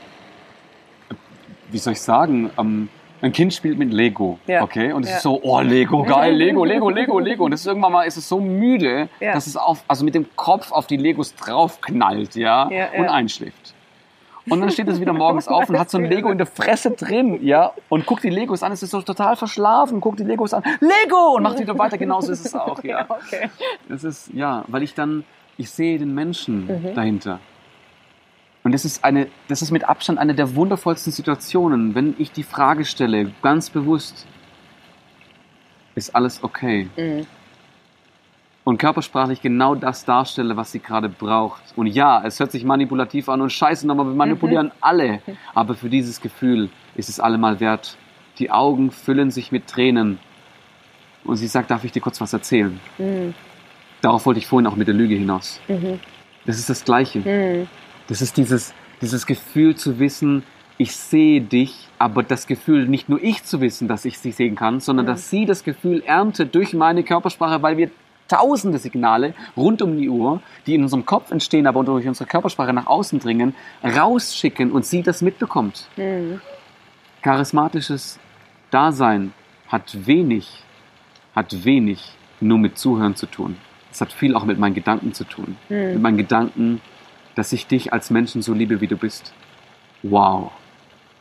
wie 1.70 1.78
soll 1.78 1.94
ich 1.94 2.00
sagen, 2.00 2.50
ähm, 2.58 2.88
ein 3.22 3.32
Kind 3.32 3.54
spielt 3.54 3.78
mit 3.78 3.92
Lego, 3.92 4.38
Ja. 4.46 4.62
okay? 4.62 4.92
Und 4.92 5.04
es 5.04 5.10
Ja. 5.10 5.16
ist 5.16 5.22
so, 5.22 5.40
oh, 5.42 5.60
Lego, 5.60 6.02
geil, 6.02 6.34
Lego, 6.34 6.64
Lego, 6.66 6.90
Lego, 6.90 7.18
Lego. 7.18 7.44
Und 7.44 7.52
es 7.52 7.60
ist 7.60 7.66
irgendwann 7.66 7.92
mal, 7.92 8.02
ist 8.04 8.16
es 8.16 8.28
so 8.28 8.40
müde, 8.40 9.08
Ja. 9.20 9.32
dass 9.32 9.46
es 9.46 9.56
auf, 9.56 9.82
also 9.88 10.04
mit 10.04 10.14
dem 10.14 10.26
Kopf 10.36 10.70
auf 10.72 10.86
die 10.86 10.96
Legos 10.96 11.34
draufknallt, 11.34 12.34
ja, 12.34 12.68
und 12.98 13.08
einschläft. 13.08 13.74
Und 14.50 14.60
dann 14.60 14.70
steht 14.70 14.88
es 14.88 15.00
wieder 15.00 15.12
morgens 15.12 15.46
auf 15.46 15.68
und 15.68 15.78
hat 15.78 15.88
so 15.88 15.98
ein 15.98 16.04
Lego 16.04 16.30
in 16.30 16.38
der 16.38 16.46
Fresse 16.48 16.90
drin, 16.90 17.38
ja, 17.46 17.72
und 17.88 18.06
guckt 18.06 18.24
die 18.24 18.30
Legos 18.30 18.62
an, 18.62 18.72
es 18.72 18.82
ist 18.82 18.90
so 18.90 19.00
total 19.00 19.36
verschlafen, 19.36 20.00
guckt 20.00 20.18
die 20.18 20.24
Legos 20.24 20.52
an, 20.52 20.64
Lego! 20.80 21.36
Und 21.36 21.44
macht 21.44 21.60
wieder 21.60 21.78
weiter, 21.78 21.96
genauso 21.96 22.32
ist 22.32 22.44
es 22.44 22.54
auch, 22.54 22.82
ja. 22.84 23.06
Okay. 23.08 23.50
Das 23.88 24.02
ist, 24.02 24.32
ja, 24.32 24.64
weil 24.66 24.82
ich 24.82 24.94
dann, 24.94 25.24
ich 25.58 25.70
sehe 25.70 25.98
den 25.98 26.14
Menschen 26.14 26.66
Mhm. 26.66 26.94
dahinter. 26.94 27.38
Und 28.64 28.72
das 28.72 28.84
ist 28.84 29.04
eine, 29.04 29.28
das 29.48 29.62
ist 29.62 29.70
mit 29.70 29.88
Abstand 29.88 30.18
eine 30.18 30.34
der 30.34 30.54
wundervollsten 30.56 31.12
Situationen, 31.12 31.94
wenn 31.94 32.14
ich 32.18 32.30
die 32.32 32.44
Frage 32.44 32.84
stelle, 32.84 33.32
ganz 33.42 33.70
bewusst, 33.70 34.26
ist 35.94 36.14
alles 36.14 36.42
okay? 36.42 36.88
Mhm. 36.96 37.26
Und 38.64 38.78
körpersprachlich 38.78 39.42
genau 39.42 39.74
das 39.74 40.04
darstelle, 40.04 40.56
was 40.56 40.70
sie 40.70 40.78
gerade 40.78 41.08
braucht. 41.08 41.62
Und 41.74 41.88
ja, 41.88 42.22
es 42.24 42.38
hört 42.38 42.52
sich 42.52 42.64
manipulativ 42.64 43.28
an 43.28 43.40
und 43.40 43.50
scheiße, 43.50 43.90
aber 43.90 44.04
wir 44.04 44.14
manipulieren 44.14 44.70
alle. 44.80 45.20
Aber 45.52 45.74
für 45.74 45.88
dieses 45.88 46.20
Gefühl 46.20 46.70
ist 46.94 47.08
es 47.08 47.18
allemal 47.18 47.58
wert. 47.58 47.96
Die 48.38 48.52
Augen 48.52 48.92
füllen 48.92 49.32
sich 49.32 49.50
mit 49.50 49.66
Tränen. 49.66 50.20
Und 51.24 51.36
sie 51.36 51.48
sagt, 51.48 51.70
darf 51.72 51.84
ich 51.84 51.92
dir 51.92 52.00
kurz 52.00 52.20
was 52.20 52.32
erzählen? 52.32 52.78
Mhm. 52.98 53.34
Darauf 54.00 54.26
wollte 54.26 54.38
ich 54.38 54.46
vorhin 54.46 54.66
auch 54.66 54.76
mit 54.76 54.86
der 54.86 54.94
Lüge 54.94 55.14
hinaus. 55.14 55.60
Mhm. 55.66 55.98
Das 56.46 56.58
ist 56.58 56.70
das 56.70 56.84
Gleiche. 56.84 57.18
Mhm. 57.20 57.68
Das 58.06 58.22
ist 58.22 58.36
dieses, 58.36 58.74
dieses 59.00 59.26
Gefühl 59.26 59.74
zu 59.74 59.98
wissen, 59.98 60.44
ich 60.78 60.96
sehe 60.96 61.40
dich, 61.40 61.88
aber 61.98 62.22
das 62.22 62.46
Gefühl, 62.46 62.88
nicht 62.88 63.08
nur 63.08 63.22
ich 63.22 63.44
zu 63.44 63.60
wissen, 63.60 63.86
dass 63.86 64.04
ich 64.04 64.18
sie 64.18 64.32
sehen 64.32 64.56
kann, 64.56 64.80
sondern 64.80 65.06
dass 65.06 65.30
sie 65.30 65.46
das 65.46 65.62
Gefühl 65.62 66.02
erntet 66.04 66.54
durch 66.54 66.72
meine 66.72 67.04
Körpersprache, 67.04 67.62
weil 67.62 67.76
wir 67.76 67.90
tausende 68.32 68.78
Signale 68.78 69.34
rund 69.56 69.82
um 69.82 69.98
die 69.98 70.08
Uhr, 70.08 70.40
die 70.66 70.74
in 70.74 70.82
unserem 70.82 71.04
Kopf 71.04 71.30
entstehen, 71.30 71.66
aber 71.66 71.84
durch 71.84 72.06
unsere 72.06 72.28
Körpersprache 72.28 72.72
nach 72.72 72.86
außen 72.86 73.18
dringen, 73.18 73.54
rausschicken 73.84 74.72
und 74.72 74.86
sie 74.86 75.02
das 75.02 75.20
mitbekommt. 75.20 75.88
Mhm. 75.96 76.40
Charismatisches 77.20 78.18
Dasein 78.70 79.32
hat 79.68 80.06
wenig, 80.06 80.64
hat 81.34 81.64
wenig 81.64 82.14
nur 82.40 82.58
mit 82.58 82.78
Zuhören 82.78 83.16
zu 83.16 83.26
tun. 83.26 83.56
Es 83.92 84.00
hat 84.00 84.12
viel 84.12 84.34
auch 84.34 84.44
mit 84.44 84.58
meinen 84.58 84.74
Gedanken 84.74 85.12
zu 85.12 85.24
tun. 85.24 85.56
Mit 85.68 86.00
meinen 86.00 86.16
Gedanken, 86.16 86.80
dass 87.34 87.52
ich 87.52 87.66
dich 87.66 87.92
als 87.92 88.10
Menschen 88.10 88.40
so 88.40 88.54
liebe, 88.54 88.80
wie 88.80 88.86
du 88.86 88.96
bist. 88.96 89.34
Wow. 90.02 90.52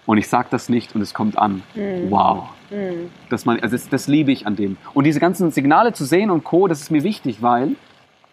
Und 0.05 0.17
ich 0.17 0.29
sage 0.29 0.47
das 0.49 0.69
nicht 0.69 0.95
und 0.95 1.01
es 1.01 1.13
kommt 1.13 1.37
an. 1.37 1.63
Wow. 2.09 2.49
Mhm. 2.71 3.09
Das, 3.29 3.45
man, 3.45 3.59
also 3.59 3.75
das, 3.75 3.89
das 3.89 4.07
liebe 4.07 4.31
ich 4.31 4.47
an 4.47 4.55
dem. 4.55 4.77
Und 4.93 5.03
diese 5.03 5.19
ganzen 5.19 5.51
Signale 5.51 5.93
zu 5.93 6.05
sehen 6.05 6.29
und 6.31 6.43
Co., 6.43 6.67
das 6.67 6.81
ist 6.81 6.89
mir 6.91 7.03
wichtig, 7.03 7.41
weil 7.41 7.75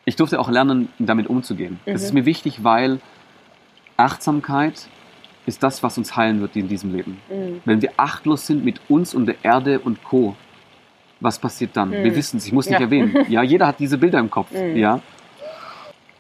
ich 0.04 0.16
durfte 0.16 0.40
auch 0.40 0.48
lernen, 0.50 0.88
damit 0.98 1.26
umzugehen. 1.28 1.80
Das 1.84 2.02
ist 2.02 2.14
mir 2.14 2.24
wichtig, 2.24 2.64
weil 2.64 3.00
Achtsamkeit 3.96 4.86
ist 5.46 5.62
das, 5.62 5.82
was 5.82 5.98
uns 5.98 6.16
heilen 6.16 6.40
wird 6.40 6.56
in 6.56 6.68
diesem 6.68 6.94
Leben. 6.94 7.18
Mhm. 7.30 7.60
Wenn 7.64 7.82
wir 7.82 7.92
achtlos 7.96 8.46
sind 8.46 8.64
mit 8.64 8.80
uns 8.88 9.14
und 9.14 9.26
der 9.26 9.36
Erde 9.42 9.80
und 9.80 10.02
Co., 10.04 10.36
was 11.20 11.38
passiert 11.38 11.76
dann? 11.76 11.90
Wir 11.90 12.14
wissen 12.14 12.36
es, 12.36 12.46
ich 12.46 12.52
muss 12.52 12.66
nicht 12.66 12.78
Ja. 12.78 12.84
erwähnen. 12.84 13.16
Ja, 13.28 13.42
jeder 13.42 13.66
hat 13.66 13.80
diese 13.80 13.98
Bilder 13.98 14.20
im 14.20 14.30
Kopf. 14.30 14.52
Mhm. 14.52 14.76
Ja. 14.76 15.00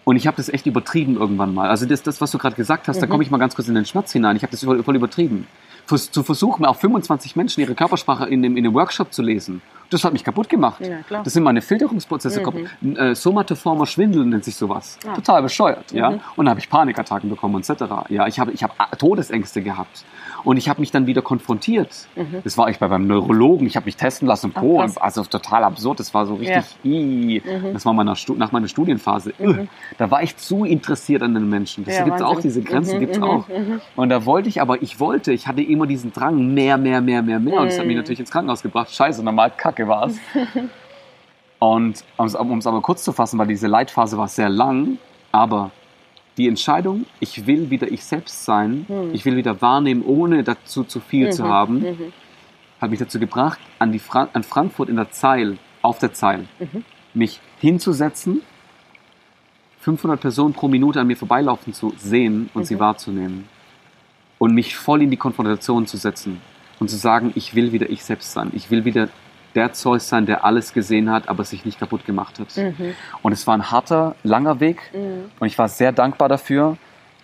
Und 0.04 0.16
ich 0.16 0.26
habe 0.26 0.36
das 0.38 0.48
echt 0.48 0.66
übertrieben 0.66 1.16
irgendwann 1.16 1.54
mal. 1.54 1.68
Also 1.68 1.86
das, 1.86 2.02
das 2.02 2.20
was 2.20 2.30
du 2.30 2.38
gerade 2.38 2.56
gesagt 2.56 2.88
hast, 2.88 3.00
da 3.00 3.06
komme 3.06 3.22
ich 3.22 3.30
mal 3.30 3.38
ganz 3.38 3.54
kurz 3.54 3.68
in 3.68 3.74
den 3.74 3.84
Schmerz 3.84 4.10
hinein. 4.12 4.36
Ich 4.36 4.42
habe 4.42 4.50
das 4.50 4.64
voll, 4.64 4.82
voll 4.82 4.96
übertrieben. 4.96 5.46
Zu 5.88 6.22
versuchen, 6.22 6.64
auf 6.66 6.80
25 6.80 7.34
Menschen 7.34 7.60
ihre 7.62 7.74
Körpersprache 7.74 8.26
in 8.26 8.42
dem, 8.42 8.56
in 8.56 8.64
dem 8.64 8.74
Workshop 8.74 9.12
zu 9.12 9.22
lesen 9.22 9.62
Das 9.90 10.04
hat 10.04 10.12
mich 10.12 10.24
kaputt 10.24 10.48
gemacht. 10.48 10.80
Ja. 10.80 11.22
Das 11.22 11.32
sind 11.32 11.42
meine 11.42 11.62
Filterungsprozesse. 11.62 12.42
Mhm. 12.80 12.96
Äh, 12.96 13.14
somatoformer 13.14 13.86
Schwindel 13.86 14.24
nennt 14.26 14.44
sich 14.44 14.56
sowas. 14.56 14.98
Ah. 15.06 15.14
Total 15.14 15.42
bescheuert. 15.42 15.92
Ja? 15.92 16.10
Mhm. 16.10 16.20
Und 16.36 16.44
dann 16.44 16.50
habe 16.50 16.60
ich 16.60 16.68
Panikattacken 16.68 17.30
bekommen 17.30 17.60
etc. 17.60 17.84
Ja, 18.08 18.26
ich 18.26 18.38
habe 18.38 18.52
ich 18.52 18.62
hab 18.62 18.98
Todesängste 18.98 19.62
gehabt. 19.62 20.04
Und 20.44 20.56
ich 20.56 20.68
habe 20.68 20.80
mich 20.80 20.90
dann 20.90 21.06
wieder 21.06 21.22
konfrontiert. 21.22 21.88
Das 22.44 22.56
war 22.58 22.68
ich 22.70 22.78
bei 22.78 22.88
beim 22.88 23.06
Neurologen. 23.06 23.66
Ich 23.66 23.76
habe 23.76 23.86
mich 23.86 23.96
testen 23.96 24.28
lassen. 24.28 24.52
Pro, 24.52 24.78
krass. 24.78 24.96
also 24.96 25.24
total 25.24 25.64
absurd. 25.64 26.00
Das 26.00 26.14
war 26.14 26.26
so 26.26 26.34
richtig. 26.34 26.64
ii. 26.84 27.42
Das 27.72 27.84
war 27.84 27.92
meiner 27.92 28.14
nach 28.36 28.52
meiner 28.52 28.68
Studienphase. 28.68 29.32
Ugh. 29.38 29.66
Da 29.96 30.10
war 30.10 30.22
ich 30.22 30.36
zu 30.36 30.64
interessiert 30.64 31.22
an 31.22 31.34
den 31.34 31.48
Menschen. 31.48 31.84
Das 31.84 31.96
Ja, 31.96 32.04
gibt 32.04 32.16
es 32.16 32.22
auch, 32.22 32.40
diese 32.40 32.62
Grenzen 32.62 32.96
Mhm, 32.96 33.00
gibt 33.00 33.12
es 33.12 33.18
mhm, 33.18 33.24
auch. 33.24 33.44
Und 33.96 34.08
da 34.10 34.24
wollte 34.24 34.48
ich, 34.48 34.60
aber 34.60 34.82
ich 34.82 35.00
wollte, 35.00 35.32
ich 35.32 35.46
hatte 35.46 35.62
immer 35.62 35.86
diesen 35.86 36.12
Drang, 36.12 36.54
mehr, 36.54 36.78
mehr, 36.78 37.00
mehr, 37.00 37.22
mehr, 37.22 37.38
mehr. 37.38 37.60
Und 37.60 37.66
das 37.66 37.78
hat 37.78 37.86
mich 37.86 37.96
natürlich 37.96 38.20
ins 38.20 38.30
Krankenhaus 38.30 38.62
gebracht. 38.62 38.90
Scheiße, 38.90 39.22
normal 39.22 39.52
Kacke 39.56 39.77
war 39.86 40.06
es. 40.06 40.18
Und 41.60 42.04
um 42.16 42.26
es 42.58 42.66
aber 42.66 42.80
kurz 42.80 43.04
zu 43.04 43.12
fassen, 43.12 43.38
weil 43.38 43.48
diese 43.48 43.66
Leitphase 43.66 44.16
war 44.16 44.28
sehr 44.28 44.48
lang, 44.48 44.98
aber 45.32 45.70
die 46.36 46.46
Entscheidung, 46.46 47.04
ich 47.18 47.46
will 47.48 47.68
wieder 47.70 47.90
ich 47.90 48.04
selbst 48.04 48.44
sein, 48.44 48.86
ich 49.12 49.24
will 49.24 49.36
wieder 49.36 49.60
wahrnehmen, 49.60 50.04
ohne 50.06 50.44
dazu 50.44 50.84
zu 50.84 51.00
viel 51.00 51.30
zu 51.32 51.44
haben, 51.48 51.80
Mhm. 51.80 52.12
hat 52.80 52.90
mich 52.90 53.00
dazu 53.00 53.18
gebracht, 53.18 53.58
an, 53.80 53.90
die 53.90 53.98
Fra 53.98 54.28
an 54.32 54.44
Frankfurt 54.44 54.88
in 54.88 54.96
der 54.96 55.10
Zeil, 55.10 55.58
auf 55.82 55.98
der 55.98 56.12
Zeil, 56.12 56.44
mich 57.12 57.40
hinzusetzen, 57.58 58.42
500 59.80 60.20
Personen 60.20 60.54
pro 60.54 60.68
Minute 60.68 61.00
an 61.00 61.06
mir 61.08 61.16
vorbeilaufen 61.16 61.72
zu 61.72 61.92
sehen 61.96 62.50
und 62.54 62.66
sie 62.66 62.78
wahrzunehmen. 62.78 63.48
Und 64.38 64.54
mich 64.54 64.76
voll 64.76 65.02
in 65.02 65.10
die 65.10 65.16
Konfrontation 65.16 65.86
zu 65.88 65.96
setzen 65.96 66.40
und 66.78 66.88
zu 66.88 66.96
sagen, 66.96 67.32
ich 67.34 67.56
will 67.56 67.72
wieder 67.72 67.90
ich 67.90 68.04
selbst 68.04 68.30
sein. 68.32 68.52
Ich 68.54 68.70
will 68.70 68.84
wieder 68.84 69.08
der 69.54 69.72
Zeus 69.72 70.08
sein, 70.08 70.26
der 70.26 70.44
alles 70.44 70.72
gesehen 70.72 71.10
hat, 71.10 71.28
aber 71.28 71.44
sich 71.44 71.64
nicht 71.64 71.78
kaputt 71.78 72.04
gemacht 72.04 72.38
hat. 72.38 72.48
Und 73.22 73.32
es 73.32 73.46
war 73.46 73.54
ein 73.54 73.70
harter, 73.70 74.14
langer 74.22 74.60
Weg. 74.60 74.78
Und 75.40 75.46
ich 75.46 75.58
war 75.58 75.68
sehr 75.68 75.92
dankbar 75.92 76.28
dafür, 76.28 76.76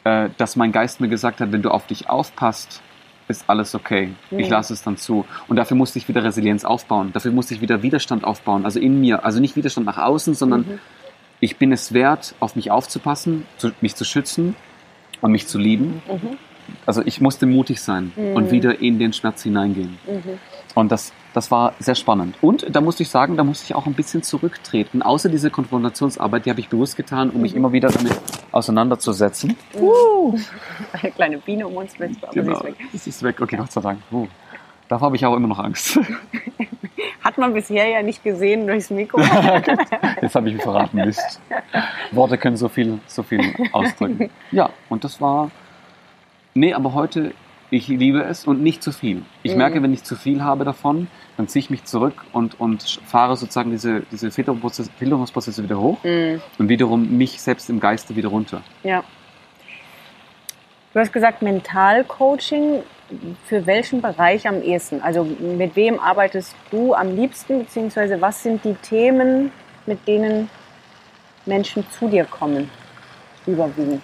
äh, 0.05 0.29
dass 0.37 0.57
mein 0.57 0.73
Geist 0.73 1.01
mir 1.01 1.09
gesagt 1.09 1.41
hat, 1.41 1.53
wenn 1.53 1.63
du 1.63 1.71
auf 1.71 1.87
dich 1.87 2.09
aufpasst, 2.09 2.83
ist 3.29 3.45
alles 3.49 3.75
okay. 3.75 4.11
Ich 4.31 4.49
lasse 4.51 4.73
es 4.75 4.83
dann 4.83 4.97
zu. 4.99 5.25
Und 5.49 5.57
dafür 5.57 5.77
musste 5.77 5.99
ich 5.99 6.09
wieder 6.09 6.23
Resilienz 6.23 6.65
aufbauen. 6.65 7.11
Dafür 7.13 7.33
musste 7.33 7.55
ich 7.55 7.61
wieder 7.63 7.83
Widerstand 7.83 8.23
aufbauen. 8.25 8.67
Also 8.67 8.81
in 8.81 9.01
mir. 9.01 9.25
Also 9.25 9.41
nicht 9.41 9.57
Widerstand 9.57 9.87
nach 9.87 9.97
außen, 9.99 10.35
sondern 10.35 10.79
ich 11.41 11.57
bin 11.57 11.73
es 11.73 11.95
wert, 11.95 12.35
auf 12.41 12.55
mich 12.55 12.71
aufzupassen, 12.71 13.47
zu, 13.57 13.71
mich 13.81 13.97
zu 13.97 14.05
schützen 14.05 14.57
und 15.23 15.33
mich 15.33 15.47
zu 15.47 15.59
lieben. 15.59 16.03
Also 16.87 17.03
ich 17.05 17.21
musste 17.21 17.47
mutig 17.47 17.81
sein 17.81 18.13
und 18.35 18.51
wieder 18.51 18.81
in 18.81 18.99
den 18.99 19.13
Schmerz 19.13 19.43
hineingehen. 19.43 19.99
Und 20.75 20.91
das, 20.91 21.13
das 21.35 21.51
war 21.51 21.75
sehr 21.79 21.95
spannend. 21.95 22.37
Und 22.41 22.67
da 22.75 22.81
musste 22.81 23.03
ich 23.05 23.09
sagen, 23.09 23.37
da 23.37 23.45
musste 23.45 23.65
ich 23.65 23.75
auch 23.75 23.87
ein 23.87 23.95
bisschen 23.95 24.23
zurücktreten. 24.23 25.03
Außer 25.03 25.29
diese 25.29 25.51
Konfrontationsarbeit, 25.51 26.47
die 26.47 26.51
habe 26.51 26.61
ich 26.61 26.69
bewusst 26.69 26.97
getan, 26.97 27.31
um 27.31 27.43
mich 27.43 27.55
immer 27.55 27.73
wieder 27.73 27.89
damit 27.91 28.19
auseinanderzusetzen. 28.53 29.57
Eine 31.01 31.13
kleine 31.13 31.39
Biene 31.39 31.67
um 31.69 31.77
uns 31.77 31.99
mit, 31.99 32.17
aber 32.23 32.33
sie 32.33 32.41
Genau, 32.41 32.59
ist 32.59 32.65
weg. 32.65 32.75
das 32.93 33.07
ist 33.07 33.23
weg. 33.23 33.41
Okay, 33.41 33.57
Gott 33.57 33.71
sei 33.73 33.81
Dank. 33.81 34.01
Uh. 34.11 34.27
Davor 34.89 35.07
habe 35.07 35.17
ich 35.17 35.25
auch 35.25 35.35
immer 35.37 35.49
noch 35.49 35.59
Angst. 35.59 35.99
Hat 37.23 37.39
man 37.39 37.55
bisher 37.55 37.87
ja 37.89 38.03
nicht 38.03 38.23
gesehen 38.23 38.67
durchs 38.67 38.91
Mikro. 38.91 39.19
Jetzt 40.21 40.35
habe 40.35 40.49
ich 40.49 40.55
mich 40.55 40.63
verraten. 40.63 40.97
Mist. 40.99 41.41
Worte 42.13 42.37
können 42.37 42.57
so 42.57 42.69
viel, 42.69 42.99
so 43.07 43.23
viel 43.23 43.41
ausdrücken. 43.73 44.31
Ja, 44.51 44.71
und 44.91 45.05
das 45.05 45.21
war. 45.21 45.51
Nee, 46.55 46.73
aber 46.73 46.95
heute, 46.95 47.33
ich 47.71 47.89
liebe 47.89 48.23
es 48.23 48.47
und 48.47 48.63
nicht 48.63 48.83
zu 48.83 48.93
viel. 48.93 49.23
Ich 49.43 49.57
merke, 49.57 49.83
wenn 49.83 49.93
ich 49.93 50.05
zu 50.05 50.15
viel 50.15 50.43
habe 50.43 50.65
davon, 50.65 51.09
dann 51.37 51.49
ziehe 51.49 51.61
ich 51.61 51.71
mich 51.71 51.85
zurück 51.85 52.25
und, 52.33 52.61
und 52.61 53.01
fahre 53.07 53.37
sozusagen 53.37 53.71
diese, 53.73 54.03
diese 54.13 54.31
Filterungsprozesse, 54.31 54.91
Filterungsprozesse 54.99 55.65
wieder 55.65 55.81
hoch 55.81 55.99
Mhm. 56.05 56.41
und 56.59 56.69
wiederum 56.69 57.17
mich 57.19 57.41
selbst 57.43 57.69
im 57.71 57.81
Geiste 57.81 58.15
wieder 58.15 58.29
runter. 58.29 58.63
Ja. 58.85 59.03
Du 60.93 61.01
hast 61.01 61.13
gesagt, 61.13 61.43
Mentalcoaching. 61.43 62.83
Für 63.45 63.67
welchen 63.67 64.01
Bereich 64.01 64.49
am 64.49 64.63
ehesten? 64.63 65.03
Also 65.03 65.25
mit 65.25 65.77
wem 65.77 66.01
arbeitest 66.01 66.57
du 66.71 66.95
am 66.95 67.15
liebsten, 67.15 67.59
beziehungsweise 67.61 68.21
was 68.21 68.43
sind 68.43 68.65
die 68.65 68.75
Themen, 68.75 69.53
mit 69.87 70.07
denen 70.09 70.49
Menschen 71.45 71.85
zu 71.91 72.09
dir 72.09 72.25
kommen, 72.25 72.71
überwiegend? 73.47 74.01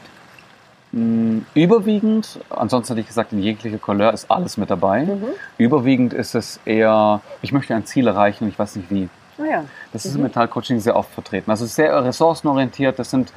Mm, 0.92 1.38
Überwiegend, 1.54 2.40
ansonsten 2.50 2.92
hätte 2.94 3.00
ich 3.02 3.06
gesagt, 3.06 3.32
in 3.32 3.40
jeglicher 3.42 3.78
Couleur 3.78 4.12
ist 4.12 4.30
alles 4.30 4.56
mit 4.56 4.70
dabei. 4.70 5.04
Mhm. 5.04 5.24
Überwiegend 5.58 6.12
ist 6.12 6.34
es 6.34 6.58
eher, 6.64 7.20
ich 7.42 7.52
möchte 7.52 7.74
ein 7.74 7.86
Ziel 7.86 8.06
erreichen 8.08 8.44
und 8.44 8.50
ich 8.50 8.58
weiß 8.58 8.76
nicht 8.76 8.90
wie. 8.90 9.08
Ah 9.38 9.44
ja. 9.50 9.64
Das 9.92 10.04
ist 10.04 10.16
im 10.16 10.22
Mentalcoaching 10.22 10.80
sehr 10.80 10.96
oft 10.96 11.12
vertreten. 11.12 11.50
Also 11.50 11.64
sehr 11.66 12.04
ressourcenorientiert, 12.04 12.98
das 12.98 13.10
sind, 13.10 13.32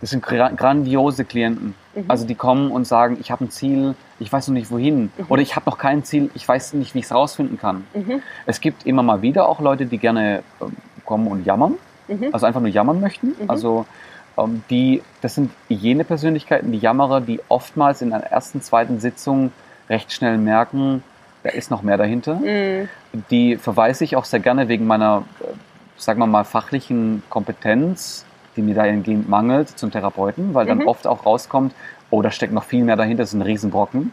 das 0.00 0.10
sind 0.10 0.24
gra- 0.26 0.54
grandiose 0.54 1.24
Klienten. 1.24 1.74
Also 2.08 2.26
die 2.26 2.34
kommen 2.34 2.70
und 2.70 2.86
sagen, 2.86 3.16
ich 3.20 3.30
habe 3.30 3.44
ein 3.44 3.50
Ziel, 3.50 3.94
ich 4.18 4.32
weiß 4.32 4.48
noch 4.48 4.54
nicht 4.54 4.70
wohin. 4.70 5.10
Oder 5.28 5.42
ich 5.42 5.56
habe 5.56 5.68
noch 5.70 5.78
kein 5.78 6.04
Ziel, 6.04 6.30
ich 6.34 6.46
weiß 6.46 6.74
nicht, 6.74 6.94
wie 6.94 6.98
ich 7.00 7.04
es 7.06 7.12
rausfinden 7.14 7.58
kann. 7.58 7.84
Es 8.46 8.60
gibt 8.60 8.84
immer 8.86 9.02
mal 9.02 9.22
wieder 9.22 9.48
auch 9.48 9.60
Leute, 9.60 9.86
die 9.86 9.98
gerne 9.98 10.42
ähm, 10.60 10.76
kommen 11.04 11.26
und 11.28 11.44
jammern. 11.46 11.74
Also 12.32 12.46
einfach 12.46 12.60
nur 12.60 12.70
jammern 12.70 13.00
möchten. 13.00 13.34
Also 13.48 13.86
die, 14.70 15.02
das 15.20 15.34
sind 15.34 15.50
jene 15.68 16.04
Persönlichkeiten, 16.04 16.72
die 16.72 16.78
Jammerer, 16.78 17.20
die 17.20 17.40
oftmals 17.48 18.02
in 18.02 18.12
einer 18.12 18.24
ersten, 18.24 18.62
zweiten 18.62 19.00
Sitzung 19.00 19.52
recht 19.88 20.12
schnell 20.12 20.38
merken, 20.38 21.02
da 21.42 21.50
ist 21.50 21.70
noch 21.70 21.82
mehr 21.82 21.96
dahinter. 21.96 22.34
Mhm. 22.34 22.88
Die 23.30 23.56
verweise 23.56 24.04
ich 24.04 24.16
auch 24.16 24.24
sehr 24.24 24.40
gerne 24.40 24.68
wegen 24.68 24.86
meiner, 24.86 25.24
äh, 25.40 25.46
sagen 25.96 26.20
wir 26.20 26.26
mal, 26.26 26.44
fachlichen 26.44 27.22
Kompetenz, 27.30 28.24
die 28.56 28.62
mir 28.62 28.74
dahingehend 28.74 29.28
mangelt, 29.28 29.68
zum 29.68 29.90
Therapeuten, 29.90 30.54
weil 30.54 30.66
dann 30.66 30.82
oft 30.84 31.06
auch 31.06 31.24
rauskommt, 31.24 31.72
oh, 32.10 32.22
da 32.22 32.30
steckt 32.30 32.52
noch 32.52 32.64
viel 32.64 32.84
mehr 32.84 32.96
dahinter, 32.96 33.22
das 33.22 33.30
ist 33.30 33.34
ein 33.34 33.42
Riesenbrocken. 33.42 34.12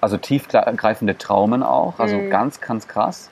Also 0.00 0.18
tiefgreifende 0.18 1.16
Traumen 1.16 1.62
auch, 1.62 1.98
also 1.98 2.18
ganz, 2.28 2.60
ganz 2.60 2.86
krass. 2.86 3.30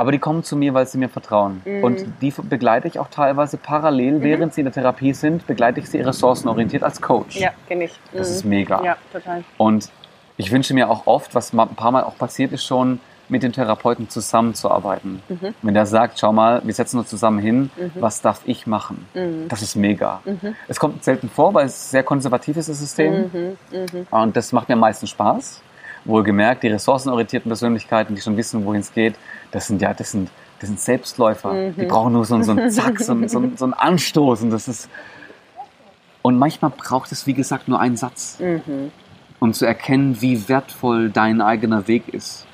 Aber 0.00 0.12
die 0.12 0.18
kommen 0.18 0.42
zu 0.42 0.56
mir, 0.56 0.72
weil 0.72 0.86
sie 0.86 0.96
mir 0.96 1.10
vertrauen. 1.10 1.60
Und 1.82 2.06
die 2.22 2.30
begleite 2.48 2.88
ich 2.88 2.98
auch 2.98 3.08
teilweise 3.08 3.58
parallel, 3.58 4.22
während 4.22 4.54
sie 4.54 4.62
in 4.62 4.64
der 4.64 4.72
Therapie 4.72 5.12
sind, 5.12 5.46
begleite 5.46 5.78
ich 5.80 5.90
sie 5.90 6.00
ressourcenorientiert 6.00 6.82
als 6.82 7.02
Coach. 7.02 7.36
Ja, 7.36 7.50
kenne 7.68 7.84
ich. 7.84 8.00
Das 8.14 8.30
Mhm. 8.30 8.34
ist 8.36 8.44
mega. 8.46 8.82
Ja, 8.82 8.96
total. 9.12 9.44
Und 9.58 9.90
ich 10.38 10.50
wünsche 10.50 10.72
mir 10.72 10.88
auch 10.88 11.06
oft, 11.06 11.34
was 11.34 11.52
ein 11.52 11.74
paar 11.76 11.90
Mal 11.92 12.04
auch 12.04 12.16
passiert 12.16 12.50
ist 12.52 12.64
schon, 12.64 12.98
mit 13.28 13.42
dem 13.42 13.52
Therapeuten 13.52 14.08
zusammenzuarbeiten. 14.08 15.22
Mhm. 15.28 15.54
Wenn 15.60 15.74
der 15.74 15.84
sagt, 15.84 16.18
schau 16.18 16.32
mal, 16.32 16.62
wir 16.64 16.72
setzen 16.72 16.98
uns 16.98 17.08
zusammen 17.10 17.38
hin, 17.38 17.70
was 17.94 18.22
darf 18.22 18.40
ich 18.46 18.66
machen? 18.66 19.06
Mhm. 19.12 19.48
Das 19.48 19.60
ist 19.60 19.76
mega. 19.76 20.22
Es 20.66 20.80
kommt 20.80 21.04
selten 21.04 21.28
vor, 21.28 21.52
weil 21.52 21.66
es 21.66 21.90
sehr 21.90 22.04
konservativ 22.04 22.56
ist, 22.56 22.70
das 22.70 22.78
System. 22.80 23.30
Mhm. 23.70 24.06
Und 24.10 24.34
das 24.34 24.50
macht 24.52 24.68
mir 24.70 24.74
am 24.74 24.80
meisten 24.80 25.06
Spaß. 25.06 25.60
Wohlgemerkt, 26.04 26.62
die 26.62 26.68
ressourcenorientierten 26.68 27.48
Persönlichkeiten, 27.50 28.14
die 28.14 28.20
schon 28.20 28.36
wissen, 28.36 28.64
wohin 28.64 28.80
es 28.80 28.92
geht, 28.92 29.14
das 29.50 29.66
sind 29.66 29.82
ja, 29.82 29.92
das 29.94 30.12
sind, 30.12 30.30
das 30.60 30.68
sind 30.68 30.80
Selbstläufer. 30.80 31.52
Mhm. 31.52 31.76
Die 31.76 31.86
brauchen 31.86 32.12
nur 32.12 32.24
so, 32.24 32.34
einen- 32.34 32.44
so 32.44 32.52
einen 32.52 32.70
Zack, 32.70 33.00
so, 33.00 33.12
einen- 33.12 33.28
so, 33.28 33.42
so 33.56 33.64
einen 33.66 33.74
Anstoß. 33.74 34.42
Und 34.42 34.50
das 34.50 34.68
ist, 34.68 34.88
und 36.22 36.38
manchmal 36.38 36.70
braucht 36.70 37.12
es, 37.12 37.26
wie 37.26 37.34
gesagt, 37.34 37.68
nur 37.68 37.80
einen 37.80 37.96
Satz 37.96 38.38
Mhm. 38.40 38.90
um 39.38 39.52
zu 39.52 39.64
erkennen, 39.66 40.20
wie 40.20 40.48
wertvoll 40.48 41.10
dein 41.10 41.40
eigener 41.40 41.86
Weg 41.88 42.08
ist. 42.12 42.46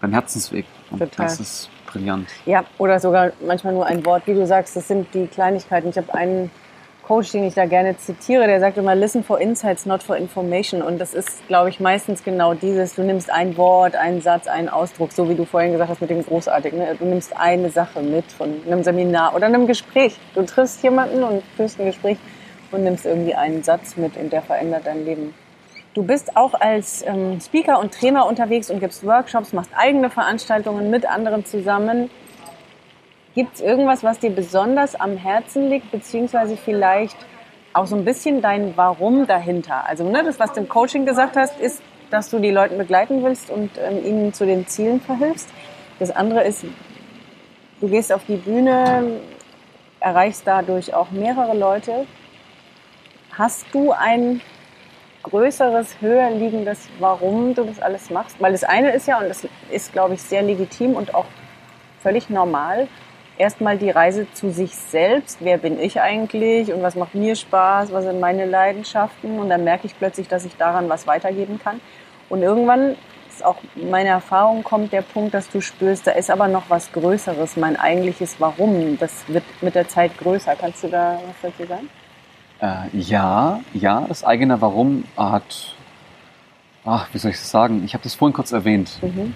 Dein 0.00 0.12
Herzensweg. 0.12 0.66
Und 0.90 0.98
Total. 0.98 1.26
das 1.26 1.38
ist 1.40 1.70
brillant. 1.86 2.28
Ja, 2.46 2.64
oder 2.78 2.98
sogar 3.00 3.32
manchmal 3.46 3.74
nur 3.74 3.86
ein 3.86 4.04
Wort. 4.06 4.26
Wie 4.26 4.34
du 4.34 4.46
sagst, 4.46 4.74
das 4.76 4.88
sind 4.88 5.12
die 5.14 5.26
Kleinigkeiten. 5.26 5.90
Ich 5.90 5.96
habe 5.98 6.12
einen 6.14 6.50
Coach, 7.10 7.32
den 7.32 7.42
ich 7.42 7.54
da 7.54 7.66
gerne 7.66 7.96
zitiere, 7.96 8.46
der 8.46 8.60
sagt 8.60 8.78
immer, 8.78 8.94
listen 8.94 9.24
for 9.24 9.40
insights, 9.40 9.84
not 9.84 10.00
for 10.00 10.16
information. 10.16 10.80
Und 10.80 11.00
das 11.00 11.12
ist, 11.12 11.44
glaube 11.48 11.68
ich, 11.68 11.80
meistens 11.80 12.22
genau 12.22 12.54
dieses, 12.54 12.94
du 12.94 13.02
nimmst 13.02 13.32
ein 13.32 13.56
Wort, 13.56 13.96
einen 13.96 14.20
Satz, 14.20 14.46
einen 14.46 14.68
Ausdruck, 14.68 15.10
so 15.10 15.28
wie 15.28 15.34
du 15.34 15.44
vorhin 15.44 15.72
gesagt 15.72 15.90
hast 15.90 16.00
mit 16.00 16.10
dem 16.10 16.24
Großartigen. 16.24 16.78
Ne? 16.78 16.94
Du 16.96 17.04
nimmst 17.04 17.36
eine 17.36 17.68
Sache 17.70 18.00
mit 18.00 18.30
von 18.30 18.62
einem 18.64 18.84
Seminar 18.84 19.34
oder 19.34 19.46
einem 19.46 19.66
Gespräch. 19.66 20.16
Du 20.36 20.42
triffst 20.42 20.84
jemanden 20.84 21.24
und 21.24 21.42
führst 21.56 21.80
ein 21.80 21.86
Gespräch 21.86 22.16
und 22.70 22.84
nimmst 22.84 23.04
irgendwie 23.04 23.34
einen 23.34 23.64
Satz 23.64 23.96
mit 23.96 24.16
und 24.16 24.32
der 24.32 24.42
verändert 24.42 24.82
dein 24.84 25.04
Leben. 25.04 25.34
Du 25.94 26.04
bist 26.04 26.36
auch 26.36 26.54
als 26.54 27.04
ähm, 27.04 27.40
Speaker 27.40 27.80
und 27.80 27.92
Trainer 27.92 28.24
unterwegs 28.24 28.70
und 28.70 28.78
gibst 28.78 29.04
Workshops, 29.04 29.52
machst 29.52 29.72
eigene 29.76 30.10
Veranstaltungen 30.10 30.90
mit 30.90 31.10
anderen 31.10 31.44
zusammen. 31.44 32.08
Gibt 33.34 33.54
es 33.54 33.60
irgendwas, 33.60 34.02
was 34.02 34.18
dir 34.18 34.30
besonders 34.30 34.94
am 34.94 35.16
Herzen 35.16 35.68
liegt, 35.68 35.90
beziehungsweise 35.92 36.56
vielleicht 36.56 37.16
auch 37.72 37.86
so 37.86 37.94
ein 37.94 38.04
bisschen 38.04 38.42
dein 38.42 38.76
Warum 38.76 39.26
dahinter? 39.26 39.86
Also 39.86 40.08
ne, 40.08 40.24
das, 40.24 40.40
was 40.40 40.52
du 40.52 40.60
im 40.60 40.68
Coaching 40.68 41.06
gesagt 41.06 41.36
hast, 41.36 41.58
ist, 41.60 41.80
dass 42.10 42.28
du 42.30 42.40
die 42.40 42.50
Leute 42.50 42.76
begleiten 42.76 43.22
willst 43.22 43.50
und 43.50 43.70
ähm, 43.78 44.04
ihnen 44.04 44.32
zu 44.32 44.44
den 44.44 44.66
Zielen 44.66 45.00
verhilfst. 45.00 45.48
Das 46.00 46.10
andere 46.10 46.42
ist, 46.42 46.64
du 47.80 47.88
gehst 47.88 48.12
auf 48.12 48.22
die 48.26 48.36
Bühne, 48.36 49.20
erreichst 50.00 50.44
dadurch 50.46 50.92
auch 50.92 51.12
mehrere 51.12 51.56
Leute. 51.56 52.06
Hast 53.32 53.66
du 53.72 53.92
ein 53.92 54.40
größeres, 55.22 56.00
höher 56.00 56.30
liegendes, 56.30 56.88
warum 56.98 57.54
du 57.54 57.64
das 57.64 57.80
alles 57.80 58.10
machst? 58.10 58.40
Weil 58.40 58.52
das 58.52 58.64
eine 58.64 58.90
ist 58.90 59.06
ja, 59.06 59.18
und 59.18 59.28
das 59.28 59.46
ist, 59.70 59.92
glaube 59.92 60.14
ich, 60.14 60.22
sehr 60.22 60.42
legitim 60.42 60.94
und 60.94 61.14
auch 61.14 61.26
völlig 62.02 62.30
normal, 62.30 62.88
erstmal 63.40 63.78
die 63.78 63.90
Reise 63.90 64.26
zu 64.34 64.50
sich 64.50 64.76
selbst. 64.76 65.38
Wer 65.40 65.58
bin 65.58 65.80
ich 65.80 66.00
eigentlich 66.00 66.72
und 66.72 66.82
was 66.82 66.94
macht 66.94 67.14
mir 67.14 67.34
Spaß? 67.34 67.90
Was 67.90 68.04
sind 68.04 68.20
meine 68.20 68.44
Leidenschaften? 68.44 69.38
Und 69.38 69.48
dann 69.48 69.64
merke 69.64 69.86
ich 69.86 69.98
plötzlich, 69.98 70.28
dass 70.28 70.44
ich 70.44 70.56
daran 70.56 70.88
was 70.88 71.06
weitergeben 71.06 71.58
kann. 71.58 71.80
Und 72.28 72.42
irgendwann 72.42 72.96
ist 73.28 73.44
auch 73.44 73.56
meine 73.74 74.10
Erfahrung 74.10 74.62
kommt 74.62 74.92
der 74.92 75.02
Punkt, 75.02 75.32
dass 75.32 75.48
du 75.48 75.62
spürst, 75.62 76.06
da 76.06 76.12
ist 76.12 76.30
aber 76.30 76.48
noch 76.48 76.68
was 76.68 76.92
Größeres, 76.92 77.56
mein 77.56 77.76
eigentliches 77.76 78.36
Warum. 78.38 78.98
Das 78.98 79.24
wird 79.28 79.44
mit 79.62 79.74
der 79.74 79.88
Zeit 79.88 80.16
größer. 80.18 80.54
Kannst 80.54 80.84
du 80.84 80.88
da 80.88 81.18
was 81.26 81.50
dazu 81.50 81.66
sagen? 81.66 81.88
Äh, 82.60 82.96
ja, 82.96 83.60
ja, 83.72 84.04
das 84.06 84.22
eigene 84.22 84.60
Warum 84.60 85.04
hat, 85.16 85.74
ach, 86.84 87.08
wie 87.12 87.18
soll 87.18 87.30
ich 87.30 87.38
das 87.38 87.50
sagen? 87.50 87.82
Ich 87.84 87.94
habe 87.94 88.04
das 88.04 88.14
vorhin 88.14 88.34
kurz 88.34 88.52
erwähnt. 88.52 88.98
Mhm. 89.00 89.34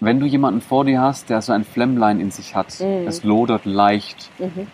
Wenn 0.00 0.20
du 0.20 0.26
jemanden 0.26 0.60
vor 0.60 0.84
dir 0.84 1.00
hast, 1.00 1.28
der 1.30 1.42
so 1.42 1.52
ein 1.52 1.64
Flämmlein 1.64 2.20
in 2.20 2.30
sich 2.30 2.54
hat, 2.54 2.78
Mhm. 2.80 3.06
es 3.08 3.24
lodert 3.24 3.64
leicht 3.64 4.30
Mhm. 4.38 4.68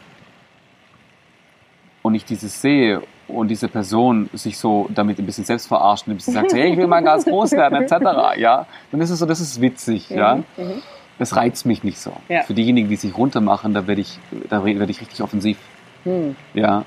und 2.03 2.15
ich 2.15 2.25
dieses 2.25 2.61
sehe 2.61 3.01
und 3.29 3.49
diese 3.49 3.69
Person 3.69 4.29
sich 4.35 4.59
so 4.59 4.89
damit 4.95 5.19
ein 5.19 5.25
bisschen 5.27 5.45
selbst 5.45 5.67
verarscht 5.69 6.07
und 6.07 6.13
ein 6.13 6.17
bisschen 6.17 6.35
sagt, 6.35 6.53
hey, 6.53 6.71
ich 6.73 6.77
will 6.77 6.87
mal 6.87 7.03
ganz 7.03 7.25
groß 7.25 7.53
werden, 7.53 7.83
etc., 7.83 8.37
ja, 8.39 8.67
dann 8.91 9.01
ist 9.01 9.11
es 9.11 9.19
so, 9.19 9.27
das 9.27 9.41
ist 9.41 9.61
witzig, 9.61 10.11
ja. 10.11 10.37
Mhm. 10.37 10.83
Das 11.19 11.37
reizt 11.37 11.65
mich 11.65 11.85
nicht 11.85 11.99
so. 12.01 12.13
Ja. 12.29 12.43
Für 12.43 12.55
diejenigen, 12.55 12.89
die 12.89 12.97
sich 12.97 13.17
runtermachen, 13.17 13.73
da 13.73 13.87
werde 13.87 14.01
ich, 14.01 14.19
da 14.51 14.65
werde 14.65 14.91
ich 14.91 15.01
richtig 15.01 15.23
offensiv, 15.23 15.57
Mhm. 16.05 16.37
ja. 16.53 16.85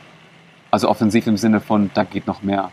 Also 0.69 0.89
offensiv 0.89 1.25
im 1.27 1.37
Sinne 1.37 1.61
von, 1.61 1.89
da 1.93 2.03
geht 2.03 2.27
noch 2.27 2.43
mehr. 2.43 2.69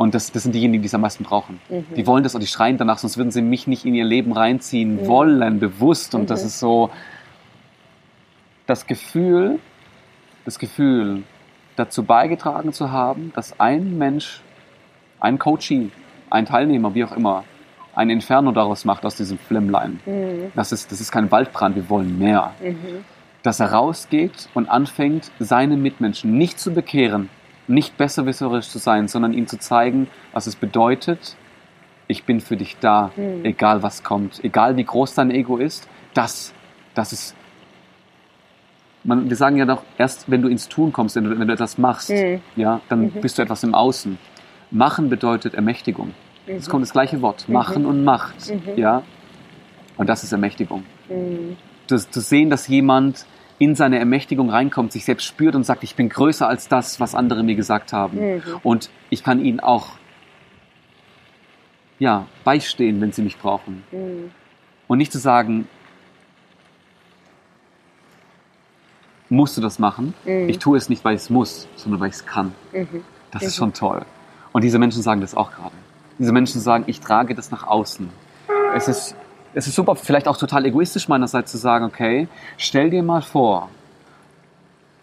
Und 0.00 0.14
das, 0.14 0.32
das 0.32 0.44
sind 0.44 0.54
diejenigen, 0.54 0.80
die 0.82 0.86
es 0.86 0.94
am 0.94 1.02
meisten 1.02 1.24
brauchen. 1.24 1.60
Mhm. 1.68 1.84
Die 1.94 2.06
wollen 2.06 2.22
das 2.22 2.34
und 2.34 2.40
die 2.40 2.46
schreien 2.46 2.78
danach, 2.78 2.96
sonst 2.96 3.18
würden 3.18 3.30
sie 3.30 3.42
mich 3.42 3.66
nicht 3.66 3.84
in 3.84 3.94
ihr 3.94 4.06
Leben 4.06 4.32
reinziehen 4.32 5.02
Mhm. 5.02 5.06
wollen, 5.06 5.60
bewusst. 5.60 6.14
Und 6.14 6.30
das 6.30 6.40
Mhm. 6.40 6.46
ist 6.46 6.58
so 6.58 6.90
das 8.66 8.86
Gefühl, 8.86 9.58
das 10.46 10.58
Gefühl, 10.58 11.22
dazu 11.76 12.02
beigetragen 12.02 12.72
zu 12.72 12.90
haben, 12.90 13.30
dass 13.34 13.60
ein 13.60 13.98
Mensch, 13.98 14.40
ein 15.20 15.38
Coachee, 15.38 15.90
ein 16.30 16.46
Teilnehmer, 16.46 16.94
wie 16.94 17.04
auch 17.04 17.12
immer, 17.14 17.44
ein 17.94 18.08
Inferno 18.08 18.52
daraus 18.52 18.86
macht 18.86 19.04
aus 19.04 19.16
diesem 19.16 19.36
Flämmlein. 19.36 20.00
Mhm. 20.06 20.52
Das 20.56 20.72
ist, 20.72 20.90
das 20.90 21.02
ist 21.02 21.12
kein 21.12 21.30
Waldbrand, 21.30 21.76
wir 21.76 21.90
wollen 21.90 22.18
mehr. 22.18 22.52
Mhm. 22.62 23.04
Dass 23.42 23.60
er 23.60 23.70
rausgeht 23.72 24.48
und 24.54 24.66
anfängt, 24.70 25.30
seine 25.38 25.76
Mitmenschen 25.76 26.38
nicht 26.38 26.58
zu 26.58 26.72
bekehren, 26.72 27.28
nicht 27.70 27.96
besserwisserisch 27.96 28.68
zu 28.68 28.78
sein, 28.78 29.08
sondern 29.08 29.32
ihnen 29.32 29.46
zu 29.46 29.58
zeigen, 29.58 30.08
was 30.32 30.46
es 30.46 30.56
bedeutet, 30.56 31.36
ich 32.08 32.24
bin 32.24 32.40
für 32.40 32.56
dich 32.56 32.76
da, 32.80 33.12
Mhm. 33.16 33.44
egal 33.44 33.82
was 33.82 34.02
kommt, 34.02 34.42
egal 34.44 34.76
wie 34.76 34.84
groß 34.84 35.14
dein 35.14 35.30
Ego 35.30 35.56
ist, 35.58 35.88
das, 36.14 36.52
das 36.94 37.12
ist. 37.12 37.36
Man, 39.04 39.30
wir 39.30 39.36
sagen 39.36 39.56
ja 39.56 39.64
doch, 39.64 39.82
erst 39.96 40.30
wenn 40.30 40.42
du 40.42 40.48
ins 40.48 40.68
Tun 40.68 40.92
kommst, 40.92 41.16
wenn 41.16 41.24
du, 41.24 41.38
wenn 41.38 41.46
du 41.48 41.54
etwas 41.54 41.78
machst, 41.78 42.10
Mhm. 42.10 42.40
ja, 42.56 42.80
dann 42.88 43.02
Mhm. 43.04 43.10
bist 43.22 43.38
du 43.38 43.42
etwas 43.42 43.62
im 43.64 43.74
Außen. 43.74 44.18
Machen 44.70 45.08
bedeutet 45.08 45.54
Ermächtigung. 45.54 46.12
Es 46.46 46.68
kommt 46.68 46.82
das 46.82 46.92
gleiche 46.92 47.22
Wort, 47.22 47.48
machen 47.48 47.86
und 47.86 48.04
Macht, 48.04 48.50
Mhm. 48.50 48.76
ja. 48.76 49.02
Und 49.96 50.08
das 50.08 50.22
ist 50.24 50.32
Ermächtigung 50.32 50.84
Mhm. 51.08 51.56
zu, 51.86 51.96
zu 52.10 52.20
sehen, 52.20 52.50
dass 52.50 52.66
jemand 52.68 53.24
in 53.60 53.74
seine 53.74 53.98
Ermächtigung 53.98 54.48
reinkommt, 54.50 54.90
sich 54.90 55.04
selbst 55.04 55.26
spürt 55.26 55.54
und 55.54 55.64
sagt, 55.64 55.84
ich 55.84 55.94
bin 55.94 56.08
größer 56.08 56.48
als 56.48 56.66
das, 56.68 56.98
was 56.98 57.14
andere 57.14 57.42
mir 57.42 57.54
gesagt 57.54 57.92
haben. 57.92 58.36
Mhm. 58.36 58.42
Und 58.62 58.90
ich 59.10 59.22
kann 59.22 59.44
ihnen 59.44 59.60
auch 59.60 59.90
ja, 61.98 62.26
beistehen, 62.42 63.02
wenn 63.02 63.12
sie 63.12 63.20
mich 63.20 63.36
brauchen. 63.38 63.84
Mhm. 63.92 64.30
Und 64.88 64.96
nicht 64.96 65.12
zu 65.12 65.18
sagen, 65.18 65.68
musst 69.28 69.58
du 69.58 69.60
das 69.60 69.78
machen? 69.78 70.14
Mhm. 70.24 70.48
Ich 70.48 70.58
tue 70.58 70.78
es 70.78 70.88
nicht, 70.88 71.04
weil 71.04 71.14
ich 71.14 71.20
es 71.20 71.30
muss, 71.30 71.68
sondern 71.76 72.00
weil 72.00 72.08
ich 72.08 72.14
es 72.16 72.24
kann. 72.24 72.54
Mhm. 72.72 73.04
Das 73.30 73.42
ist 73.42 73.56
Mhm. 73.56 73.58
schon 73.58 73.72
toll. 73.74 74.06
Und 74.52 74.64
diese 74.64 74.78
Menschen 74.78 75.02
sagen 75.02 75.20
das 75.20 75.34
auch 75.34 75.52
gerade. 75.52 75.74
Diese 76.18 76.32
Menschen 76.32 76.62
sagen, 76.62 76.84
ich 76.86 77.00
trage 77.00 77.34
das 77.34 77.50
nach 77.50 77.66
außen. 77.66 78.08
Es 78.74 78.88
ist, 78.88 79.14
es 79.54 79.66
ist 79.66 79.74
super, 79.74 79.96
vielleicht 79.96 80.28
auch 80.28 80.36
total 80.36 80.64
egoistisch 80.66 81.08
meinerseits 81.08 81.50
zu 81.50 81.58
sagen, 81.58 81.84
okay, 81.84 82.28
stell 82.56 82.90
dir 82.90 83.02
mal 83.02 83.22
vor, 83.22 83.68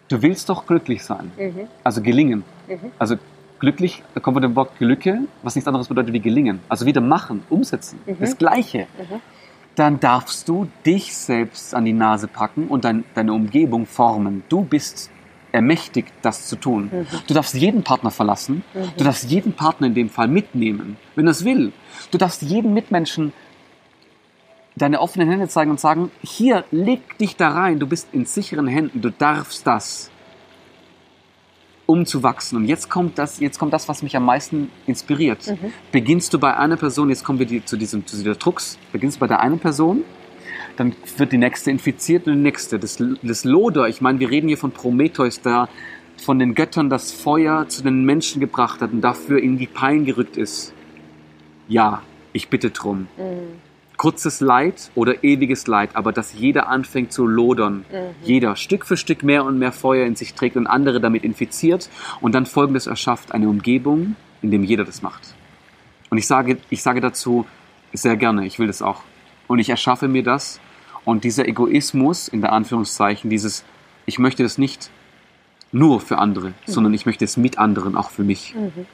du 0.08 0.22
willst 0.22 0.48
doch 0.48 0.66
glücklich 0.66 1.04
sein. 1.04 1.30
Mhm. 1.38 1.68
Also 1.84 2.02
gelingen. 2.02 2.44
Mhm. 2.66 2.92
Also 2.98 3.16
glücklich, 3.58 4.02
da 4.14 4.20
kommt 4.20 4.36
von 4.36 4.42
dem 4.42 4.56
Wort 4.56 4.78
Glücke, 4.78 5.20
was 5.42 5.54
nichts 5.54 5.68
anderes 5.68 5.88
bedeutet 5.88 6.12
wie 6.12 6.20
gelingen. 6.20 6.60
Also 6.68 6.86
wieder 6.86 7.00
machen, 7.00 7.42
umsetzen. 7.50 8.00
Mhm. 8.06 8.16
Das 8.20 8.38
Gleiche. 8.38 8.86
Mhm. 8.98 9.20
Dann 9.74 10.00
darfst 10.00 10.48
du 10.48 10.68
dich 10.84 11.16
selbst 11.16 11.74
an 11.74 11.84
die 11.84 11.92
Nase 11.92 12.26
packen 12.26 12.68
und 12.68 12.84
dein, 12.84 13.04
deine 13.14 13.32
Umgebung 13.32 13.86
formen. 13.86 14.42
Du 14.48 14.62
bist 14.62 15.10
ermächtigt, 15.52 16.12
das 16.22 16.46
zu 16.46 16.56
tun. 16.56 16.90
Mhm. 16.92 17.06
Du 17.26 17.34
darfst 17.34 17.54
jeden 17.54 17.82
Partner 17.82 18.10
verlassen. 18.10 18.64
Mhm. 18.74 18.80
Du 18.96 19.04
darfst 19.04 19.30
jeden 19.30 19.52
Partner 19.52 19.86
in 19.86 19.94
dem 19.94 20.10
Fall 20.10 20.28
mitnehmen, 20.28 20.96
wenn 21.14 21.26
er 21.26 21.32
es 21.32 21.44
will. 21.44 21.72
Du 22.10 22.18
darfst 22.18 22.42
jedem 22.42 22.74
Mitmenschen 22.74 23.32
deine 24.78 25.00
offenen 25.00 25.28
Hände 25.28 25.48
zeigen 25.48 25.70
und 25.70 25.80
sagen, 25.80 26.10
hier, 26.22 26.64
leg 26.70 27.18
dich 27.18 27.36
da 27.36 27.50
rein, 27.50 27.78
du 27.78 27.86
bist 27.86 28.08
in 28.12 28.24
sicheren 28.24 28.66
Händen, 28.66 29.00
du 29.00 29.10
darfst 29.10 29.66
das, 29.66 30.10
um 31.86 32.06
zu 32.06 32.22
wachsen. 32.22 32.56
Und 32.56 32.66
jetzt 32.66 32.90
kommt 32.90 33.18
das, 33.18 33.40
jetzt 33.40 33.58
kommt 33.58 33.72
das, 33.72 33.88
was 33.88 34.02
mich 34.02 34.16
am 34.16 34.24
meisten 34.24 34.70
inspiriert. 34.86 35.46
Mhm. 35.46 35.72
Beginnst 35.92 36.34
du 36.34 36.38
bei 36.38 36.56
einer 36.56 36.76
Person, 36.76 37.08
jetzt 37.08 37.24
kommen 37.24 37.38
wir 37.38 37.46
die, 37.46 37.64
zu 37.64 37.76
diesem, 37.76 38.06
zu 38.06 38.16
dieser 38.16 38.34
Drucks, 38.34 38.78
beginnst 38.92 39.16
du 39.16 39.20
bei 39.20 39.26
der 39.26 39.40
einen 39.40 39.58
Person, 39.58 40.04
dann 40.76 40.94
wird 41.16 41.32
die 41.32 41.38
nächste 41.38 41.70
infiziert 41.70 42.26
und 42.26 42.34
die 42.34 42.40
nächste. 42.40 42.78
Das, 42.78 43.02
das 43.22 43.44
Loder, 43.44 43.88
ich 43.88 44.00
meine, 44.00 44.20
wir 44.20 44.30
reden 44.30 44.48
hier 44.48 44.58
von 44.58 44.70
Prometheus, 44.70 45.40
der 45.40 45.68
von 46.16 46.38
den 46.38 46.54
Göttern 46.54 46.90
das 46.90 47.12
Feuer 47.12 47.68
zu 47.68 47.82
den 47.82 48.04
Menschen 48.04 48.40
gebracht 48.40 48.80
hat 48.80 48.92
und 48.92 49.00
dafür 49.00 49.40
in 49.40 49.58
die 49.58 49.66
Pein 49.66 50.04
gerückt 50.04 50.36
ist. 50.36 50.72
Ja, 51.68 52.02
ich 52.32 52.48
bitte 52.48 52.70
drum. 52.70 53.08
Mhm. 53.16 53.67
Kurzes 53.98 54.40
Leid 54.40 54.90
oder 54.94 55.22
ewiges 55.24 55.66
Leid, 55.66 55.90
aber 55.94 56.12
dass 56.12 56.32
jeder 56.32 56.68
anfängt 56.68 57.12
zu 57.12 57.26
lodern. 57.26 57.84
Mhm. 57.90 58.14
Jeder 58.22 58.56
Stück 58.56 58.86
für 58.86 58.96
Stück 58.96 59.22
mehr 59.22 59.44
und 59.44 59.58
mehr 59.58 59.72
Feuer 59.72 60.06
in 60.06 60.16
sich 60.16 60.32
trägt 60.34 60.56
und 60.56 60.66
andere 60.66 61.00
damit 61.00 61.24
infiziert 61.24 61.90
und 62.20 62.34
dann 62.34 62.46
folgendes 62.46 62.86
erschafft, 62.86 63.32
eine 63.32 63.48
Umgebung, 63.48 64.16
in 64.40 64.50
dem 64.50 64.64
jeder 64.64 64.84
das 64.84 65.02
macht. 65.02 65.34
Und 66.10 66.16
ich 66.16 66.26
sage, 66.26 66.58
ich 66.70 66.82
sage 66.82 67.00
dazu 67.00 67.44
sehr 67.92 68.16
gerne, 68.16 68.46
ich 68.46 68.58
will 68.58 68.68
das 68.68 68.80
auch. 68.82 69.02
Und 69.48 69.58
ich 69.58 69.68
erschaffe 69.68 70.08
mir 70.08 70.22
das. 70.22 70.60
Und 71.04 71.24
dieser 71.24 71.46
Egoismus, 71.48 72.28
in 72.28 72.40
der 72.40 72.52
Anführungszeichen, 72.52 73.30
dieses, 73.30 73.64
ich 74.06 74.18
möchte 74.18 74.42
das 74.42 74.58
nicht 74.58 74.90
nur 75.72 76.00
für 76.00 76.18
andere, 76.18 76.54
sondern 76.66 76.94
ich 76.94 77.04
möchte 77.04 77.24
es 77.24 77.36
mit 77.36 77.58
anderen, 77.58 77.96
auch 77.96 78.10
für 78.10 78.24
mich. 78.24 78.54
Mhm. 78.54 78.86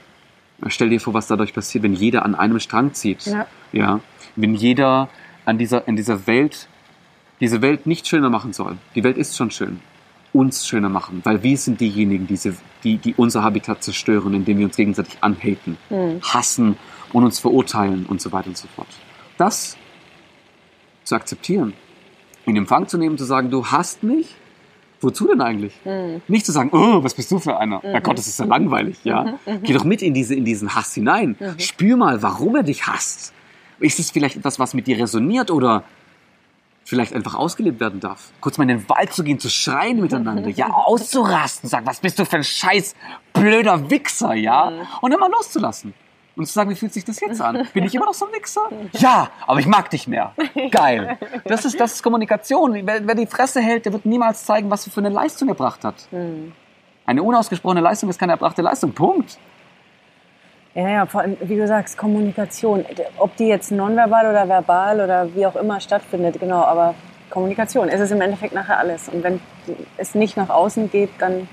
Stell 0.68 0.88
dir 0.90 1.00
vor, 1.00 1.14
was 1.14 1.26
dadurch 1.26 1.52
passiert, 1.52 1.84
wenn 1.84 1.94
jeder 1.94 2.24
an 2.24 2.34
einem 2.34 2.60
Strang 2.60 2.94
zieht. 2.94 3.26
Ja. 3.26 3.46
Ja. 3.72 4.00
Wenn 4.36 4.54
jeder 4.54 5.08
an 5.44 5.58
dieser, 5.58 5.86
in 5.88 5.96
dieser 5.96 6.26
Welt, 6.26 6.68
diese 7.40 7.60
Welt 7.60 7.86
nicht 7.86 8.06
schöner 8.06 8.30
machen 8.30 8.52
soll. 8.52 8.76
Die 8.94 9.04
Welt 9.04 9.18
ist 9.18 9.36
schon 9.36 9.50
schön. 9.50 9.80
Uns 10.32 10.66
schöner 10.66 10.88
machen, 10.88 11.20
weil 11.24 11.42
wir 11.42 11.56
sind 11.56 11.80
diejenigen, 11.80 12.26
die, 12.26 12.36
sie- 12.36 12.54
die, 12.82 12.96
die 12.98 13.14
unser 13.14 13.42
Habitat 13.42 13.84
zerstören, 13.84 14.34
indem 14.34 14.58
wir 14.58 14.66
uns 14.66 14.76
gegenseitig 14.76 15.18
anhaten, 15.20 15.76
Mhm. 15.90 16.20
hassen 16.22 16.76
und 17.12 17.24
uns 17.24 17.38
verurteilen 17.38 18.06
und 18.06 18.20
so 18.20 18.32
weiter 18.32 18.48
und 18.48 18.56
so 18.56 18.66
fort. 18.74 18.88
Das 19.38 19.76
zu 21.04 21.14
akzeptieren, 21.14 21.74
in 22.46 22.56
Empfang 22.56 22.88
zu 22.88 22.98
nehmen, 22.98 23.16
zu 23.18 23.24
sagen, 23.24 23.50
du 23.50 23.66
hasst 23.66 24.02
mich, 24.02 24.34
wozu 25.04 25.28
denn 25.28 25.40
eigentlich? 25.40 25.74
Mhm. 25.84 26.22
Nicht 26.28 26.46
zu 26.46 26.52
sagen, 26.52 26.70
oh, 26.72 27.02
was 27.02 27.14
bist 27.14 27.30
du 27.30 27.38
für 27.38 27.58
einer? 27.58 27.80
Ja 27.84 28.00
Gott, 28.00 28.18
das 28.18 28.26
ist 28.26 28.38
ja 28.40 28.46
langweilig, 28.46 28.98
ja. 29.04 29.38
Geh 29.62 29.72
doch 29.72 29.84
mit 29.84 30.02
in, 30.02 30.14
diese, 30.14 30.34
in 30.34 30.44
diesen 30.44 30.74
Hass 30.74 30.94
hinein. 30.94 31.36
Spür 31.58 31.96
mal, 31.96 32.22
warum 32.22 32.56
er 32.56 32.62
dich 32.62 32.86
hasst. 32.86 33.32
Ist 33.80 33.98
es 33.98 34.10
vielleicht 34.10 34.36
etwas, 34.36 34.58
was 34.58 34.74
mit 34.74 34.86
dir 34.86 34.98
resoniert 34.98 35.50
oder 35.50 35.84
vielleicht 36.84 37.14
einfach 37.14 37.34
ausgelebt 37.34 37.80
werden 37.80 38.00
darf? 38.00 38.30
Kurz 38.40 38.58
mal 38.58 38.64
in 38.64 38.78
den 38.78 38.88
Wald 38.88 39.12
zu 39.12 39.24
gehen, 39.24 39.38
zu 39.38 39.50
schreien 39.50 40.00
miteinander, 40.00 40.48
ja, 40.48 40.68
auszurasten, 40.72 41.68
sagen, 41.68 41.86
was 41.86 42.00
bist 42.00 42.18
du 42.18 42.24
für 42.24 42.36
ein 42.36 42.44
scheiß 42.44 42.94
blöder 43.32 43.90
Wichser, 43.90 44.34
ja? 44.34 44.72
Und 45.00 45.10
dann 45.10 45.20
mal 45.20 45.30
loszulassen. 45.30 45.94
Und 46.36 46.46
zu 46.46 46.52
sagen, 46.52 46.70
wie 46.70 46.74
fühlt 46.74 46.92
sich 46.92 47.04
das 47.04 47.20
jetzt 47.20 47.40
an? 47.40 47.66
Bin 47.72 47.84
ich 47.84 47.94
immer 47.94 48.06
noch 48.06 48.14
so 48.14 48.26
ein 48.26 48.32
Wichser? 48.32 48.62
Ja, 48.98 49.28
aber 49.46 49.60
ich 49.60 49.66
mag 49.66 49.88
dich 49.90 50.08
mehr. 50.08 50.32
Geil. 50.70 51.18
Das 51.44 51.64
ist, 51.64 51.78
das 51.78 51.94
ist 51.94 52.02
Kommunikation. 52.02 52.74
Wer, 52.86 53.06
wer 53.06 53.14
die 53.14 53.26
Fresse 53.26 53.60
hält, 53.60 53.84
der 53.84 53.92
wird 53.92 54.06
niemals 54.06 54.44
zeigen, 54.44 54.70
was 54.70 54.86
er 54.86 54.92
für 54.92 55.00
eine 55.00 55.10
Leistung 55.10 55.48
erbracht 55.48 55.84
hat. 55.84 55.94
Mhm. 56.10 56.52
Eine 57.06 57.22
unausgesprochene 57.22 57.80
Leistung 57.80 58.08
ist 58.08 58.18
keine 58.18 58.32
erbrachte 58.32 58.62
Leistung. 58.62 58.92
Punkt. 58.92 59.38
Ja, 60.74 60.88
ja, 60.88 61.06
vor 61.06 61.20
allem, 61.20 61.36
wie 61.40 61.56
du 61.56 61.68
sagst, 61.68 61.96
Kommunikation. 61.96 62.84
Ob 63.18 63.36
die 63.36 63.46
jetzt 63.46 63.70
nonverbal 63.70 64.28
oder 64.30 64.48
verbal 64.48 65.00
oder 65.00 65.32
wie 65.34 65.46
auch 65.46 65.54
immer 65.54 65.80
stattfindet, 65.80 66.40
genau, 66.40 66.62
aber 66.62 66.94
Kommunikation. 67.30 67.88
Es 67.88 68.00
ist 68.00 68.10
im 68.10 68.20
Endeffekt 68.20 68.54
nachher 68.54 68.78
alles. 68.78 69.08
Und 69.08 69.22
wenn 69.22 69.40
es 69.98 70.14
nicht 70.14 70.36
nach 70.36 70.48
außen 70.48 70.90
geht, 70.90 71.10
dann. 71.18 71.48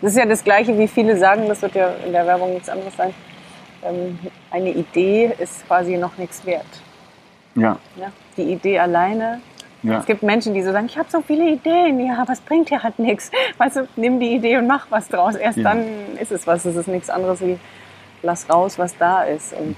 Das 0.00 0.12
ist 0.12 0.18
ja 0.18 0.26
das 0.26 0.44
Gleiche, 0.44 0.78
wie 0.78 0.88
viele 0.88 1.16
sagen, 1.16 1.48
das 1.48 1.60
wird 1.60 1.74
ja 1.74 1.88
in 2.06 2.12
der 2.12 2.26
Werbung 2.26 2.52
nichts 2.54 2.68
anderes 2.68 2.96
sein. 2.96 3.12
Ähm, 3.82 4.18
eine 4.50 4.70
Idee 4.70 5.32
ist 5.38 5.66
quasi 5.66 5.96
noch 5.96 6.16
nichts 6.18 6.44
wert. 6.44 6.66
Ja. 7.54 7.78
Ja? 7.96 8.10
Die 8.36 8.52
Idee 8.52 8.78
alleine 8.78 9.40
Ja. 9.82 10.00
Es 10.00 10.06
gibt 10.06 10.24
Menschen, 10.24 10.54
die 10.54 10.62
so 10.62 10.72
sagen, 10.72 10.86
ich 10.86 10.98
habe 10.98 11.08
so 11.08 11.20
viele 11.22 11.48
Ideen, 11.50 12.04
ja, 12.04 12.18
aber 12.20 12.32
es 12.32 12.40
bringt 12.40 12.68
dir 12.68 12.82
halt 12.82 12.98
nichts. 12.98 13.30
Weißt 13.58 13.76
du, 13.76 13.88
nimm 13.94 14.18
die 14.18 14.34
Idee 14.34 14.56
und 14.56 14.66
mach 14.66 14.86
was 14.90 15.06
draus. 15.08 15.36
Erst 15.36 15.58
Ja. 15.58 15.64
dann 15.72 15.84
ist 16.20 16.32
es 16.32 16.46
was. 16.48 16.64
Es 16.64 16.74
ist 16.74 16.88
nichts 16.88 17.08
anderes 17.08 17.40
wie, 17.40 17.58
lass 18.22 18.50
raus, 18.50 18.76
was 18.78 18.96
da 18.98 19.22
ist 19.22 19.52
und 19.52 19.76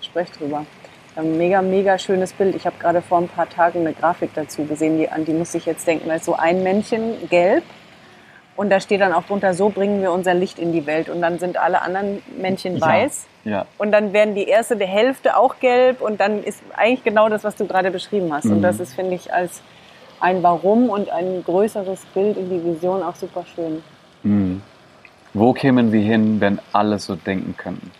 sprech 0.00 0.30
drüber. 0.32 0.64
Ein 1.16 1.36
mega, 1.36 1.60
mega 1.60 1.98
schönes 1.98 2.32
Bild. 2.32 2.56
Ich 2.56 2.64
habe 2.66 2.76
gerade 2.80 3.02
vor 3.02 3.18
ein 3.18 3.28
paar 3.28 3.48
Tagen 3.48 3.80
eine 3.80 3.92
Grafik 3.92 4.30
dazu 4.34 4.64
gesehen, 4.64 4.96
die, 4.98 5.08
an 5.10 5.24
die 5.26 5.32
muss 5.34 5.54
ich 5.54 5.66
jetzt 5.66 5.86
denken. 5.86 6.08
Da 6.08 6.14
ist 6.14 6.24
so 6.24 6.34
ein 6.34 6.62
Männchen 6.62 7.28
gelb 7.28 7.64
und 8.56 8.70
da 8.70 8.78
steht 8.80 9.00
dann 9.00 9.12
auch 9.12 9.24
drunter, 9.24 9.52
so 9.54 9.68
bringen 9.68 10.00
wir 10.00 10.12
unser 10.12 10.32
Licht 10.34 10.58
in 10.58 10.72
die 10.72 10.86
Welt. 10.86 11.08
Und 11.08 11.20
dann 11.22 11.38
sind 11.38 11.56
alle 11.56 11.82
anderen 11.82 12.22
Männchen 12.38 12.80
weiß. 12.80 13.26
Ja. 13.44 13.66
Und 13.78 13.90
dann 13.92 14.12
werden 14.12 14.34
die 14.34 14.44
erste 14.46 14.76
der 14.76 14.86
Hälfte 14.86 15.36
auch 15.36 15.58
gelb 15.58 16.00
und 16.00 16.20
dann 16.20 16.42
ist 16.44 16.62
eigentlich 16.76 17.02
genau 17.04 17.28
das, 17.28 17.42
was 17.44 17.56
du 17.56 17.66
gerade 17.66 17.90
beschrieben 17.90 18.32
hast. 18.32 18.46
Und 18.46 18.58
Mhm. 18.58 18.62
das 18.62 18.78
ist, 18.80 18.94
finde 18.94 19.14
ich, 19.16 19.32
als 19.32 19.60
ein 20.20 20.42
Warum 20.42 20.88
und 20.88 21.10
ein 21.10 21.42
größeres 21.44 22.00
Bild 22.14 22.36
in 22.36 22.48
die 22.48 22.64
Vision 22.64 23.02
auch 23.02 23.16
super 23.16 23.44
schön. 23.54 23.82
Mhm. 24.22 24.62
Wo 25.34 25.52
kämen 25.52 25.90
wir 25.92 26.00
hin, 26.00 26.40
wenn 26.40 26.60
alle 26.72 26.98
so 27.00 27.16
denken 27.16 27.56
könnten 27.56 27.90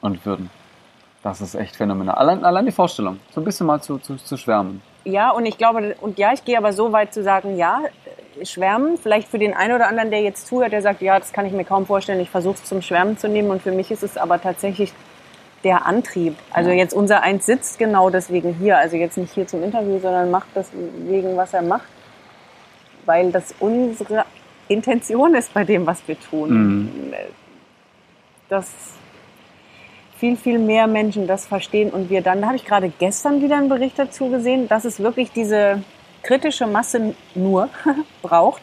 und 0.00 0.26
würden? 0.26 0.50
Das 1.22 1.40
ist 1.40 1.54
echt 1.54 1.76
phänomenal. 1.76 2.16
Allein, 2.16 2.44
allein 2.44 2.66
die 2.66 2.72
Vorstellung, 2.72 3.20
so 3.30 3.40
ein 3.40 3.44
bisschen 3.44 3.66
mal 3.66 3.80
zu, 3.80 3.98
zu, 3.98 4.16
zu 4.16 4.36
schwärmen. 4.36 4.82
Ja, 5.04 5.30
und 5.30 5.46
ich 5.46 5.56
glaube, 5.56 5.94
und 6.00 6.18
ja, 6.18 6.32
ich 6.32 6.44
gehe 6.44 6.58
aber 6.58 6.72
so 6.72 6.92
weit 6.92 7.14
zu 7.14 7.22
sagen, 7.22 7.56
ja, 7.56 7.80
schwärmen, 8.44 8.98
vielleicht 8.98 9.28
für 9.28 9.38
den 9.38 9.54
einen 9.54 9.74
oder 9.74 9.88
anderen, 9.88 10.10
der 10.10 10.22
jetzt 10.22 10.46
zuhört, 10.46 10.72
der 10.72 10.82
sagt, 10.82 11.02
ja, 11.02 11.18
das 11.18 11.32
kann 11.32 11.46
ich 11.46 11.52
mir 11.52 11.64
kaum 11.64 11.86
vorstellen, 11.86 12.20
ich 12.20 12.30
versuche 12.30 12.54
es 12.54 12.64
zum 12.64 12.82
Schwärmen 12.82 13.18
zu 13.18 13.28
nehmen. 13.28 13.50
Und 13.50 13.62
für 13.62 13.72
mich 13.72 13.90
ist 13.90 14.02
es 14.02 14.16
aber 14.16 14.40
tatsächlich 14.40 14.92
der 15.64 15.86
Antrieb. 15.86 16.36
Also 16.52 16.70
jetzt 16.70 16.94
unser 16.94 17.22
Eins 17.22 17.46
sitzt 17.46 17.78
genau 17.78 18.10
deswegen 18.10 18.54
hier, 18.54 18.78
also 18.78 18.96
jetzt 18.96 19.18
nicht 19.18 19.32
hier 19.34 19.46
zum 19.46 19.62
Interview, 19.62 19.98
sondern 19.98 20.30
macht 20.30 20.48
deswegen, 20.54 21.36
was 21.36 21.52
er 21.52 21.62
macht, 21.62 21.88
weil 23.04 23.30
das 23.30 23.54
unsere 23.60 24.24
Intention 24.68 25.34
ist 25.34 25.52
bei 25.52 25.64
dem, 25.64 25.86
was 25.86 26.06
wir 26.06 26.18
tun. 26.18 27.12
Dass 28.48 28.70
viel, 30.16 30.36
viel 30.36 30.58
mehr 30.58 30.86
Menschen 30.86 31.26
das 31.26 31.46
verstehen 31.46 31.90
und 31.90 32.10
wir 32.10 32.22
dann, 32.22 32.40
da 32.40 32.48
habe 32.48 32.56
ich 32.56 32.64
gerade 32.64 32.92
gestern 32.98 33.42
wieder 33.42 33.56
einen 33.56 33.68
Bericht 33.68 33.98
dazu 33.98 34.28
gesehen, 34.28 34.68
dass 34.68 34.84
es 34.84 35.00
wirklich 35.00 35.32
diese 35.32 35.82
kritische 36.22 36.66
Masse 36.66 37.14
nur 37.34 37.68
braucht, 38.22 38.62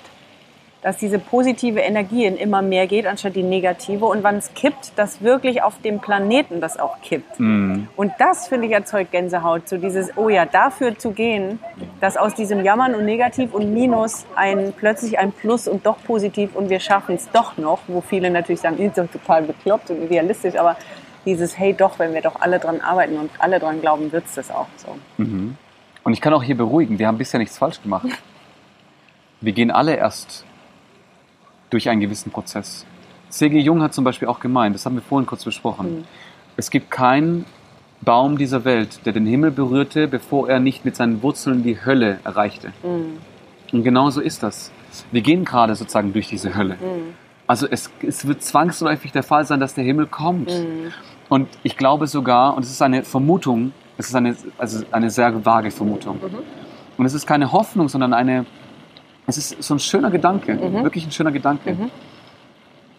dass 0.81 0.97
diese 0.97 1.19
positive 1.19 1.79
Energie 1.79 2.25
in 2.25 2.37
immer 2.37 2.61
mehr 2.61 2.87
geht, 2.87 3.07
anstatt 3.07 3.35
die 3.35 3.43
negative. 3.43 4.05
Und 4.05 4.23
wann 4.23 4.37
es 4.37 4.53
kippt, 4.53 4.93
dass 4.95 5.21
wirklich 5.21 5.63
auf 5.63 5.81
dem 5.81 5.99
Planeten 5.99 6.61
das 6.61 6.77
auch 6.79 7.01
kippt. 7.01 7.39
Mhm. 7.39 7.87
Und 7.95 8.13
das, 8.19 8.47
finde 8.47 8.67
ich, 8.67 8.73
erzeugt 8.73 9.11
Gänsehaut. 9.11 9.67
So 9.67 9.77
dieses, 9.77 10.15
oh 10.15 10.29
ja, 10.29 10.45
dafür 10.45 10.97
zu 10.97 11.11
gehen, 11.11 11.59
dass 11.99 12.15
aus 12.15 12.35
diesem 12.35 12.63
Jammern 12.63 12.93
und 12.95 13.05
Negativ 13.05 13.53
und 13.53 13.73
Minus 13.73 14.25
ein, 14.35 14.73
plötzlich 14.77 15.17
ein 15.17 15.31
Plus 15.31 15.67
und 15.67 15.85
doch 15.85 15.97
positiv 16.03 16.55
und 16.55 16.69
wir 16.69 16.79
schaffen 16.79 17.15
es 17.15 17.29
doch 17.31 17.57
noch, 17.57 17.79
wo 17.87 18.01
viele 18.01 18.29
natürlich 18.29 18.61
sagen, 18.61 18.77
ist 18.77 18.97
doch 18.97 19.07
total 19.07 19.43
bekloppt 19.43 19.89
und 19.89 20.03
idealistisch, 20.03 20.55
aber 20.55 20.77
dieses, 21.25 21.57
hey 21.57 21.73
doch, 21.73 21.99
wenn 21.99 22.13
wir 22.13 22.21
doch 22.21 22.39
alle 22.39 22.59
dran 22.59 22.79
arbeiten 22.79 23.17
und 23.17 23.31
alle 23.39 23.59
dran 23.59 23.81
glauben, 23.81 24.11
wird's 24.11 24.35
das 24.35 24.49
auch 24.51 24.67
so. 24.77 24.95
Und 26.07 26.13
ich 26.13 26.21
kann 26.21 26.33
auch 26.33 26.41
hier 26.41 26.55
beruhigen, 26.55 26.99
wir 26.99 27.07
haben 27.07 27.17
bisher 27.17 27.37
nichts 27.37 27.57
falsch 27.57 27.81
gemacht. 27.81 28.07
Wir 29.41 29.51
gehen 29.51 29.71
alle 29.71 29.93
erst 29.93 30.45
durch 31.69 31.89
einen 31.89 31.99
gewissen 31.99 32.31
Prozess. 32.31 32.85
C.G. 33.27 33.59
Jung 33.59 33.81
hat 33.81 33.93
zum 33.93 34.05
Beispiel 34.05 34.29
auch 34.29 34.39
gemeint, 34.39 34.73
das 34.73 34.85
haben 34.85 34.95
wir 34.95 35.01
vorhin 35.01 35.25
kurz 35.27 35.43
besprochen, 35.43 36.05
es 36.55 36.71
gibt 36.71 36.91
keinen 36.91 37.43
Baum 37.99 38.37
dieser 38.37 38.63
Welt, 38.63 39.05
der 39.05 39.11
den 39.11 39.25
Himmel 39.25 39.51
berührte, 39.51 40.07
bevor 40.07 40.47
er 40.47 40.61
nicht 40.61 40.85
mit 40.85 40.95
seinen 40.95 41.21
Wurzeln 41.23 41.61
die 41.63 41.83
Hölle 41.83 42.21
erreichte. 42.23 42.71
Und 43.73 43.83
genau 43.83 44.09
so 44.09 44.21
ist 44.21 44.43
das. 44.43 44.71
Wir 45.11 45.19
gehen 45.19 45.43
gerade 45.43 45.75
sozusagen 45.75 46.13
durch 46.13 46.29
diese 46.29 46.55
Hölle. 46.55 46.77
Also 47.47 47.67
es, 47.69 47.91
es 48.01 48.25
wird 48.25 48.43
zwangsläufig 48.43 49.11
der 49.11 49.23
Fall 49.23 49.45
sein, 49.45 49.59
dass 49.59 49.73
der 49.73 49.83
Himmel 49.83 50.05
kommt. 50.05 50.53
Und 51.27 51.49
ich 51.63 51.75
glaube 51.75 52.07
sogar, 52.07 52.55
und 52.55 52.63
es 52.63 52.71
ist 52.71 52.81
eine 52.81 53.03
Vermutung, 53.03 53.73
es 53.97 54.07
ist 54.09 54.15
eine, 54.15 54.35
also 54.57 54.83
eine 54.91 55.09
sehr 55.09 55.45
vage 55.45 55.71
Vermutung. 55.71 56.19
Und 56.97 57.05
es 57.05 57.13
ist 57.13 57.25
keine 57.27 57.51
Hoffnung, 57.51 57.89
sondern 57.89 58.13
eine, 58.13 58.45
es 59.25 59.37
ist 59.37 59.61
so 59.63 59.73
ein 59.75 59.79
schöner 59.79 60.09
Gedanke, 60.11 60.59
wirklich 60.83 61.05
ein 61.05 61.11
schöner 61.11 61.31
Gedanke, 61.31 61.75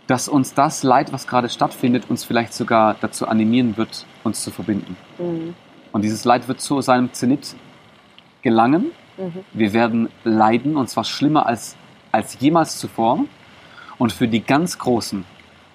dass 0.06 0.28
uns 0.28 0.54
das 0.54 0.82
Leid, 0.82 1.12
was 1.12 1.26
gerade 1.26 1.48
stattfindet, 1.48 2.08
uns 2.08 2.24
vielleicht 2.24 2.54
sogar 2.54 2.96
dazu 3.00 3.28
animieren 3.28 3.76
wird, 3.76 4.06
uns 4.24 4.42
zu 4.42 4.50
verbinden. 4.50 4.96
Und 5.92 6.02
dieses 6.02 6.24
Leid 6.24 6.48
wird 6.48 6.60
zu 6.60 6.80
seinem 6.80 7.12
Zenit 7.12 7.54
gelangen. 8.42 8.86
Wir 9.52 9.72
werden 9.72 10.08
leiden, 10.24 10.76
und 10.76 10.88
zwar 10.88 11.04
schlimmer 11.04 11.46
als, 11.46 11.76
als 12.12 12.38
jemals 12.40 12.78
zuvor. 12.78 13.24
Und 13.98 14.12
für 14.12 14.28
die 14.28 14.40
ganz 14.40 14.78
Großen, 14.78 15.24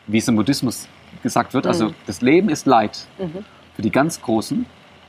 wie 0.08 0.18
es 0.18 0.28
im 0.28 0.36
Buddhismus 0.36 0.88
gesagt 1.24 1.54
wird, 1.54 1.68
also 1.68 1.94
das 2.06 2.22
Leben 2.22 2.50
ist 2.50 2.66
Leid. 2.66 3.06
Für 3.76 3.82
die 3.82 3.92
ganz 3.92 4.22
Großen, 4.22 4.66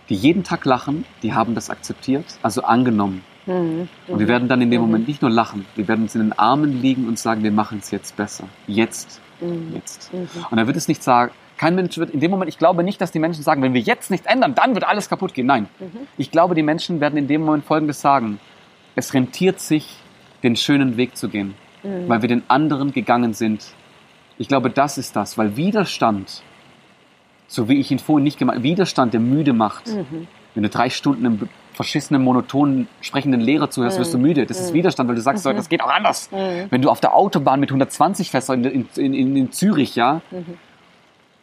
die 0.09 0.15
jeden 0.15 0.45
Tag 0.45 0.65
lachen, 0.65 1.05
die 1.23 1.33
haben 1.33 1.55
das 1.55 1.71
akzeptiert, 1.71 2.25
also 2.43 2.63
angenommen. 2.63 3.23
Und 3.47 3.89
wir 4.09 4.27
werden 4.27 4.49
dann 4.49 4.63
in 4.63 4.71
dem 4.71 4.81
Moment 4.81 5.07
nicht 5.07 5.21
nur 5.21 5.31
lachen, 5.31 5.67
wir 5.77 5.87
werden 5.87 6.03
uns 6.03 6.15
in 6.15 6.23
den 6.23 6.33
Armen 6.33 6.81
liegen 6.81 7.07
und 7.07 7.19
sagen, 7.19 7.43
wir 7.43 7.53
machen 7.53 7.79
es 7.83 7.91
jetzt 7.91 8.17
besser. 8.17 8.45
Jetzt. 8.67 9.21
Jetzt. 9.73 10.11
Und 10.13 10.57
dann 10.57 10.67
wird 10.67 10.77
es 10.77 10.89
nicht 10.89 11.03
sagen, 11.03 11.33
kein 11.57 11.75
Mensch 11.75 11.99
wird 11.99 12.11
in 12.11 12.21
dem 12.21 12.31
Moment, 12.31 12.49
ich 12.49 12.59
glaube 12.59 12.83
nicht, 12.83 13.01
dass 13.01 13.13
die 13.13 13.19
Menschen 13.19 13.43
sagen, 13.43 13.63
wenn 13.63 13.75
wir 13.75 13.81
jetzt 13.81 14.11
nichts 14.11 14.27
ändern, 14.27 14.55
dann 14.55 14.75
wird 14.75 14.85
alles 14.85 15.09
kaputt 15.09 15.35
gehen. 15.35 15.47
Nein. 15.47 15.69
Ich 16.17 16.31
glaube, 16.31 16.55
die 16.55 16.63
Menschen 16.63 17.01
werden 17.01 17.17
in 17.17 17.29
dem 17.29 17.43
Moment 17.43 17.65
Folgendes 17.65 18.01
sagen. 18.01 18.41
Es 18.97 19.13
rentiert 19.15 19.61
sich, 19.61 19.97
den 20.43 20.57
schönen 20.57 20.97
Weg 20.97 21.17
zu 21.17 21.29
gehen, 21.29 21.55
weil 21.83 22.23
wir 22.23 22.29
den 22.29 22.43
anderen 22.49 22.93
gegangen 22.93 23.35
sind. 23.35 23.67
Ich 24.39 24.49
glaube, 24.49 24.71
das 24.71 24.99
ist 24.99 25.17
das, 25.17 25.39
weil 25.39 25.57
Widerstand, 25.57 26.43
so 27.47 27.69
wie 27.69 27.79
ich 27.79 27.91
ihn 27.91 27.99
vorhin 27.99 28.25
nicht 28.25 28.39
gemeint 28.39 28.63
Widerstand, 28.63 29.13
der 29.13 29.21
müde 29.21 29.53
macht. 29.53 29.91
Wenn 30.55 30.63
du 30.63 30.69
drei 30.69 30.91
Stunden 30.91 31.27
einem 31.27 31.49
verschissenen, 31.73 32.23
monotonen, 32.23 32.89
sprechenden 33.01 33.41
Lehrer 33.41 33.71
zuhörst, 33.71 33.99
wirst 33.99 34.15
du 34.15 34.19
müde. 34.19 34.47
Das 34.47 34.61
ist 34.61 34.73
Widerstand, 34.73 35.09
weil 35.09 35.17
du 35.17 35.23
sagst, 35.23 35.43
so, 35.43 35.53
das 35.53 35.69
geht 35.69 35.83
auch 35.83 35.91
anders. 35.91 36.31
Wenn 36.31 36.83
du 36.83 36.91
auf 36.91 37.01
der 37.01 37.15
Autobahn 37.15 37.61
mit 37.61 37.71
120 37.71 38.31
fährst 38.31 38.51
in, 38.51 38.65
in, 38.65 38.87
in, 38.97 39.37
in 39.37 39.53
Zürich, 39.53 39.97
ja, 39.97 40.23